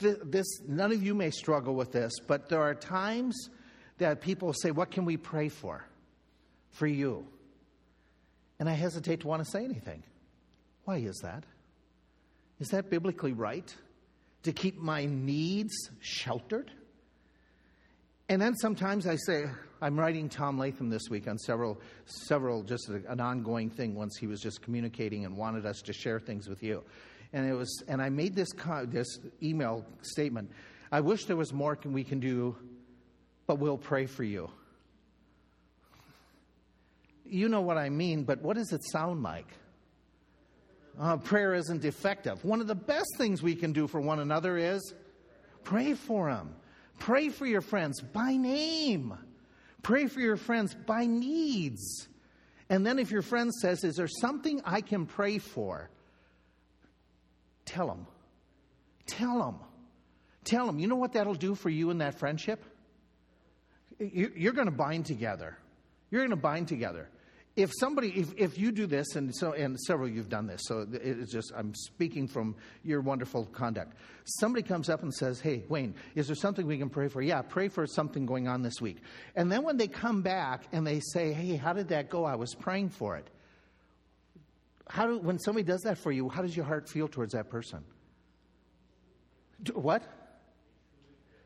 This, 0.00 0.46
none 0.66 0.92
of 0.92 1.02
you 1.02 1.14
may 1.14 1.30
struggle 1.30 1.74
with 1.74 1.92
this, 1.92 2.12
but 2.26 2.48
there 2.48 2.62
are 2.62 2.74
times 2.74 3.50
that 3.98 4.20
people 4.20 4.52
say, 4.52 4.70
What 4.70 4.90
can 4.90 5.04
we 5.04 5.16
pray 5.16 5.48
for? 5.48 5.84
For 6.70 6.86
you. 6.86 7.26
And 8.58 8.68
I 8.68 8.72
hesitate 8.72 9.20
to 9.20 9.28
want 9.28 9.44
to 9.44 9.50
say 9.50 9.64
anything. 9.64 10.02
Why 10.84 10.98
is 10.98 11.18
that? 11.22 11.44
Is 12.60 12.68
that 12.68 12.90
biblically 12.90 13.32
right? 13.32 13.74
To 14.44 14.52
keep 14.52 14.78
my 14.78 15.04
needs 15.04 15.74
sheltered? 16.00 16.70
And 18.28 18.42
then 18.42 18.54
sometimes 18.56 19.06
I 19.06 19.16
say, 19.16 19.46
I'm 19.80 19.98
writing 19.98 20.28
Tom 20.28 20.58
Latham 20.58 20.90
this 20.90 21.08
week 21.08 21.28
on 21.28 21.38
several, 21.38 21.80
several, 22.04 22.62
just 22.62 22.88
an 22.88 23.20
ongoing 23.20 23.70
thing 23.70 23.94
once 23.94 24.16
he 24.18 24.26
was 24.26 24.40
just 24.40 24.60
communicating 24.60 25.24
and 25.24 25.36
wanted 25.36 25.64
us 25.64 25.80
to 25.82 25.92
share 25.92 26.20
things 26.20 26.48
with 26.48 26.62
you. 26.62 26.82
And 27.32 27.48
it 27.48 27.54
was, 27.54 27.82
and 27.88 28.02
I 28.02 28.10
made 28.10 28.34
this, 28.34 28.48
this 28.86 29.18
email 29.42 29.86
statement. 30.02 30.50
I 30.92 31.00
wish 31.00 31.24
there 31.24 31.36
was 31.36 31.52
more 31.52 31.76
can, 31.76 31.92
we 31.92 32.04
can 32.04 32.20
do, 32.20 32.56
but 33.46 33.58
we'll 33.58 33.78
pray 33.78 34.06
for 34.06 34.24
you. 34.24 34.50
You 37.24 37.48
know 37.48 37.60
what 37.60 37.78
I 37.78 37.88
mean, 37.88 38.24
but 38.24 38.42
what 38.42 38.56
does 38.56 38.72
it 38.72 38.82
sound 38.90 39.22
like? 39.22 39.46
Uh, 40.98 41.16
prayer 41.16 41.54
isn't 41.54 41.84
effective. 41.84 42.44
One 42.44 42.60
of 42.60 42.66
the 42.66 42.74
best 42.74 43.08
things 43.16 43.42
we 43.42 43.54
can 43.54 43.72
do 43.72 43.86
for 43.86 44.00
one 44.00 44.18
another 44.18 44.58
is 44.58 44.92
pray 45.62 45.94
for 45.94 46.30
them. 46.30 46.54
Pray 46.98 47.28
for 47.28 47.46
your 47.46 47.60
friends 47.60 48.00
by 48.00 48.36
name. 48.36 49.16
Pray 49.82 50.06
for 50.06 50.20
your 50.20 50.36
friends 50.36 50.74
by 50.74 51.06
needs. 51.06 52.08
And 52.68 52.84
then 52.84 52.98
if 52.98 53.10
your 53.10 53.22
friend 53.22 53.52
says, 53.54 53.84
Is 53.84 53.96
there 53.96 54.08
something 54.08 54.60
I 54.64 54.80
can 54.80 55.06
pray 55.06 55.38
for? 55.38 55.90
Tell 57.64 57.86
them. 57.86 58.06
Tell 59.06 59.38
them. 59.38 59.56
Tell 60.44 60.66
them. 60.66 60.78
You 60.78 60.86
know 60.86 60.96
what 60.96 61.12
that'll 61.12 61.34
do 61.34 61.54
for 61.54 61.70
you 61.70 61.90
in 61.90 61.98
that 61.98 62.18
friendship? 62.18 62.64
You're 63.98 64.52
going 64.52 64.66
to 64.66 64.72
bind 64.72 65.06
together. 65.06 65.58
You're 66.10 66.20
going 66.20 66.30
to 66.30 66.36
bind 66.36 66.68
together 66.68 67.08
if 67.58 67.72
somebody 67.80 68.10
if, 68.10 68.32
if 68.36 68.56
you 68.56 68.70
do 68.70 68.86
this 68.86 69.16
and 69.16 69.34
so 69.34 69.52
and 69.52 69.78
several 69.80 70.08
you've 70.08 70.28
done 70.28 70.46
this 70.46 70.62
so 70.64 70.86
it's 70.92 71.32
just 71.32 71.52
i'm 71.56 71.74
speaking 71.74 72.28
from 72.28 72.54
your 72.84 73.00
wonderful 73.00 73.46
conduct. 73.46 73.94
Somebody 74.24 74.62
comes 74.62 74.88
up 74.88 75.02
and 75.02 75.12
says 75.12 75.40
hey 75.40 75.64
wayne 75.68 75.94
is 76.14 76.28
there 76.28 76.36
something 76.36 76.66
we 76.66 76.78
can 76.78 76.88
pray 76.88 77.08
for? 77.08 77.20
Yeah 77.20 77.42
pray 77.42 77.68
for 77.68 77.86
something 77.86 78.26
going 78.26 78.46
on 78.46 78.62
this 78.62 78.80
week. 78.80 78.98
And 79.34 79.50
then 79.50 79.64
when 79.64 79.76
they 79.76 79.88
come 79.88 80.22
back 80.22 80.64
and 80.72 80.86
they 80.86 81.00
say 81.00 81.32
hey 81.32 81.56
how 81.56 81.72
did 81.72 81.88
that 81.88 82.08
go? 82.08 82.24
I 82.24 82.36
was 82.36 82.54
praying 82.54 82.90
for 82.90 83.16
it. 83.16 83.28
How 84.88 85.08
do 85.08 85.18
when 85.18 85.40
somebody 85.40 85.64
does 85.64 85.82
that 85.82 85.98
for 85.98 86.12
you 86.12 86.28
how 86.28 86.42
does 86.42 86.56
your 86.56 86.64
heart 86.64 86.88
feel 86.88 87.08
towards 87.08 87.32
that 87.32 87.50
person? 87.50 87.84
What? 89.74 90.04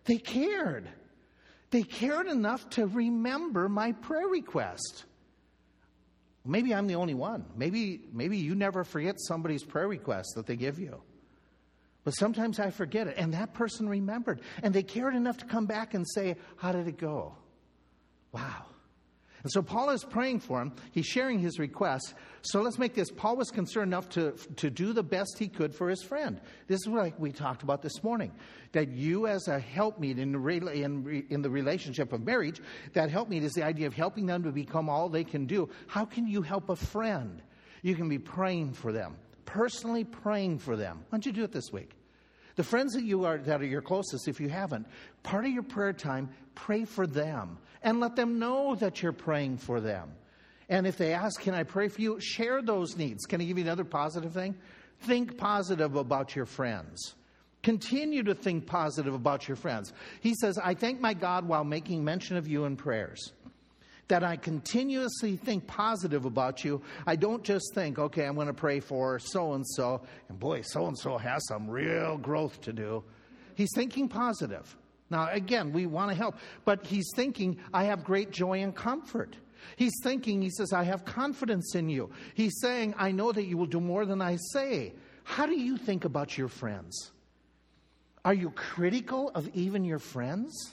They 0.04 0.18
cared. 0.18 0.90
They 1.70 1.84
cared 1.84 2.26
enough 2.26 2.68
to 2.70 2.86
remember 2.86 3.70
my 3.70 3.92
prayer 3.92 4.28
request 4.28 5.06
Maybe 6.44 6.74
I'm 6.74 6.86
the 6.86 6.96
only 6.96 7.14
one. 7.14 7.44
Maybe, 7.56 8.02
maybe 8.12 8.38
you 8.38 8.54
never 8.54 8.84
forget 8.84 9.16
somebody's 9.20 9.62
prayer 9.62 9.86
request 9.86 10.32
that 10.34 10.46
they 10.46 10.56
give 10.56 10.78
you. 10.78 11.00
But 12.04 12.12
sometimes 12.12 12.58
I 12.58 12.70
forget 12.70 13.06
it. 13.06 13.14
And 13.16 13.32
that 13.34 13.54
person 13.54 13.88
remembered. 13.88 14.40
And 14.62 14.74
they 14.74 14.82
cared 14.82 15.14
enough 15.14 15.38
to 15.38 15.44
come 15.44 15.66
back 15.66 15.94
and 15.94 16.04
say, 16.08 16.36
How 16.56 16.72
did 16.72 16.88
it 16.88 16.98
go? 16.98 17.36
Wow. 18.32 18.66
And 19.42 19.50
so 19.50 19.60
Paul 19.60 19.90
is 19.90 20.04
praying 20.04 20.40
for 20.40 20.60
him. 20.60 20.72
He's 20.92 21.06
sharing 21.06 21.40
his 21.40 21.58
request. 21.58 22.14
So 22.42 22.62
let's 22.62 22.78
make 22.78 22.94
this. 22.94 23.10
Paul 23.10 23.36
was 23.36 23.50
concerned 23.50 23.88
enough 23.88 24.08
to, 24.10 24.32
to 24.56 24.70
do 24.70 24.92
the 24.92 25.02
best 25.02 25.36
he 25.38 25.48
could 25.48 25.74
for 25.74 25.88
his 25.88 26.02
friend. 26.02 26.40
This 26.68 26.80
is 26.80 26.88
what 26.88 27.18
we 27.18 27.32
talked 27.32 27.62
about 27.62 27.82
this 27.82 28.02
morning. 28.04 28.32
That 28.70 28.90
you, 28.90 29.26
as 29.26 29.48
a 29.48 29.58
helpmeet 29.58 30.18
in 30.18 30.32
the, 30.32 30.70
in, 30.72 31.26
in 31.28 31.42
the 31.42 31.50
relationship 31.50 32.12
of 32.12 32.24
marriage, 32.24 32.60
that 32.92 33.10
helpmeet 33.10 33.42
is 33.42 33.52
the 33.52 33.64
idea 33.64 33.86
of 33.86 33.94
helping 33.94 34.26
them 34.26 34.44
to 34.44 34.52
become 34.52 34.88
all 34.88 35.08
they 35.08 35.24
can 35.24 35.46
do. 35.46 35.68
How 35.88 36.04
can 36.04 36.26
you 36.26 36.42
help 36.42 36.68
a 36.68 36.76
friend? 36.76 37.42
You 37.82 37.96
can 37.96 38.08
be 38.08 38.18
praying 38.18 38.74
for 38.74 38.92
them, 38.92 39.16
personally 39.44 40.04
praying 40.04 40.60
for 40.60 40.76
them. 40.76 40.98
Why 41.08 41.18
don't 41.18 41.26
you 41.26 41.32
do 41.32 41.42
it 41.42 41.52
this 41.52 41.72
week? 41.72 41.90
The 42.54 42.62
friends 42.62 42.92
that 42.92 43.02
you 43.02 43.24
are 43.24 43.38
that 43.38 43.60
are 43.60 43.66
your 43.66 43.82
closest, 43.82 44.28
if 44.28 44.38
you 44.38 44.48
haven't, 44.48 44.86
part 45.22 45.46
of 45.46 45.50
your 45.50 45.62
prayer 45.62 45.92
time, 45.92 46.28
pray 46.54 46.84
for 46.84 47.06
them 47.06 47.58
and 47.82 48.00
let 48.00 48.16
them 48.16 48.38
know 48.38 48.74
that 48.76 49.02
you're 49.02 49.12
praying 49.12 49.58
for 49.58 49.80
them. 49.80 50.12
And 50.68 50.86
if 50.86 50.96
they 50.96 51.12
ask, 51.12 51.40
Can 51.40 51.54
I 51.54 51.64
pray 51.64 51.88
for 51.88 52.00
you? 52.00 52.20
Share 52.20 52.62
those 52.62 52.96
needs. 52.96 53.26
Can 53.26 53.40
I 53.40 53.44
give 53.44 53.58
you 53.58 53.64
another 53.64 53.84
positive 53.84 54.32
thing? 54.32 54.54
Think 55.00 55.36
positive 55.36 55.96
about 55.96 56.36
your 56.36 56.46
friends. 56.46 57.14
Continue 57.62 58.24
to 58.24 58.34
think 58.34 58.66
positive 58.66 59.14
about 59.14 59.46
your 59.46 59.56
friends. 59.56 59.92
He 60.20 60.34
says, 60.34 60.58
I 60.58 60.74
thank 60.74 61.00
my 61.00 61.14
God 61.14 61.46
while 61.46 61.64
making 61.64 62.04
mention 62.04 62.36
of 62.36 62.48
you 62.48 62.64
in 62.64 62.76
prayers. 62.76 63.32
That 64.08 64.24
I 64.24 64.36
continuously 64.36 65.36
think 65.36 65.66
positive 65.66 66.24
about 66.24 66.64
you. 66.64 66.82
I 67.06 67.16
don't 67.16 67.44
just 67.44 67.72
think, 67.74 67.98
okay, 67.98 68.26
I'm 68.26 68.34
going 68.34 68.48
to 68.48 68.52
pray 68.52 68.80
for 68.80 69.18
so 69.18 69.52
and 69.52 69.66
so, 69.66 70.02
and 70.28 70.38
boy, 70.38 70.62
so 70.62 70.86
and 70.86 70.98
so 70.98 71.18
has 71.18 71.46
some 71.46 71.70
real 71.70 72.18
growth 72.18 72.60
to 72.62 72.72
do. 72.72 73.04
He's 73.54 73.70
thinking 73.74 74.08
positive. 74.08 74.76
Now, 75.12 75.28
again, 75.30 75.72
we 75.72 75.84
want 75.84 76.10
to 76.10 76.16
help, 76.16 76.36
but 76.64 76.86
he's 76.86 77.08
thinking, 77.14 77.58
I 77.72 77.84
have 77.84 78.02
great 78.02 78.30
joy 78.30 78.62
and 78.62 78.74
comfort. 78.74 79.36
He's 79.76 79.92
thinking, 80.02 80.40
he 80.40 80.48
says, 80.50 80.72
I 80.72 80.84
have 80.84 81.04
confidence 81.04 81.74
in 81.74 81.90
you. 81.90 82.10
He's 82.34 82.58
saying, 82.60 82.94
I 82.96 83.12
know 83.12 83.30
that 83.30 83.44
you 83.44 83.58
will 83.58 83.66
do 83.66 83.78
more 83.78 84.06
than 84.06 84.22
I 84.22 84.38
say. 84.52 84.94
How 85.22 85.44
do 85.44 85.54
you 85.54 85.76
think 85.76 86.06
about 86.06 86.36
your 86.38 86.48
friends? 86.48 87.12
Are 88.24 88.32
you 88.32 88.50
critical 88.50 89.30
of 89.34 89.48
even 89.54 89.84
your 89.84 89.98
friends? 89.98 90.72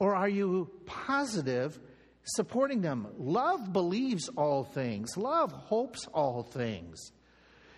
Or 0.00 0.16
are 0.16 0.28
you 0.28 0.70
positive, 0.84 1.78
supporting 2.24 2.80
them? 2.80 3.06
Love 3.18 3.72
believes 3.72 4.28
all 4.36 4.64
things, 4.64 5.16
love 5.16 5.52
hopes 5.52 6.06
all 6.12 6.42
things. 6.42 7.12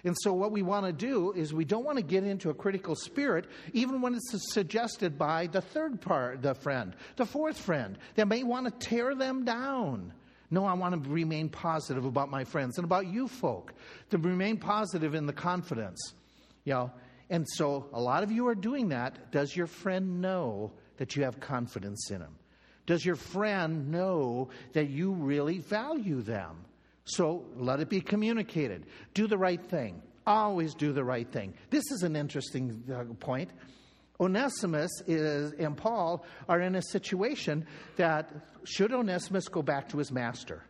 And 0.04 0.16
so, 0.20 0.32
what 0.32 0.52
we 0.52 0.62
want 0.62 0.86
to 0.86 0.92
do 0.92 1.32
is 1.32 1.52
we 1.52 1.64
don't 1.64 1.84
want 1.84 1.98
to 1.98 2.04
get 2.04 2.24
into 2.24 2.50
a 2.50 2.54
critical 2.54 2.94
spirit, 2.94 3.46
even 3.72 4.00
when 4.00 4.14
it's 4.14 4.52
suggested 4.52 5.18
by 5.18 5.46
the 5.46 5.60
third 5.60 6.00
part, 6.00 6.42
the 6.42 6.54
friend, 6.54 6.94
the 7.16 7.26
fourth 7.26 7.58
friend, 7.58 7.98
that 8.14 8.28
may 8.28 8.42
want 8.42 8.66
to 8.66 8.88
tear 8.88 9.14
them 9.14 9.44
down. 9.44 10.12
No, 10.50 10.64
I 10.64 10.72
want 10.72 11.04
to 11.04 11.10
remain 11.10 11.48
positive 11.48 12.04
about 12.04 12.30
my 12.30 12.44
friends 12.44 12.78
and 12.78 12.84
about 12.84 13.06
you 13.06 13.28
folk, 13.28 13.72
to 14.10 14.18
remain 14.18 14.56
positive 14.56 15.14
in 15.14 15.26
the 15.26 15.32
confidence. 15.32 16.14
You 16.64 16.74
know, 16.74 16.92
and 17.28 17.46
so 17.48 17.88
a 17.92 18.00
lot 18.00 18.22
of 18.22 18.32
you 18.32 18.48
are 18.48 18.54
doing 18.54 18.88
that. 18.88 19.30
Does 19.30 19.54
your 19.54 19.68
friend 19.68 20.20
know 20.20 20.72
that 20.96 21.14
you 21.14 21.22
have 21.22 21.40
confidence 21.40 22.10
in 22.10 22.20
him? 22.20 22.36
Does 22.86 23.04
your 23.04 23.14
friend 23.14 23.92
know 23.92 24.48
that 24.72 24.88
you 24.88 25.12
really 25.12 25.58
value 25.58 26.22
them? 26.22 26.64
So 27.14 27.44
let 27.56 27.80
it 27.80 27.88
be 27.88 28.00
communicated. 28.00 28.86
Do 29.14 29.26
the 29.26 29.38
right 29.38 29.62
thing. 29.62 30.02
Always 30.26 30.74
do 30.74 30.92
the 30.92 31.04
right 31.04 31.30
thing. 31.30 31.54
This 31.70 31.90
is 31.90 32.02
an 32.02 32.14
interesting 32.14 32.82
uh, 32.92 33.04
point. 33.14 33.50
Onesimus 34.20 34.90
is, 35.06 35.52
and 35.52 35.76
Paul 35.76 36.24
are 36.48 36.60
in 36.60 36.74
a 36.74 36.82
situation 36.82 37.66
that 37.96 38.30
should 38.64 38.92
Onesimus 38.92 39.48
go 39.48 39.62
back 39.62 39.88
to 39.88 39.98
his 39.98 40.12
master? 40.12 40.62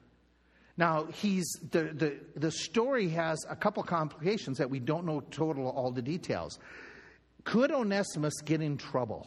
Now, 0.77 1.07
he's, 1.13 1.47
the, 1.73 1.85
the, 1.93 2.19
the 2.37 2.51
story 2.51 3.09
has 3.09 3.45
a 3.51 3.57
couple 3.57 3.83
complications 3.83 4.57
that 4.59 4.71
we 4.71 4.79
don't 4.79 5.05
know 5.05 5.21
total 5.31 5.69
all 5.69 5.91
the 5.91 6.01
details. 6.01 6.59
Could 7.45 7.73
Onesimus 7.73 8.35
get 8.45 8.63
in 8.63 8.79
trouble 8.79 9.27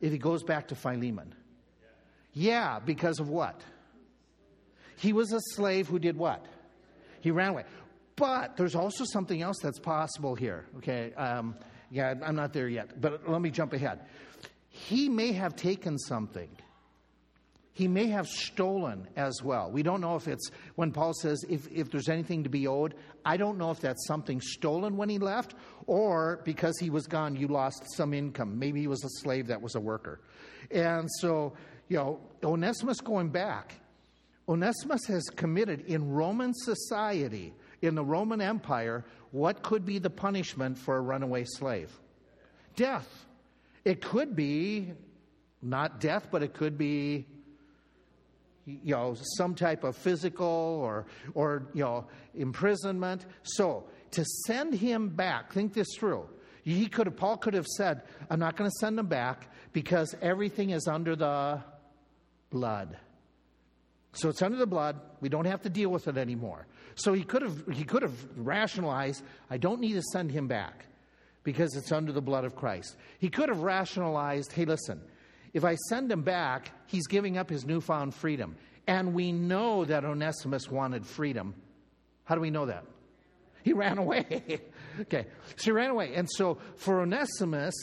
if 0.00 0.12
he 0.12 0.18
goes 0.18 0.42
back 0.42 0.68
to 0.68 0.74
Philemon? 0.74 1.34
Yeah, 2.32 2.80
because 2.80 3.18
of 3.18 3.28
what? 3.28 3.60
He 4.96 5.12
was 5.12 5.32
a 5.32 5.40
slave 5.54 5.88
who 5.88 5.98
did 5.98 6.16
what? 6.16 6.44
He 7.20 7.30
ran 7.30 7.50
away. 7.50 7.64
But 8.16 8.56
there's 8.56 8.74
also 8.74 9.04
something 9.04 9.42
else 9.42 9.58
that's 9.62 9.78
possible 9.78 10.34
here. 10.34 10.66
Okay, 10.78 11.12
um, 11.14 11.56
yeah, 11.90 12.14
I'm 12.22 12.36
not 12.36 12.52
there 12.52 12.68
yet, 12.68 13.00
but 13.00 13.28
let 13.28 13.40
me 13.40 13.50
jump 13.50 13.72
ahead. 13.72 14.00
He 14.68 15.08
may 15.08 15.32
have 15.32 15.56
taken 15.56 15.98
something. 15.98 16.48
He 17.72 17.88
may 17.88 18.06
have 18.06 18.28
stolen 18.28 19.08
as 19.16 19.42
well. 19.42 19.68
We 19.70 19.82
don't 19.82 20.00
know 20.00 20.14
if 20.14 20.28
it's 20.28 20.48
when 20.76 20.92
Paul 20.92 21.12
says 21.12 21.44
if, 21.48 21.66
if 21.72 21.90
there's 21.90 22.08
anything 22.08 22.44
to 22.44 22.48
be 22.48 22.68
owed, 22.68 22.94
I 23.24 23.36
don't 23.36 23.58
know 23.58 23.72
if 23.72 23.80
that's 23.80 24.06
something 24.06 24.40
stolen 24.40 24.96
when 24.96 25.08
he 25.08 25.18
left 25.18 25.54
or 25.88 26.40
because 26.44 26.78
he 26.78 26.88
was 26.88 27.08
gone, 27.08 27.34
you 27.34 27.48
lost 27.48 27.84
some 27.96 28.14
income. 28.14 28.60
Maybe 28.60 28.80
he 28.80 28.86
was 28.86 29.02
a 29.04 29.08
slave 29.22 29.48
that 29.48 29.60
was 29.60 29.74
a 29.74 29.80
worker. 29.80 30.20
And 30.70 31.08
so, 31.18 31.54
you 31.88 31.96
know, 31.96 32.20
Onesimus 32.44 33.00
going 33.00 33.30
back, 33.30 33.74
Onesimus 34.48 35.06
has 35.06 35.24
committed 35.24 35.80
in 35.86 36.10
Roman 36.10 36.52
society, 36.54 37.54
in 37.82 37.94
the 37.94 38.04
Roman 38.04 38.40
Empire, 38.40 39.04
what 39.30 39.62
could 39.62 39.84
be 39.84 39.98
the 39.98 40.10
punishment 40.10 40.78
for 40.78 40.96
a 40.96 41.00
runaway 41.00 41.44
slave? 41.44 41.90
Death. 42.76 43.26
It 43.84 44.00
could 44.00 44.36
be 44.36 44.92
not 45.62 46.00
death, 46.00 46.28
but 46.30 46.42
it 46.42 46.54
could 46.54 46.76
be 46.76 47.26
you 48.66 48.94
know 48.94 49.14
some 49.36 49.54
type 49.54 49.84
of 49.84 49.96
physical 49.96 50.46
or 50.46 51.06
or 51.34 51.66
you 51.74 51.82
know 51.82 52.06
imprisonment 52.34 53.26
so 53.42 53.84
to 54.10 54.24
send 54.46 54.74
him 54.74 55.08
back 55.08 55.52
think 55.52 55.74
this 55.74 55.88
through 55.98 56.26
he 56.62 56.86
could 56.86 57.06
have 57.06 57.16
paul 57.16 57.36
could 57.36 57.52
have 57.52 57.66
said 57.66 58.02
i'm 58.30 58.40
not 58.40 58.56
going 58.56 58.68
to 58.68 58.76
send 58.80 58.98
him 58.98 59.06
back 59.06 59.48
because 59.72 60.14
everything 60.22 60.70
is 60.70 60.88
under 60.88 61.14
the 61.14 61.60
blood 62.50 62.96
so 64.14 64.28
it's 64.28 64.42
under 64.42 64.56
the 64.56 64.66
blood. 64.66 65.00
We 65.20 65.28
don't 65.28 65.44
have 65.44 65.62
to 65.62 65.68
deal 65.68 65.90
with 65.90 66.08
it 66.08 66.16
anymore. 66.16 66.66
So 66.94 67.12
he 67.12 67.24
could 67.24 67.42
have 67.42 67.64
he 67.72 67.84
could 67.84 68.02
have 68.02 68.14
rationalized, 68.36 69.22
I 69.50 69.58
don't 69.58 69.80
need 69.80 69.94
to 69.94 70.02
send 70.12 70.30
him 70.30 70.46
back 70.46 70.86
because 71.42 71.76
it's 71.76 71.92
under 71.92 72.12
the 72.12 72.22
blood 72.22 72.44
of 72.44 72.56
Christ. 72.56 72.96
He 73.18 73.28
could 73.28 73.48
have 73.48 73.60
rationalized, 73.60 74.52
hey, 74.52 74.64
listen, 74.64 75.00
if 75.52 75.64
I 75.64 75.74
send 75.88 76.10
him 76.10 76.22
back, 76.22 76.70
he's 76.86 77.06
giving 77.06 77.36
up 77.36 77.50
his 77.50 77.64
newfound 77.64 78.14
freedom. 78.14 78.56
And 78.86 79.14
we 79.14 79.32
know 79.32 79.84
that 79.84 80.04
Onesimus 80.04 80.70
wanted 80.70 81.06
freedom. 81.06 81.54
How 82.24 82.34
do 82.34 82.40
we 82.40 82.50
know 82.50 82.66
that? 82.66 82.84
He 83.62 83.72
ran 83.72 83.98
away. 83.98 84.60
okay. 85.00 85.26
So 85.56 85.64
he 85.64 85.70
ran 85.72 85.90
away. 85.90 86.14
And 86.14 86.28
so 86.30 86.58
for 86.76 87.00
Onesimus, 87.00 87.74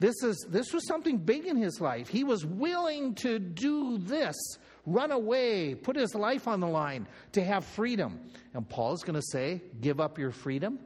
this 0.00 0.14
is 0.22 0.46
this 0.50 0.72
was 0.72 0.86
something 0.86 1.18
big 1.18 1.46
in 1.46 1.56
his 1.56 1.80
life. 1.80 2.08
He 2.08 2.24
was 2.24 2.44
willing 2.44 3.14
to 3.16 3.38
do 3.38 3.98
this 3.98 4.34
run 4.86 5.10
away, 5.10 5.74
put 5.74 5.96
his 5.96 6.14
life 6.14 6.48
on 6.48 6.60
the 6.60 6.66
line 6.66 7.06
to 7.32 7.44
have 7.44 7.64
freedom. 7.64 8.20
And 8.52 8.68
Paul's 8.68 9.02
going 9.02 9.18
to 9.18 9.26
say, 9.30 9.62
Give 9.80 10.00
up 10.00 10.18
your 10.18 10.30
freedom, 10.30 10.78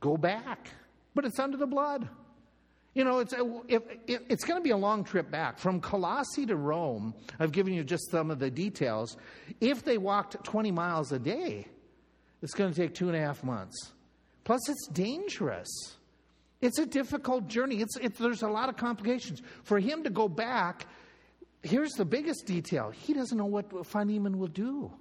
go 0.00 0.16
back. 0.16 0.68
But 1.14 1.24
it's 1.24 1.38
under 1.38 1.56
the 1.56 1.66
blood. 1.66 2.08
You 2.94 3.04
know, 3.04 3.20
it's, 3.20 3.32
it, 3.32 4.02
it, 4.06 4.26
it's 4.28 4.44
going 4.44 4.58
to 4.60 4.64
be 4.64 4.70
a 4.70 4.76
long 4.76 5.04
trip 5.04 5.30
back. 5.30 5.58
From 5.58 5.80
Colossae 5.80 6.46
to 6.46 6.56
Rome, 6.56 7.14
I've 7.38 7.52
given 7.52 7.72
you 7.72 7.84
just 7.84 8.10
some 8.10 8.30
of 8.30 8.38
the 8.40 8.50
details. 8.50 9.16
If 9.60 9.84
they 9.84 9.96
walked 9.96 10.42
20 10.44 10.72
miles 10.72 11.12
a 11.12 11.18
day, 11.18 11.66
it's 12.42 12.52
going 12.52 12.72
to 12.72 12.76
take 12.76 12.94
two 12.94 13.08
and 13.08 13.16
a 13.16 13.20
half 13.20 13.44
months. 13.44 13.92
Plus, 14.42 14.68
it's 14.68 14.88
dangerous. 14.88 15.68
It's 16.60 16.78
a 16.78 16.86
difficult 16.86 17.46
journey. 17.46 17.76
It's, 17.76 17.96
it, 17.96 18.16
there's 18.16 18.42
a 18.42 18.48
lot 18.48 18.68
of 18.68 18.76
complications. 18.76 19.40
For 19.62 19.78
him 19.78 20.02
to 20.04 20.10
go 20.10 20.28
back 20.28 20.86
here's 21.62 21.92
the 21.92 22.04
biggest 22.04 22.46
detail 22.46 22.90
he 22.90 23.12
doesn't 23.12 23.36
know 23.36 23.46
what 23.46 23.86
Philemon 23.86 24.38
will 24.38 24.48
do, 24.48 24.92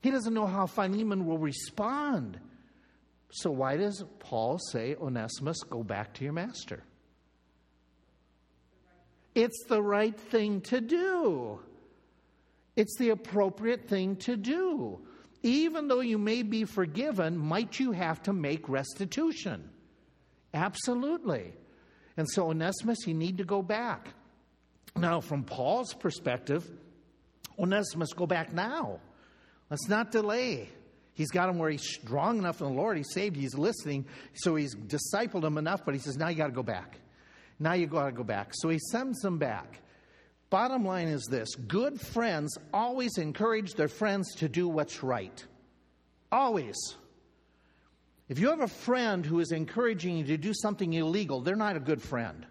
he 0.00 0.10
doesn't 0.10 0.34
know 0.34 0.46
how 0.46 0.66
Philemon 0.66 1.26
will 1.26 1.38
respond. 1.38 2.38
So, 3.30 3.50
why 3.50 3.76
does 3.76 4.02
Paul 4.20 4.58
say, 4.58 4.96
Onesimus, 4.98 5.58
go 5.68 5.82
back 5.82 6.14
to 6.14 6.24
your 6.24 6.32
master? 6.32 6.82
It's 9.34 9.64
the 9.68 9.82
right 9.82 10.18
thing 10.18 10.62
to 10.62 10.80
do. 10.80 11.60
It's 12.74 12.96
the 12.98 13.10
appropriate 13.10 13.86
thing 13.86 14.16
to 14.16 14.36
do. 14.36 15.00
Even 15.42 15.88
though 15.88 16.00
you 16.00 16.18
may 16.18 16.42
be 16.42 16.64
forgiven, 16.64 17.36
might 17.36 17.78
you 17.78 17.92
have 17.92 18.22
to 18.22 18.32
make 18.32 18.68
restitution? 18.68 19.68
Absolutely. 20.54 21.52
And 22.16 22.28
so, 22.30 22.50
Onesimus, 22.50 23.06
you 23.06 23.14
need 23.14 23.38
to 23.38 23.44
go 23.44 23.62
back. 23.62 24.08
Now, 24.98 25.20
from 25.20 25.44
Paul's 25.44 25.94
perspective, 25.94 26.68
Onesimus, 27.56 27.96
must 27.96 28.16
go 28.16 28.26
back 28.26 28.52
now. 28.52 28.98
Let's 29.70 29.88
not 29.88 30.10
delay. 30.10 30.68
He's 31.14 31.30
got 31.30 31.48
him 31.48 31.58
where 31.58 31.70
he's 31.70 31.88
strong 31.88 32.38
enough 32.38 32.60
in 32.60 32.66
the 32.66 32.72
Lord. 32.72 32.96
He's 32.96 33.12
saved. 33.12 33.36
He's 33.36 33.54
listening. 33.54 34.06
So 34.34 34.56
he's 34.56 34.74
discipled 34.74 35.44
him 35.44 35.56
enough, 35.56 35.84
but 35.84 35.94
he 35.94 36.00
says, 36.00 36.16
now 36.16 36.28
you 36.28 36.36
got 36.36 36.46
to 36.46 36.52
go 36.52 36.62
back. 36.62 36.98
Now 37.60 37.74
you 37.74 37.86
got 37.86 38.06
to 38.06 38.12
go 38.12 38.24
back. 38.24 38.50
So 38.54 38.68
he 38.68 38.78
sends 38.90 39.24
him 39.24 39.38
back. 39.38 39.80
Bottom 40.50 40.84
line 40.84 41.08
is 41.08 41.26
this 41.30 41.54
good 41.54 42.00
friends 42.00 42.56
always 42.72 43.18
encourage 43.18 43.74
their 43.74 43.88
friends 43.88 44.34
to 44.36 44.48
do 44.48 44.66
what's 44.68 45.02
right. 45.02 45.44
Always. 46.32 46.76
If 48.28 48.38
you 48.38 48.48
have 48.50 48.60
a 48.60 48.68
friend 48.68 49.24
who 49.24 49.40
is 49.40 49.52
encouraging 49.52 50.18
you 50.18 50.24
to 50.24 50.36
do 50.36 50.52
something 50.54 50.92
illegal, 50.92 51.40
they're 51.40 51.56
not 51.56 51.76
a 51.76 51.80
good 51.80 52.02
friend. 52.02 52.46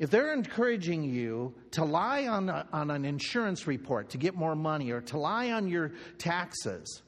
If 0.00 0.08
they're 0.08 0.32
encouraging 0.32 1.04
you 1.04 1.54
to 1.72 1.84
lie 1.84 2.26
on, 2.26 2.48
a, 2.48 2.66
on 2.72 2.90
an 2.90 3.04
insurance 3.04 3.66
report 3.66 4.08
to 4.10 4.18
get 4.18 4.34
more 4.34 4.56
money 4.56 4.90
or 4.92 5.02
to 5.02 5.18
lie 5.18 5.50
on 5.50 5.68
your 5.68 5.92
taxes, 6.16 7.02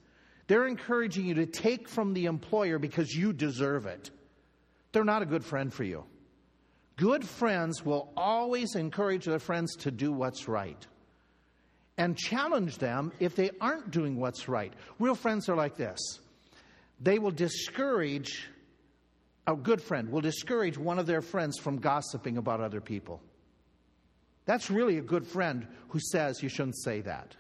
they're 0.47 0.67
encouraging 0.69 1.25
you 1.25 1.35
to 1.37 1.47
take 1.47 1.89
from 1.89 2.13
the 2.13 2.27
employer 2.27 2.79
because 2.79 3.11
you 3.11 3.33
deserve 3.33 3.87
it. 3.87 4.11
they're 4.93 5.05
not 5.05 5.23
a 5.23 5.27
good 5.27 5.43
friend 5.43 5.73
for 5.73 5.85
you. 5.85 6.05
Good 6.97 7.27
friends 7.27 7.83
will 7.83 8.13
always 8.15 8.75
encourage 8.75 9.25
their 9.25 9.39
friends 9.39 9.75
to 9.77 9.91
do 9.91 10.13
what's 10.13 10.47
right 10.47 10.87
and 11.97 12.15
challenge 12.15 12.77
them 12.77 13.11
if 13.21 13.35
they 13.35 13.53
aren't 13.59 13.91
doing 13.91 14.17
what's 14.21 14.49
right. 14.49 14.75
Real 14.99 15.15
friends 15.15 15.49
are 15.49 15.57
like 15.57 15.77
this 15.77 15.99
they 17.01 17.19
will 17.19 17.31
discourage, 17.31 18.51
a 19.47 19.57
good 19.57 19.83
friend 19.83 20.11
will 20.11 20.21
discourage 20.21 20.79
one 20.79 20.99
of 20.99 21.07
their 21.07 21.23
friends 21.23 21.59
from 21.59 21.79
gossiping 21.79 22.37
about 22.37 22.61
other 22.61 22.81
people. 22.81 23.21
That's 24.45 24.71
really 24.71 24.99
a 24.99 25.03
good 25.03 25.27
friend 25.27 25.67
who 25.89 26.01
says 26.01 26.43
you 26.43 26.49
shouldn't 26.49 26.79
say 26.79 27.01
that. 27.03 27.37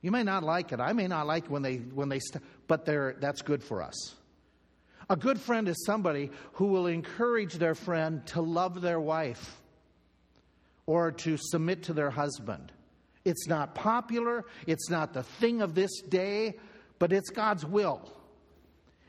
You 0.00 0.10
may 0.10 0.22
not 0.22 0.44
like 0.44 0.72
it. 0.72 0.80
I 0.80 0.92
may 0.92 1.08
not 1.08 1.26
like 1.26 1.46
when 1.48 1.62
they 1.62 1.76
when 1.76 2.08
they 2.08 2.20
st- 2.20 2.42
but 2.66 2.84
they're, 2.84 3.16
that's 3.20 3.42
good 3.42 3.62
for 3.62 3.82
us. 3.82 4.14
A 5.10 5.16
good 5.16 5.40
friend 5.40 5.68
is 5.68 5.84
somebody 5.86 6.30
who 6.54 6.66
will 6.66 6.86
encourage 6.86 7.54
their 7.54 7.74
friend 7.74 8.24
to 8.26 8.42
love 8.42 8.80
their 8.80 9.00
wife 9.00 9.60
or 10.86 11.12
to 11.12 11.36
submit 11.36 11.84
to 11.84 11.92
their 11.94 12.10
husband. 12.10 12.72
It's 13.24 13.48
not 13.48 13.74
popular, 13.74 14.44
it's 14.66 14.88
not 14.90 15.12
the 15.14 15.22
thing 15.22 15.62
of 15.62 15.74
this 15.74 16.00
day, 16.02 16.58
but 16.98 17.12
it's 17.12 17.30
God's 17.30 17.64
will. 17.64 18.08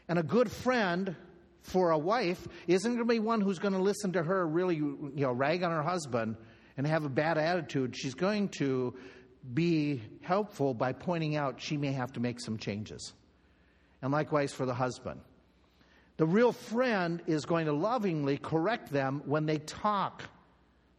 And 0.08 0.18
a 0.18 0.24
good 0.24 0.52
friend 0.52 1.16
for 1.62 1.92
a 1.92 1.98
wife 1.98 2.48
isn't 2.68 2.90
going 2.90 3.08
to 3.08 3.14
be 3.14 3.20
one 3.20 3.42
who's 3.42 3.60
going 3.60 3.74
to 3.74 3.82
listen 3.82 4.14
to 4.14 4.24
her 4.24 4.48
really, 4.48 4.76
you 4.76 5.12
know, 5.16 5.32
rag 5.32 5.64
on 5.64 5.72
her 5.72 5.84
husband 5.84 6.36
and 6.78 6.88
have 6.88 7.06
a 7.06 7.10
bad 7.10 7.38
attitude. 7.38 7.96
She's 7.96 8.14
going 8.14 8.50
to 8.60 8.96
be 9.54 10.02
helpful 10.22 10.74
by 10.74 10.94
pointing 10.94 11.36
out 11.36 11.62
she 11.62 11.78
may 11.78 11.92
have 11.92 12.14
to 12.14 12.20
make 12.20 12.40
some 12.40 12.58
changes. 12.58 13.14
And 14.02 14.12
likewise 14.12 14.54
for 14.54 14.66
the 14.66 14.74
husband. 14.74 15.22
The 16.18 16.26
real 16.26 16.52
friend 16.52 17.22
is 17.28 17.46
going 17.46 17.66
to 17.68 17.74
lovingly 17.74 18.38
correct 18.38 18.92
them 18.92 19.22
when 19.26 19.46
they 19.46 19.58
talk 19.58 20.24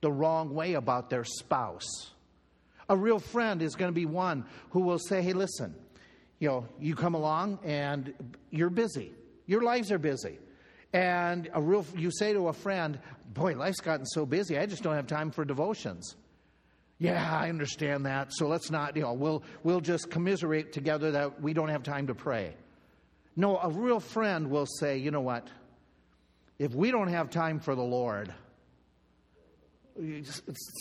the 0.01 0.11
wrong 0.11 0.55
way 0.55 0.75
about 0.75 1.11
their 1.11 1.25
spouse. 1.25 2.11
A 2.89 2.97
real 2.97 3.19
friend 3.19 3.63
is 3.63 3.77
going 3.77 3.91
to 3.91 3.95
be 3.95 4.07
one 4.07 4.47
who 4.71 4.81
will 4.81 4.99
say, 4.99 5.23
hey, 5.23 5.33
listen, 5.35 5.75
you 6.39 6.49
know, 6.49 6.67
you 6.79 6.95
come 6.95 7.15
along 7.15 7.59
and 7.65 8.15
you're 8.51 8.71
busy. 8.71 9.13
Your 9.47 9.63
lives 9.63 9.93
are 9.93 9.99
busy. 9.99 10.39
And 10.93 11.49
a 11.55 11.63
real, 11.63 11.87
you 11.97 12.11
say 12.11 12.33
to 12.33 12.49
a 12.49 12.53
friend, 12.53 12.99
boy, 13.33 13.55
life's 13.57 13.81
gotten 13.81 14.07
so 14.07 14.27
busy, 14.27 14.59
I 14.59 14.67
just 14.67 14.83
don't 14.83 14.97
have 14.97 15.07
time 15.07 15.31
for 15.31 15.45
devotions. 15.45 16.17
Yeah, 16.99 17.39
I 17.41 17.49
understand 17.49 18.07
that. 18.07 18.29
So 18.33 18.47
let's 18.47 18.71
not, 18.71 18.95
you 18.97 19.03
know, 19.03 19.15
we'll, 19.15 19.43
we'll 19.63 19.81
just 19.81 20.11
commiserate 20.11 20.73
together 20.73 21.13
that 21.13 21.41
we 21.41 21.55
don't 21.55 21.69
have 21.69 21.83
time 21.83 22.09
to 22.09 22.15
pray. 22.15 22.55
No, 23.37 23.59
a 23.59 23.71
real 23.71 24.01
friend 24.01 24.51
will 24.51 24.67
say, 24.67 24.99
you 24.99 25.11
know 25.11 25.23
what? 25.23 25.49
If 26.59 26.75
we 26.75 26.91
don't 26.91 27.09
have 27.09 27.31
time 27.31 27.59
for 27.59 27.75
the 27.75 27.83
Lord, 27.83 28.35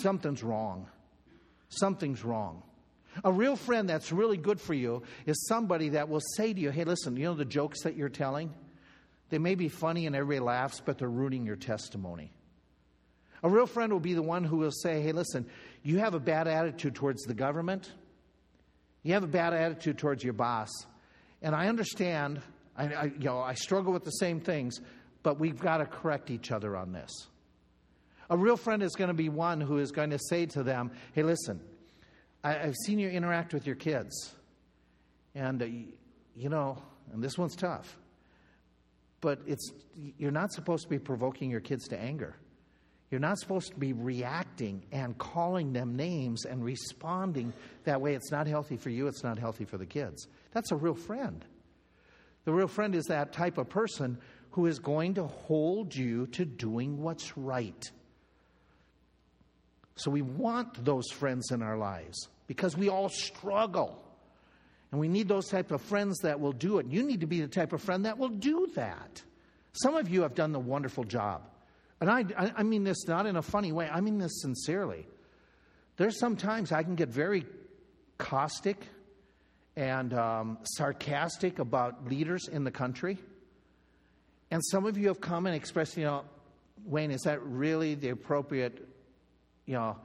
something's 0.01 0.43
wrong. 0.43 0.87
Something's 1.69 2.25
wrong. 2.25 2.63
A 3.23 3.31
real 3.31 3.55
friend 3.55 3.87
that's 3.87 4.11
really 4.11 4.37
good 4.37 4.59
for 4.59 4.73
you 4.73 5.03
is 5.25 5.47
somebody 5.47 5.89
that 5.89 6.09
will 6.09 6.21
say 6.35 6.53
to 6.53 6.59
you, 6.59 6.71
hey, 6.71 6.83
listen, 6.83 7.15
you 7.15 7.25
know 7.25 7.33
the 7.33 7.45
jokes 7.45 7.83
that 7.83 7.95
you're 7.95 8.09
telling? 8.09 8.53
They 9.29 9.37
may 9.37 9.55
be 9.55 9.69
funny 9.69 10.05
and 10.05 10.15
everybody 10.15 10.43
laughs, 10.43 10.81
but 10.83 10.97
they're 10.97 11.09
ruining 11.09 11.45
your 11.45 11.55
testimony. 11.55 12.31
A 13.43 13.49
real 13.49 13.67
friend 13.67 13.93
will 13.93 13.99
be 13.99 14.13
the 14.13 14.21
one 14.21 14.43
who 14.43 14.57
will 14.57 14.71
say, 14.71 15.01
hey, 15.01 15.11
listen, 15.11 15.45
you 15.81 15.99
have 15.99 16.13
a 16.13 16.19
bad 16.19 16.47
attitude 16.47 16.95
towards 16.95 17.23
the 17.23 17.33
government, 17.33 17.91
you 19.03 19.13
have 19.13 19.23
a 19.23 19.27
bad 19.27 19.53
attitude 19.53 19.97
towards 19.97 20.23
your 20.23 20.33
boss. 20.33 20.69
And 21.41 21.55
I 21.55 21.67
understand, 21.67 22.41
I, 22.75 22.93
I, 22.93 23.03
you 23.05 23.25
know, 23.25 23.39
I 23.39 23.53
struggle 23.53 23.93
with 23.93 24.03
the 24.03 24.11
same 24.11 24.41
things, 24.41 24.81
but 25.23 25.39
we've 25.39 25.59
got 25.59 25.77
to 25.77 25.85
correct 25.85 26.31
each 26.31 26.51
other 26.51 26.75
on 26.75 26.91
this. 26.91 27.11
A 28.29 28.37
real 28.37 28.57
friend 28.57 28.83
is 28.83 28.95
going 28.95 29.07
to 29.07 29.13
be 29.13 29.29
one 29.29 29.61
who 29.61 29.77
is 29.79 29.91
going 29.91 30.09
to 30.11 30.19
say 30.19 30.45
to 30.47 30.63
them, 30.63 30.91
hey, 31.13 31.23
listen, 31.23 31.61
I, 32.43 32.53
have 32.53 32.75
seen 32.85 32.99
you 32.99 33.09
interact 33.09 33.53
with 33.53 33.65
your 33.65 33.75
kids. 33.75 34.33
And, 35.33 35.61
uh, 35.61 35.65
you 36.35 36.49
know, 36.49 36.81
and 37.11 37.23
this 37.23 37.37
one's 37.37 37.55
tough, 37.55 37.97
but 39.21 39.39
it's, 39.45 39.71
you're 40.17 40.31
not 40.31 40.51
supposed 40.51 40.83
to 40.83 40.89
be 40.89 40.99
provoking 40.99 41.49
your 41.49 41.59
kids 41.59 41.87
to 41.89 41.99
anger. 41.99 42.35
You're 43.11 43.19
not 43.19 43.39
supposed 43.39 43.71
to 43.71 43.79
be 43.79 43.93
reacting 43.93 44.85
and 44.91 45.17
calling 45.17 45.73
them 45.73 45.95
names 45.95 46.45
and 46.45 46.63
responding 46.63 47.53
that 47.83 48.01
way. 48.01 48.13
It's 48.13 48.31
not 48.31 48.45
healthy 48.45 48.77
for 48.77 48.89
you, 48.89 49.07
it's 49.07 49.23
not 49.23 49.39
healthy 49.39 49.65
for 49.65 49.77
the 49.77 49.85
kids. 49.85 50.27
That's 50.51 50.71
a 50.71 50.75
real 50.75 50.95
friend. 50.95 51.43
The 52.45 52.53
real 52.53 52.67
friend 52.67 52.95
is 52.95 53.05
that 53.05 53.33
type 53.33 53.57
of 53.57 53.69
person 53.69 54.19
who 54.51 54.67
is 54.67 54.79
going 54.79 55.15
to 55.15 55.25
hold 55.25 55.95
you 55.95 56.27
to 56.27 56.45
doing 56.45 57.01
what's 57.01 57.37
right. 57.37 57.91
So 59.95 60.11
we 60.11 60.21
want 60.21 60.85
those 60.85 61.09
friends 61.11 61.51
in 61.51 61.61
our 61.61 61.77
lives 61.77 62.29
because 62.47 62.77
we 62.77 62.89
all 62.89 63.09
struggle. 63.09 64.01
And 64.91 64.99
we 64.99 65.07
need 65.07 65.27
those 65.27 65.47
type 65.47 65.71
of 65.71 65.81
friends 65.81 66.19
that 66.19 66.39
will 66.39 66.51
do 66.51 66.79
it. 66.79 66.87
You 66.87 67.03
need 67.03 67.21
to 67.21 67.27
be 67.27 67.41
the 67.41 67.47
type 67.47 67.73
of 67.73 67.81
friend 67.81 68.05
that 68.05 68.17
will 68.17 68.29
do 68.29 68.67
that. 68.75 69.21
Some 69.73 69.95
of 69.95 70.09
you 70.09 70.23
have 70.23 70.33
done 70.33 70.51
the 70.51 70.59
wonderful 70.59 71.03
job. 71.03 71.43
And 72.01 72.09
I, 72.09 72.25
I 72.55 72.63
mean 72.63 72.83
this 72.83 73.07
not 73.07 73.25
in 73.25 73.35
a 73.35 73.41
funny 73.41 73.71
way, 73.71 73.89
I 73.91 74.01
mean 74.01 74.17
this 74.17 74.41
sincerely. 74.41 75.05
There's 75.97 76.17
sometimes 76.17 76.71
I 76.71 76.83
can 76.83 76.95
get 76.95 77.09
very 77.09 77.45
caustic 78.17 78.77
and 79.75 80.13
um, 80.13 80.57
sarcastic 80.63 81.59
about 81.59 82.07
leaders 82.07 82.47
in 82.47 82.63
the 82.63 82.71
country. 82.71 83.17
And 84.49 84.63
some 84.65 84.85
of 84.85 84.97
you 84.97 85.09
have 85.09 85.21
come 85.21 85.45
and 85.45 85.55
expressed, 85.55 85.97
you 85.97 86.05
know, 86.05 86.23
Wayne, 86.85 87.11
is 87.11 87.21
that 87.21 87.43
really 87.43 87.95
the 87.95 88.09
appropriate, 88.09 88.87
you 89.65 89.73
know, 89.73 89.97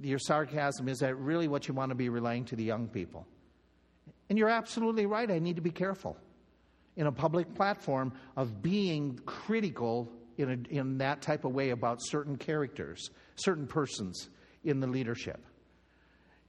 your 0.00 0.18
sarcasm, 0.18 0.88
is 0.88 0.98
that 0.98 1.14
really 1.16 1.48
what 1.48 1.68
you 1.68 1.74
want 1.74 1.90
to 1.90 1.94
be 1.94 2.08
relaying 2.08 2.46
to 2.46 2.56
the 2.56 2.64
young 2.64 2.88
people? 2.88 3.26
And 4.28 4.38
you're 4.38 4.48
absolutely 4.48 5.06
right. 5.06 5.30
I 5.30 5.38
need 5.38 5.56
to 5.56 5.62
be 5.62 5.70
careful 5.70 6.16
in 6.96 7.06
a 7.06 7.12
public 7.12 7.54
platform 7.54 8.12
of 8.36 8.62
being 8.62 9.20
critical 9.26 10.10
in, 10.38 10.50
a, 10.50 10.74
in 10.74 10.98
that 10.98 11.22
type 11.22 11.44
of 11.44 11.52
way 11.52 11.70
about 11.70 11.98
certain 12.02 12.36
characters, 12.36 13.10
certain 13.36 13.66
persons 13.66 14.28
in 14.64 14.80
the 14.80 14.86
leadership. 14.86 15.44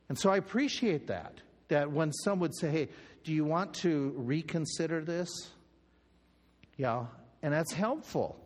And 0.09 0.17
so 0.17 0.29
I 0.29 0.37
appreciate 0.37 1.07
that, 1.07 1.41
that 1.67 1.91
when 1.91 2.11
some 2.11 2.39
would 2.39 2.55
say, 2.55 2.69
hey, 2.69 2.89
do 3.23 3.33
you 3.33 3.43
want 3.43 3.73
to 3.75 4.13
reconsider 4.15 5.03
this? 5.03 5.29
Yeah, 6.77 7.05
and 7.41 7.53
that's 7.53 7.73
helpful. 7.73 8.39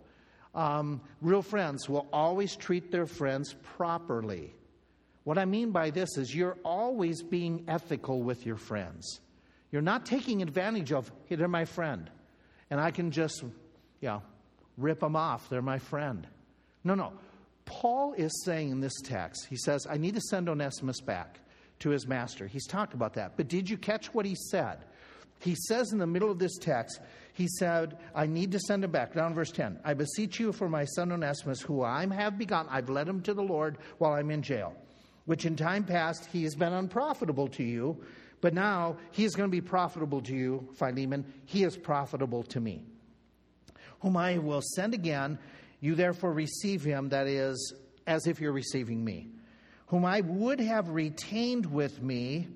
Um, 0.55 1.01
real 1.21 1.41
friends 1.41 1.87
will 1.87 2.07
always 2.11 2.55
treat 2.55 2.91
their 2.91 3.05
friends 3.05 3.53
properly. 3.77 4.53
What 5.23 5.37
I 5.37 5.45
mean 5.45 5.71
by 5.71 5.91
this 5.91 6.17
is 6.17 6.33
you're 6.33 6.57
always 6.63 7.21
being 7.21 7.65
ethical 7.67 8.21
with 8.23 8.45
your 8.45 8.57
friends. 8.57 9.19
You're 9.71 9.81
not 9.81 10.05
taking 10.05 10.41
advantage 10.41 10.91
of, 10.91 11.11
hey, 11.25 11.35
they're 11.35 11.47
my 11.47 11.65
friend. 11.65 12.09
And 12.69 12.79
I 12.79 12.91
can 12.91 13.11
just, 13.11 13.43
yeah, 14.01 14.21
rip 14.77 14.99
them 14.99 15.15
off. 15.15 15.47
They're 15.49 15.61
my 15.61 15.79
friend. 15.79 16.27
No, 16.83 16.95
no. 16.95 17.13
Paul 17.65 18.13
is 18.13 18.43
saying 18.43 18.71
in 18.71 18.81
this 18.81 18.99
text, 19.03 19.47
he 19.49 19.55
says, 19.55 19.85
I 19.89 19.97
need 19.97 20.15
to 20.15 20.21
send 20.21 20.49
Onesimus 20.49 20.99
back 21.01 21.39
to 21.79 21.89
his 21.89 22.07
master. 22.07 22.47
He's 22.47 22.67
talked 22.67 22.93
about 22.93 23.13
that. 23.13 23.37
But 23.37 23.47
did 23.47 23.69
you 23.69 23.77
catch 23.77 24.13
what 24.13 24.25
he 24.25 24.35
said? 24.35 24.79
He 25.39 25.55
says 25.55 25.91
in 25.91 25.97
the 25.97 26.07
middle 26.07 26.29
of 26.29 26.37
this 26.37 26.57
text, 26.57 26.99
he 27.33 27.47
said, 27.59 27.97
I 28.13 28.27
need 28.27 28.51
to 28.51 28.59
send 28.59 28.83
him 28.83 28.91
back. 28.91 29.13
Down 29.13 29.33
verse 29.33 29.51
10. 29.51 29.79
I 29.83 29.93
beseech 29.93 30.39
you 30.39 30.51
for 30.51 30.69
my 30.69 30.85
son 30.85 31.11
Onesimus, 31.11 31.61
who 31.61 31.81
I 31.81 32.05
have 32.13 32.37
begotten. 32.37 32.71
I've 32.71 32.89
led 32.89 33.07
him 33.07 33.21
to 33.21 33.33
the 33.33 33.41
Lord 33.41 33.77
while 33.97 34.13
I'm 34.13 34.29
in 34.29 34.43
jail, 34.43 34.75
which 35.31 35.45
in 35.45 35.55
time 35.55 35.85
past 35.85 36.27
he 36.33 36.43
has 36.43 36.55
been 36.55 36.73
unprofitable 36.73 37.47
to 37.47 37.63
you, 37.63 38.03
but 38.41 38.53
now 38.53 38.97
he 39.11 39.23
is 39.23 39.33
going 39.33 39.47
to 39.47 39.51
be 39.51 39.61
profitable 39.61 40.19
to 40.19 40.35
you, 40.35 40.67
Philemon. 40.73 41.23
He 41.45 41.63
is 41.63 41.77
profitable 41.77 42.43
to 42.43 42.59
me 42.59 42.83
whom 44.01 44.17
I 44.17 44.39
will 44.39 44.61
send 44.75 44.93
again. 44.93 45.39
You 45.79 45.95
therefore 45.95 46.33
receive 46.33 46.83
him, 46.83 47.07
that 47.09 47.27
is, 47.27 47.73
as 48.05 48.27
if 48.27 48.41
you're 48.41 48.51
receiving 48.51 49.05
me, 49.05 49.29
whom 49.87 50.03
I 50.05 50.19
would 50.21 50.59
have 50.59 50.89
retained 50.89 51.65
with 51.65 52.01
me, 52.01 52.49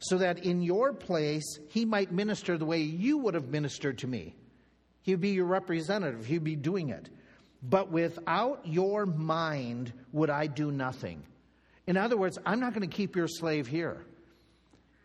so 0.00 0.18
that 0.18 0.44
in 0.44 0.60
your 0.60 0.92
place 0.92 1.58
he 1.68 1.86
might 1.86 2.12
minister 2.12 2.58
the 2.58 2.66
way 2.66 2.80
you 2.80 3.16
would 3.18 3.34
have 3.34 3.48
ministered 3.48 3.96
to 3.98 4.06
me. 4.06 4.34
He 5.00 5.12
would 5.12 5.20
be 5.20 5.30
your 5.30 5.46
representative, 5.46 6.26
he'd 6.26 6.44
be 6.44 6.56
doing 6.56 6.90
it. 6.90 7.08
But 7.62 7.90
without 7.90 8.60
your 8.64 9.06
mind 9.06 9.92
would 10.12 10.30
I 10.30 10.46
do 10.46 10.70
nothing. 10.70 11.22
In 11.86 11.96
other 11.96 12.16
words, 12.16 12.38
I'm 12.46 12.60
not 12.60 12.74
going 12.74 12.88
to 12.88 12.96
keep 12.96 13.16
your 13.16 13.28
slave 13.28 13.66
here. 13.66 14.04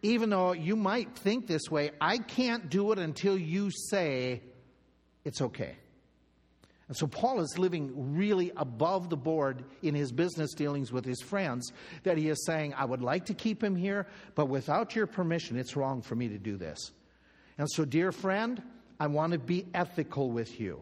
Even 0.01 0.29
though 0.29 0.51
you 0.51 0.75
might 0.75 1.15
think 1.15 1.47
this 1.47 1.71
way, 1.71 1.91
I 1.99 2.19
can't 2.19 2.69
do 2.69 2.91
it 2.91 2.99
until 2.99 3.37
you 3.37 3.71
say, 3.89 4.43
it's 5.23 5.41
okay. 5.41 5.75
And 6.87 6.95
so 6.95 7.07
Paul 7.07 7.39
is 7.39 7.57
living 7.57 8.15
really 8.15 8.51
above 8.55 9.09
the 9.09 9.17
board 9.17 9.63
in 9.81 9.95
his 9.95 10.11
business 10.11 10.53
dealings 10.53 10.91
with 10.91 11.03
his 11.03 11.19
friends 11.19 11.71
that 12.03 12.19
he 12.19 12.29
is 12.29 12.45
saying, 12.45 12.75
I 12.75 12.85
would 12.85 13.01
like 13.01 13.25
to 13.25 13.33
keep 13.33 13.63
him 13.63 13.75
here, 13.75 14.05
but 14.35 14.45
without 14.47 14.95
your 14.95 15.07
permission, 15.07 15.57
it's 15.57 15.75
wrong 15.75 16.03
for 16.03 16.15
me 16.15 16.27
to 16.27 16.37
do 16.37 16.57
this. 16.57 16.91
And 17.57 17.67
so, 17.71 17.85
dear 17.85 18.11
friend, 18.11 18.61
I 18.99 19.07
want 19.07 19.33
to 19.33 19.39
be 19.39 19.65
ethical 19.73 20.29
with 20.29 20.59
you. 20.59 20.81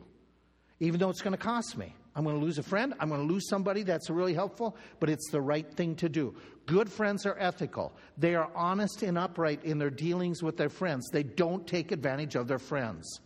even 0.79 0.99
though 0.99 1.09
it's 1.09 1.21
going 1.21 1.31
to 1.31 1.37
cost 1.37 1.77
me. 1.77 1.95
I'm 2.15 2.23
going 2.23 2.39
to 2.39 2.45
lose 2.45 2.59
a 2.59 2.63
friend. 2.63 2.93
I'm 2.99 3.09
going 3.09 3.27
to 3.27 3.33
lose 3.33 3.49
somebody 3.49 3.83
that's 3.83 4.09
really 4.09 4.33
helpful, 4.33 4.77
but 4.99 5.09
it's 5.09 5.29
the 5.31 5.41
right 5.41 5.69
thing 5.73 5.95
to 5.95 6.09
do. 6.09 6.35
Good 6.65 6.91
friends 6.91 7.25
are 7.25 7.35
ethical. 7.39 7.93
They 8.17 8.35
are 8.35 8.49
honest 8.55 9.01
and 9.01 9.17
upright 9.17 9.63
in 9.63 9.79
their 9.79 9.89
dealings 9.89 10.43
with 10.43 10.55
their 10.55 10.69
friends. 10.69 11.09
They 11.11 11.23
don't 11.23 11.65
take 11.65 11.91
advantage 11.91 12.35
of 12.35 12.47
their 12.47 12.59
friends 12.59 13.19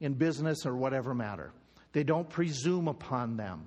in 0.00 0.14
business 0.14 0.66
or 0.66 0.76
whatever 0.76 1.14
matter. 1.14 1.52
They 1.92 2.04
don't 2.04 2.28
presume 2.28 2.88
upon 2.88 3.36
them. 3.36 3.66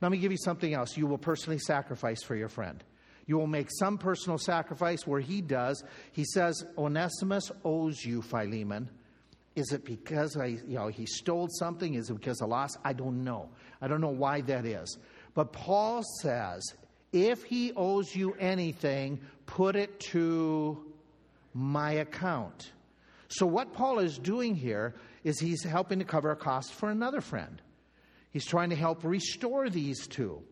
Let 0.00 0.12
me 0.12 0.18
give 0.18 0.32
you 0.32 0.38
something 0.38 0.74
else. 0.74 0.96
You 0.96 1.06
will 1.06 1.18
personally 1.18 1.58
sacrifice 1.58 2.22
for 2.22 2.36
your 2.36 2.48
friend. 2.48 2.82
You 3.26 3.38
will 3.38 3.46
make 3.46 3.68
some 3.70 3.98
personal 3.98 4.38
sacrifice 4.38 5.06
where 5.06 5.20
he 5.20 5.40
does. 5.40 5.82
He 6.12 6.24
says, 6.24 6.64
Onesimus 6.76 7.50
owes 7.64 8.04
you, 8.04 8.22
Philemon. 8.22 8.90
Is 9.56 9.72
it 9.72 9.86
because 9.86 10.36
I, 10.36 10.46
you 10.46 10.76
know, 10.76 10.88
he 10.88 11.06
stole 11.06 11.48
something? 11.48 11.94
Is 11.94 12.10
it 12.10 12.14
because 12.14 12.42
of 12.42 12.50
loss? 12.50 12.76
I 12.84 12.92
don't 12.92 13.24
know. 13.24 13.48
I 13.80 13.88
don't 13.88 14.02
know 14.02 14.08
why 14.08 14.42
that 14.42 14.66
is. 14.66 14.98
But 15.34 15.52
Paul 15.52 16.02
says, 16.20 16.62
if 17.12 17.42
he 17.42 17.72
owes 17.74 18.14
you 18.14 18.34
anything, 18.34 19.18
put 19.46 19.74
it 19.74 19.98
to 20.12 20.84
my 21.54 21.92
account. 21.92 22.72
So, 23.28 23.46
what 23.46 23.72
Paul 23.72 23.98
is 23.98 24.18
doing 24.18 24.54
here 24.54 24.94
is 25.24 25.40
he's 25.40 25.64
helping 25.64 25.98
to 25.98 26.04
cover 26.04 26.30
a 26.30 26.36
cost 26.36 26.74
for 26.74 26.90
another 26.90 27.22
friend. 27.22 27.60
He's 28.30 28.44
trying 28.44 28.70
to 28.70 28.76
help 28.76 29.04
restore 29.04 29.70
these 29.70 30.06
two. 30.06 30.42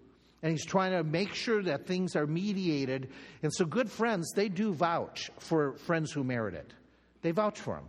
And 0.42 0.50
he's 0.50 0.64
trying 0.64 0.92
to 0.92 1.04
make 1.04 1.34
sure 1.34 1.62
that 1.62 1.86
things 1.86 2.16
are 2.16 2.26
mediated. 2.26 3.10
And 3.42 3.52
so, 3.52 3.66
good 3.66 3.90
friends, 3.90 4.32
they 4.34 4.48
do 4.48 4.72
vouch 4.72 5.30
for 5.38 5.74
friends 5.74 6.10
who 6.10 6.24
merit 6.24 6.54
it. 6.54 6.72
They 7.22 7.30
vouch 7.30 7.60
for 7.60 7.74
them. 7.74 7.88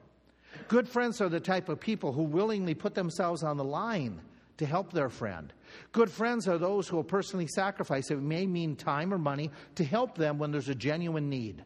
Good 0.68 0.88
friends 0.88 1.22
are 1.22 1.30
the 1.30 1.40
type 1.40 1.70
of 1.70 1.80
people 1.80 2.12
who 2.12 2.24
willingly 2.24 2.74
put 2.74 2.96
themselves 2.96 3.44
on 3.44 3.58
the 3.58 3.64
line 3.64 4.22
to 4.58 4.66
help 4.66 4.92
their 4.92 5.10
friend. 5.10 5.52
Good 5.92 6.10
friends 6.10 6.48
are 6.48 6.58
those 6.58 6.88
who 6.88 6.96
will 6.96 7.04
personally 7.04 7.48
sacrifice, 7.48 8.10
it 8.10 8.22
may 8.22 8.46
mean 8.46 8.76
time 8.76 9.14
or 9.14 9.18
money, 9.18 9.52
to 9.76 9.84
help 9.84 10.18
them 10.18 10.38
when 10.38 10.52
there's 10.52 10.70
a 10.70 10.76
genuine 10.76 11.30
need. 11.30 11.64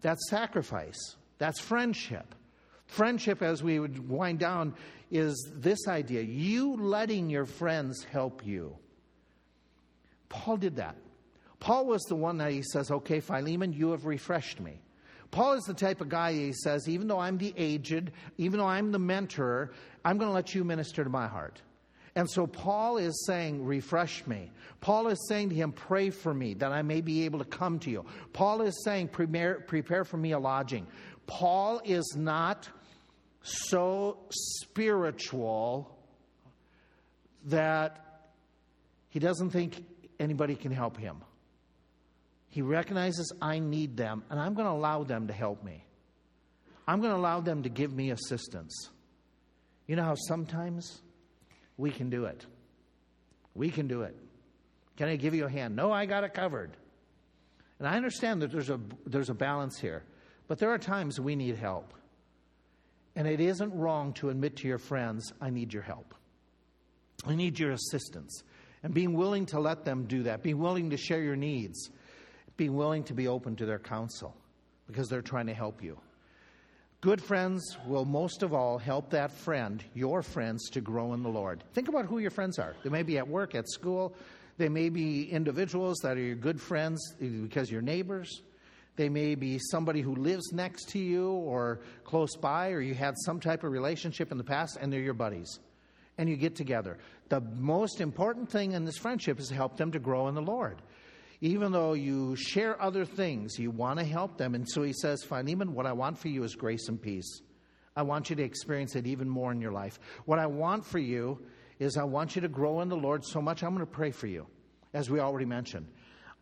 That's 0.00 0.30
sacrifice. 0.30 1.16
That's 1.38 1.60
friendship. 1.60 2.34
Friendship, 2.86 3.42
as 3.42 3.62
we 3.62 3.78
would 3.78 4.08
wind 4.08 4.38
down, 4.38 4.74
is 5.10 5.50
this 5.54 5.86
idea 5.88 6.22
you 6.22 6.76
letting 6.76 7.28
your 7.28 7.44
friends 7.44 8.04
help 8.04 8.46
you. 8.46 8.76
Paul 10.28 10.56
did 10.56 10.76
that. 10.76 10.96
Paul 11.60 11.86
was 11.86 12.02
the 12.02 12.14
one 12.14 12.38
that 12.38 12.52
he 12.52 12.62
says, 12.62 12.90
Okay, 12.90 13.20
Philemon, 13.20 13.72
you 13.72 13.90
have 13.90 14.06
refreshed 14.06 14.60
me. 14.60 14.80
Paul 15.30 15.54
is 15.54 15.64
the 15.64 15.74
type 15.74 16.00
of 16.00 16.08
guy 16.08 16.32
he 16.32 16.52
says, 16.52 16.88
even 16.88 17.08
though 17.08 17.18
I'm 17.18 17.38
the 17.38 17.52
aged, 17.56 18.10
even 18.38 18.58
though 18.58 18.66
I'm 18.66 18.92
the 18.92 18.98
mentor, 18.98 19.72
I'm 20.04 20.18
going 20.18 20.28
to 20.28 20.34
let 20.34 20.54
you 20.54 20.64
minister 20.64 21.04
to 21.04 21.10
my 21.10 21.26
heart. 21.26 21.60
And 22.14 22.30
so 22.30 22.46
Paul 22.46 22.96
is 22.96 23.26
saying, 23.26 23.64
refresh 23.64 24.26
me. 24.26 24.50
Paul 24.80 25.08
is 25.08 25.18
saying 25.28 25.50
to 25.50 25.54
him, 25.54 25.72
pray 25.72 26.08
for 26.08 26.32
me 26.32 26.54
that 26.54 26.72
I 26.72 26.80
may 26.80 27.02
be 27.02 27.26
able 27.26 27.40
to 27.40 27.44
come 27.44 27.78
to 27.80 27.90
you. 27.90 28.06
Paul 28.32 28.62
is 28.62 28.82
saying, 28.84 29.08
prepare, 29.08 29.60
prepare 29.60 30.04
for 30.04 30.16
me 30.16 30.32
a 30.32 30.38
lodging. 30.38 30.86
Paul 31.26 31.82
is 31.84 32.14
not 32.16 32.68
so 33.42 34.18
spiritual 34.30 35.94
that 37.44 38.24
he 39.10 39.18
doesn't 39.18 39.50
think 39.50 39.84
anybody 40.18 40.54
can 40.54 40.72
help 40.72 40.96
him. 40.96 41.22
He 42.56 42.62
recognizes 42.62 43.34
I 43.42 43.58
need 43.58 43.98
them, 43.98 44.24
and 44.30 44.40
I'm 44.40 44.54
going 44.54 44.64
to 44.64 44.72
allow 44.72 45.04
them 45.04 45.26
to 45.26 45.34
help 45.34 45.62
me. 45.62 45.84
I'm 46.88 47.02
going 47.02 47.12
to 47.12 47.18
allow 47.18 47.40
them 47.40 47.64
to 47.64 47.68
give 47.68 47.92
me 47.92 48.12
assistance. 48.12 48.88
You 49.86 49.94
know 49.94 50.04
how 50.04 50.14
sometimes 50.14 51.02
we 51.76 51.90
can 51.90 52.08
do 52.08 52.24
it? 52.24 52.46
We 53.54 53.68
can 53.68 53.88
do 53.88 54.04
it. 54.04 54.16
Can 54.96 55.06
I 55.06 55.16
give 55.16 55.34
you 55.34 55.44
a 55.44 55.50
hand? 55.50 55.76
No, 55.76 55.92
I 55.92 56.06
got 56.06 56.24
it 56.24 56.32
covered. 56.32 56.70
And 57.78 57.86
I 57.86 57.94
understand 57.94 58.40
that 58.40 58.52
there's 58.52 58.70
a, 58.70 58.80
there's 59.04 59.28
a 59.28 59.34
balance 59.34 59.78
here, 59.78 60.02
but 60.48 60.58
there 60.58 60.70
are 60.70 60.78
times 60.78 61.20
we 61.20 61.36
need 61.36 61.56
help. 61.56 61.92
And 63.16 63.28
it 63.28 63.38
isn't 63.38 63.74
wrong 63.74 64.14
to 64.14 64.30
admit 64.30 64.56
to 64.56 64.66
your 64.66 64.78
friends, 64.78 65.30
I 65.42 65.50
need 65.50 65.74
your 65.74 65.82
help. 65.82 66.14
I 67.26 67.34
need 67.34 67.58
your 67.58 67.72
assistance. 67.72 68.44
And 68.82 68.94
being 68.94 69.12
willing 69.12 69.44
to 69.44 69.60
let 69.60 69.84
them 69.84 70.06
do 70.06 70.22
that, 70.22 70.42
being 70.42 70.58
willing 70.58 70.88
to 70.88 70.96
share 70.96 71.20
your 71.20 71.36
needs 71.36 71.90
being 72.56 72.74
willing 72.74 73.04
to 73.04 73.14
be 73.14 73.28
open 73.28 73.56
to 73.56 73.66
their 73.66 73.78
counsel 73.78 74.34
because 74.86 75.08
they're 75.08 75.22
trying 75.22 75.46
to 75.46 75.54
help 75.54 75.82
you. 75.82 75.98
Good 77.00 77.22
friends 77.22 77.76
will 77.86 78.04
most 78.04 78.42
of 78.42 78.54
all 78.54 78.78
help 78.78 79.10
that 79.10 79.30
friend, 79.30 79.84
your 79.94 80.22
friends, 80.22 80.70
to 80.70 80.80
grow 80.80 81.12
in 81.12 81.22
the 81.22 81.28
Lord. 81.28 81.62
Think 81.74 81.88
about 81.88 82.06
who 82.06 82.18
your 82.18 82.30
friends 82.30 82.58
are. 82.58 82.74
They 82.82 82.90
may 82.90 83.02
be 83.02 83.18
at 83.18 83.28
work, 83.28 83.54
at 83.54 83.68
school, 83.68 84.14
they 84.58 84.68
may 84.68 84.88
be 84.88 85.30
individuals 85.30 85.98
that 86.02 86.16
are 86.16 86.22
your 86.22 86.36
good 86.36 86.60
friends 86.60 87.14
because 87.20 87.70
you're 87.70 87.82
neighbors. 87.82 88.42
They 88.96 89.10
may 89.10 89.34
be 89.34 89.58
somebody 89.58 90.00
who 90.00 90.14
lives 90.14 90.52
next 90.52 90.88
to 90.90 90.98
you 90.98 91.32
or 91.32 91.80
close 92.04 92.34
by, 92.34 92.70
or 92.70 92.80
you 92.80 92.94
had 92.94 93.14
some 93.18 93.40
type 93.40 93.62
of 93.62 93.72
relationship 93.72 94.32
in 94.32 94.38
the 94.38 94.44
past, 94.44 94.78
and 94.80 94.90
they're 94.90 95.00
your 95.00 95.12
buddies. 95.12 95.60
And 96.16 96.30
you 96.30 96.36
get 96.36 96.56
together. 96.56 96.96
The 97.28 97.42
most 97.42 98.00
important 98.00 98.48
thing 98.48 98.72
in 98.72 98.86
this 98.86 98.96
friendship 98.96 99.38
is 99.38 99.48
to 99.48 99.54
help 99.54 99.76
them 99.76 99.92
to 99.92 99.98
grow 99.98 100.28
in 100.28 100.34
the 100.34 100.40
Lord 100.40 100.80
even 101.40 101.72
though 101.72 101.92
you 101.92 102.34
share 102.36 102.80
other 102.80 103.04
things, 103.04 103.58
you 103.58 103.70
want 103.70 103.98
to 103.98 104.04
help 104.04 104.38
them. 104.38 104.54
And 104.54 104.68
so 104.68 104.82
he 104.82 104.92
says, 104.92 105.22
Philemon, 105.22 105.74
what 105.74 105.86
I 105.86 105.92
want 105.92 106.18
for 106.18 106.28
you 106.28 106.44
is 106.44 106.54
grace 106.54 106.88
and 106.88 107.00
peace. 107.00 107.42
I 107.94 108.02
want 108.02 108.30
you 108.30 108.36
to 108.36 108.42
experience 108.42 108.94
it 108.96 109.06
even 109.06 109.28
more 109.28 109.52
in 109.52 109.60
your 109.60 109.72
life. 109.72 109.98
What 110.24 110.38
I 110.38 110.46
want 110.46 110.84
for 110.84 110.98
you 110.98 111.40
is 111.78 111.96
I 111.96 112.04
want 112.04 112.36
you 112.36 112.42
to 112.42 112.48
grow 112.48 112.80
in 112.80 112.88
the 112.88 112.96
Lord 112.96 113.24
so 113.24 113.40
much, 113.40 113.62
I'm 113.62 113.74
going 113.74 113.84
to 113.84 113.90
pray 113.90 114.10
for 114.10 114.26
you, 114.26 114.46
as 114.94 115.10
we 115.10 115.20
already 115.20 115.46
mentioned. 115.46 115.88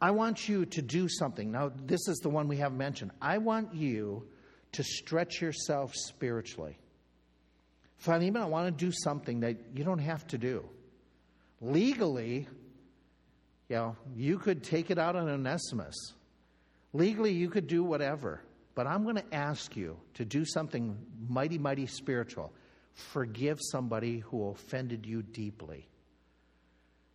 I 0.01 0.11
want 0.11 0.49
you 0.49 0.67
to 0.67 0.83
do 0.83 1.09
something. 1.09 1.51
Now, 1.51 1.73
this 1.87 2.09
is 2.09 2.19
the 2.19 2.29
one 2.29 2.49
we 2.49 2.59
have 2.59 2.73
mentioned. 2.73 3.13
I 3.23 3.39
want 3.39 3.75
you 3.75 4.27
to 4.73 4.83
stretch 4.83 5.41
yourself 5.41 5.95
spiritually. 5.95 6.79
Philemon, 7.97 8.43
I 8.43 8.47
want 8.47 8.67
to 8.77 8.85
do 8.85 8.93
something 8.93 9.41
that 9.41 9.57
you 9.75 9.85
don't 9.85 10.01
have 10.01 10.27
to 10.29 10.39
do. 10.39 10.69
Legally, 11.61 12.49
you 13.75 13.81
know, 13.81 13.97
you 14.15 14.39
could 14.39 14.63
take 14.63 14.93
it 14.93 15.01
out 15.01 15.17
on 15.17 15.29
Onesimus. 15.29 15.97
Legally, 16.93 17.33
you 17.33 17.51
could 17.51 17.67
do 17.67 17.83
whatever. 17.83 18.41
But 18.77 18.87
I'm 18.87 19.03
going 19.03 19.17
to 19.17 19.35
ask 19.35 19.77
you 19.77 19.97
to 20.15 20.25
do 20.25 20.45
something 20.45 20.97
mighty, 21.29 21.59
mighty 21.59 21.87
spiritual. 21.87 22.53
Forgive 22.93 23.59
somebody 23.61 24.21
who 24.21 24.51
offended 24.51 25.07
you 25.07 25.23
deeply. 25.23 25.89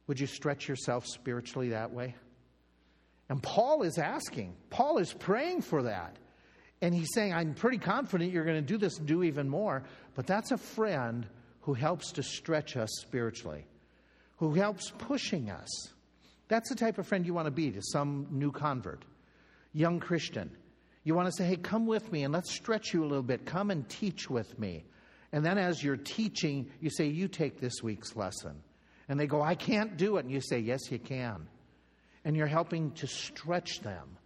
Would 0.08 0.20
you 0.20 0.28
stretch 0.28 0.68
yourself 0.68 1.08
spiritually 1.08 1.70
that 1.70 1.94
way? 1.94 2.16
And 3.30 3.42
Paul 3.42 3.84
is 3.84 3.98
asking, 3.98 4.54
Paul 4.70 4.98
is 4.98 5.14
praying 5.14 5.62
for 5.62 5.84
that. 5.84 6.18
And 6.82 6.94
he's 6.94 7.14
saying, 7.14 7.34
I'm 7.34 7.54
pretty 7.54 7.78
confident 7.78 8.34
you're 8.34 8.44
going 8.44 8.58
to 8.58 8.62
do 8.62 8.78
this 8.78 8.98
and 8.98 9.08
do 9.08 9.24
even 9.24 9.48
more. 9.48 9.84
But 10.14 10.28
that's 10.28 10.52
a 10.52 10.58
friend 10.58 11.26
who 11.62 11.74
helps 11.74 12.12
to 12.14 12.24
stretch 12.24 12.76
us 12.76 12.90
spiritually, 13.00 13.66
who 14.40 14.56
helps 14.56 14.92
pushing 14.98 15.50
us. 15.50 15.70
That's 16.50 16.68
the 16.68 16.76
type 16.76 16.98
of 16.98 17.08
friend 17.08 17.26
you 17.26 17.34
want 17.34 17.46
to 17.46 17.52
be 17.52 17.72
to 17.72 17.82
some 17.82 18.28
new 18.32 18.52
convert, 18.52 19.06
young 19.72 20.00
Christian. 20.00 20.52
You 21.04 21.16
want 21.16 21.28
to 21.28 21.32
say, 21.32 21.46
hey, 21.46 21.56
come 21.56 21.86
with 21.86 22.12
me 22.12 22.24
and 22.24 22.34
let's 22.34 22.52
stretch 22.54 22.94
you 22.94 23.04
a 23.04 23.08
little 23.08 23.24
bit. 23.24 23.46
Come 23.46 23.72
and 23.72 23.88
teach 23.88 24.30
with 24.30 24.60
me. 24.60 24.84
And 25.32 25.46
then 25.46 25.60
as 25.60 25.82
you're 25.84 25.96
teaching, 25.96 26.70
you 26.82 26.90
say, 26.90 27.06
you 27.06 27.28
take 27.28 27.60
this 27.60 27.84
week's 27.84 28.16
lesson. 28.16 28.62
And 29.08 29.20
they 29.20 29.28
go, 29.28 29.42
I 29.42 29.56
can't 29.56 29.96
do 29.96 30.18
it. 30.18 30.26
And 30.26 30.32
you 30.32 30.42
say, 30.42 30.60
yes, 30.60 30.92
you 30.92 31.00
can. 31.00 31.48
And 32.26 32.36
you're 32.36 32.48
helping 32.48 32.92
to 32.94 33.08
stretch 33.08 33.82
them, 33.82 34.18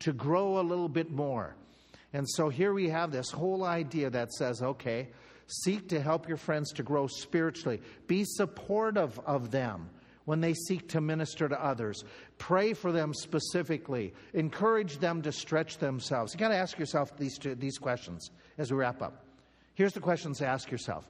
to 0.00 0.12
grow 0.12 0.60
a 0.60 0.62
little 0.62 0.88
bit 0.88 1.10
more. 1.10 1.56
And 2.12 2.28
so 2.28 2.50
here 2.50 2.74
we 2.74 2.90
have 2.90 3.10
this 3.10 3.30
whole 3.30 3.64
idea 3.64 4.10
that 4.10 4.32
says, 4.32 4.62
okay, 4.62 5.08
seek 5.46 5.88
to 5.88 6.00
help 6.00 6.28
your 6.28 6.36
friends 6.36 6.72
to 6.74 6.82
grow 6.82 7.06
spiritually, 7.06 7.80
be 8.06 8.24
supportive 8.24 9.18
of 9.20 9.50
them 9.50 9.88
when 10.30 10.40
they 10.40 10.54
seek 10.54 10.88
to 10.90 11.00
minister 11.00 11.48
to 11.48 11.60
others. 11.60 12.04
Pray 12.38 12.72
for 12.72 12.92
them 12.92 13.12
specifically. 13.12 14.14
Encourage 14.32 14.98
them 14.98 15.22
to 15.22 15.32
stretch 15.32 15.78
themselves. 15.78 16.32
You 16.32 16.38
got 16.38 16.50
to 16.50 16.56
ask 16.56 16.78
yourself 16.78 17.16
these, 17.16 17.36
two, 17.36 17.56
these 17.56 17.78
questions 17.78 18.30
as 18.56 18.70
we 18.70 18.78
wrap 18.78 19.02
up. 19.02 19.24
Here's 19.74 19.92
the 19.92 19.98
questions 19.98 20.38
to 20.38 20.46
ask 20.46 20.70
yourself 20.70 21.04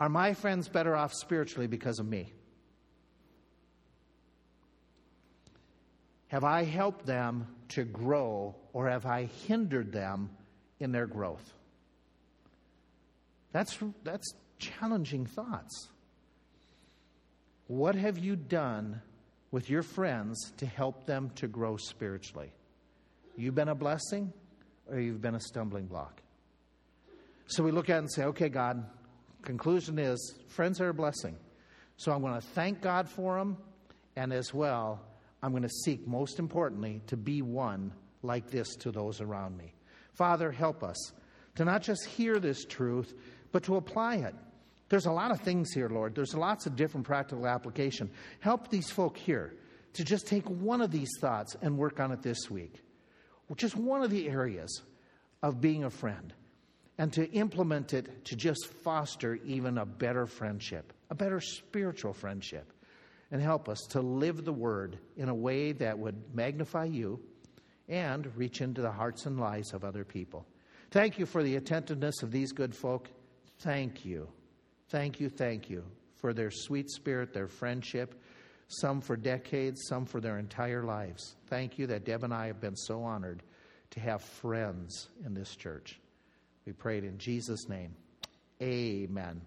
Are 0.00 0.08
my 0.08 0.34
friends 0.34 0.68
better 0.68 0.96
off 0.96 1.14
spiritually 1.14 1.68
because 1.68 2.00
of 2.00 2.08
me? 2.08 2.32
Have 6.26 6.42
I 6.42 6.64
helped 6.64 7.06
them 7.06 7.46
to 7.68 7.84
grow 7.84 8.56
or 8.72 8.88
have 8.88 9.06
I 9.06 9.26
hindered 9.46 9.92
them 9.92 10.28
in 10.80 10.90
their 10.90 11.06
growth? 11.06 11.54
That's, 13.52 13.78
that's 14.02 14.34
challenging 14.58 15.24
thoughts. 15.24 15.86
What 17.66 17.94
have 17.94 18.18
you 18.18 18.36
done 18.36 19.02
with 19.50 19.68
your 19.70 19.82
friends 19.82 20.52
to 20.58 20.66
help 20.66 21.06
them 21.06 21.30
to 21.36 21.48
grow 21.48 21.76
spiritually? 21.76 22.52
You've 23.36 23.54
been 23.54 23.68
a 23.68 23.74
blessing 23.74 24.32
or 24.90 25.00
you've 25.00 25.20
been 25.20 25.34
a 25.34 25.40
stumbling 25.40 25.86
block? 25.86 26.22
So 27.48 27.62
we 27.62 27.70
look 27.70 27.90
at 27.90 27.96
it 27.96 27.98
and 27.98 28.12
say, 28.12 28.24
okay, 28.24 28.48
God, 28.48 28.84
Conclusion 29.46 29.96
is 30.00 30.34
friends 30.48 30.80
are 30.80 30.88
a 30.88 30.94
blessing. 30.94 31.36
So 31.98 32.10
I'm 32.10 32.20
going 32.20 32.34
to 32.34 32.40
thank 32.40 32.82
God 32.82 33.08
for 33.08 33.38
them, 33.38 33.56
and 34.16 34.32
as 34.32 34.52
well, 34.52 35.00
I'm 35.40 35.52
going 35.52 35.62
to 35.62 35.68
seek, 35.68 36.04
most 36.04 36.40
importantly, 36.40 37.00
to 37.06 37.16
be 37.16 37.42
one 37.42 37.92
like 38.22 38.50
this 38.50 38.74
to 38.80 38.90
those 38.90 39.20
around 39.20 39.56
me. 39.56 39.72
Father, 40.14 40.50
help 40.50 40.82
us 40.82 41.12
to 41.54 41.64
not 41.64 41.82
just 41.82 42.04
hear 42.06 42.40
this 42.40 42.64
truth, 42.64 43.14
but 43.52 43.62
to 43.62 43.76
apply 43.76 44.16
it. 44.16 44.34
There's 44.88 45.06
a 45.06 45.12
lot 45.12 45.30
of 45.30 45.40
things 45.40 45.72
here, 45.72 45.88
Lord. 45.88 46.14
There's 46.14 46.34
lots 46.34 46.66
of 46.66 46.76
different 46.76 47.06
practical 47.06 47.46
application. 47.46 48.10
Help 48.40 48.68
these 48.68 48.90
folk 48.90 49.16
here 49.16 49.54
to 49.94 50.04
just 50.04 50.26
take 50.26 50.48
one 50.48 50.80
of 50.80 50.90
these 50.90 51.10
thoughts 51.20 51.56
and 51.60 51.76
work 51.76 52.00
on 52.00 52.12
it 52.12 52.22
this 52.22 52.50
week. 52.50 52.82
Just 53.56 53.76
one 53.76 54.02
of 54.02 54.10
the 54.10 54.28
areas 54.28 54.82
of 55.42 55.60
being 55.60 55.84
a 55.84 55.90
friend 55.90 56.32
and 56.98 57.12
to 57.12 57.30
implement 57.32 57.94
it 57.94 58.24
to 58.26 58.36
just 58.36 58.66
foster 58.82 59.34
even 59.44 59.78
a 59.78 59.86
better 59.86 60.26
friendship, 60.26 60.92
a 61.10 61.14
better 61.14 61.40
spiritual 61.40 62.12
friendship, 62.12 62.72
and 63.30 63.42
help 63.42 63.68
us 63.68 63.80
to 63.90 64.00
live 64.00 64.44
the 64.44 64.52
word 64.52 64.98
in 65.16 65.28
a 65.28 65.34
way 65.34 65.72
that 65.72 65.98
would 65.98 66.34
magnify 66.34 66.84
you 66.84 67.20
and 67.88 68.34
reach 68.36 68.60
into 68.60 68.82
the 68.82 68.90
hearts 68.90 69.26
and 69.26 69.38
lives 69.38 69.72
of 69.72 69.84
other 69.84 70.04
people. 70.04 70.46
Thank 70.90 71.18
you 71.18 71.26
for 71.26 71.42
the 71.42 71.56
attentiveness 71.56 72.22
of 72.22 72.30
these 72.30 72.52
good 72.52 72.74
folk. 72.74 73.10
Thank 73.58 74.04
you. 74.04 74.28
Thank 74.88 75.20
you, 75.20 75.28
thank 75.28 75.68
you 75.68 75.84
for 76.16 76.32
their 76.32 76.50
sweet 76.50 76.90
spirit, 76.90 77.32
their 77.32 77.48
friendship, 77.48 78.14
some 78.68 79.00
for 79.00 79.16
decades, 79.16 79.82
some 79.88 80.06
for 80.06 80.20
their 80.20 80.38
entire 80.38 80.82
lives. 80.82 81.36
Thank 81.48 81.78
you 81.78 81.86
that 81.88 82.04
Deb 82.04 82.24
and 82.24 82.32
I 82.32 82.46
have 82.46 82.60
been 82.60 82.76
so 82.76 83.02
honored 83.02 83.42
to 83.90 84.00
have 84.00 84.22
friends 84.22 85.08
in 85.24 85.34
this 85.34 85.54
church. 85.54 86.00
We 86.64 86.72
prayed 86.72 87.04
in 87.04 87.18
Jesus' 87.18 87.68
name. 87.68 87.94
Amen. 88.60 89.40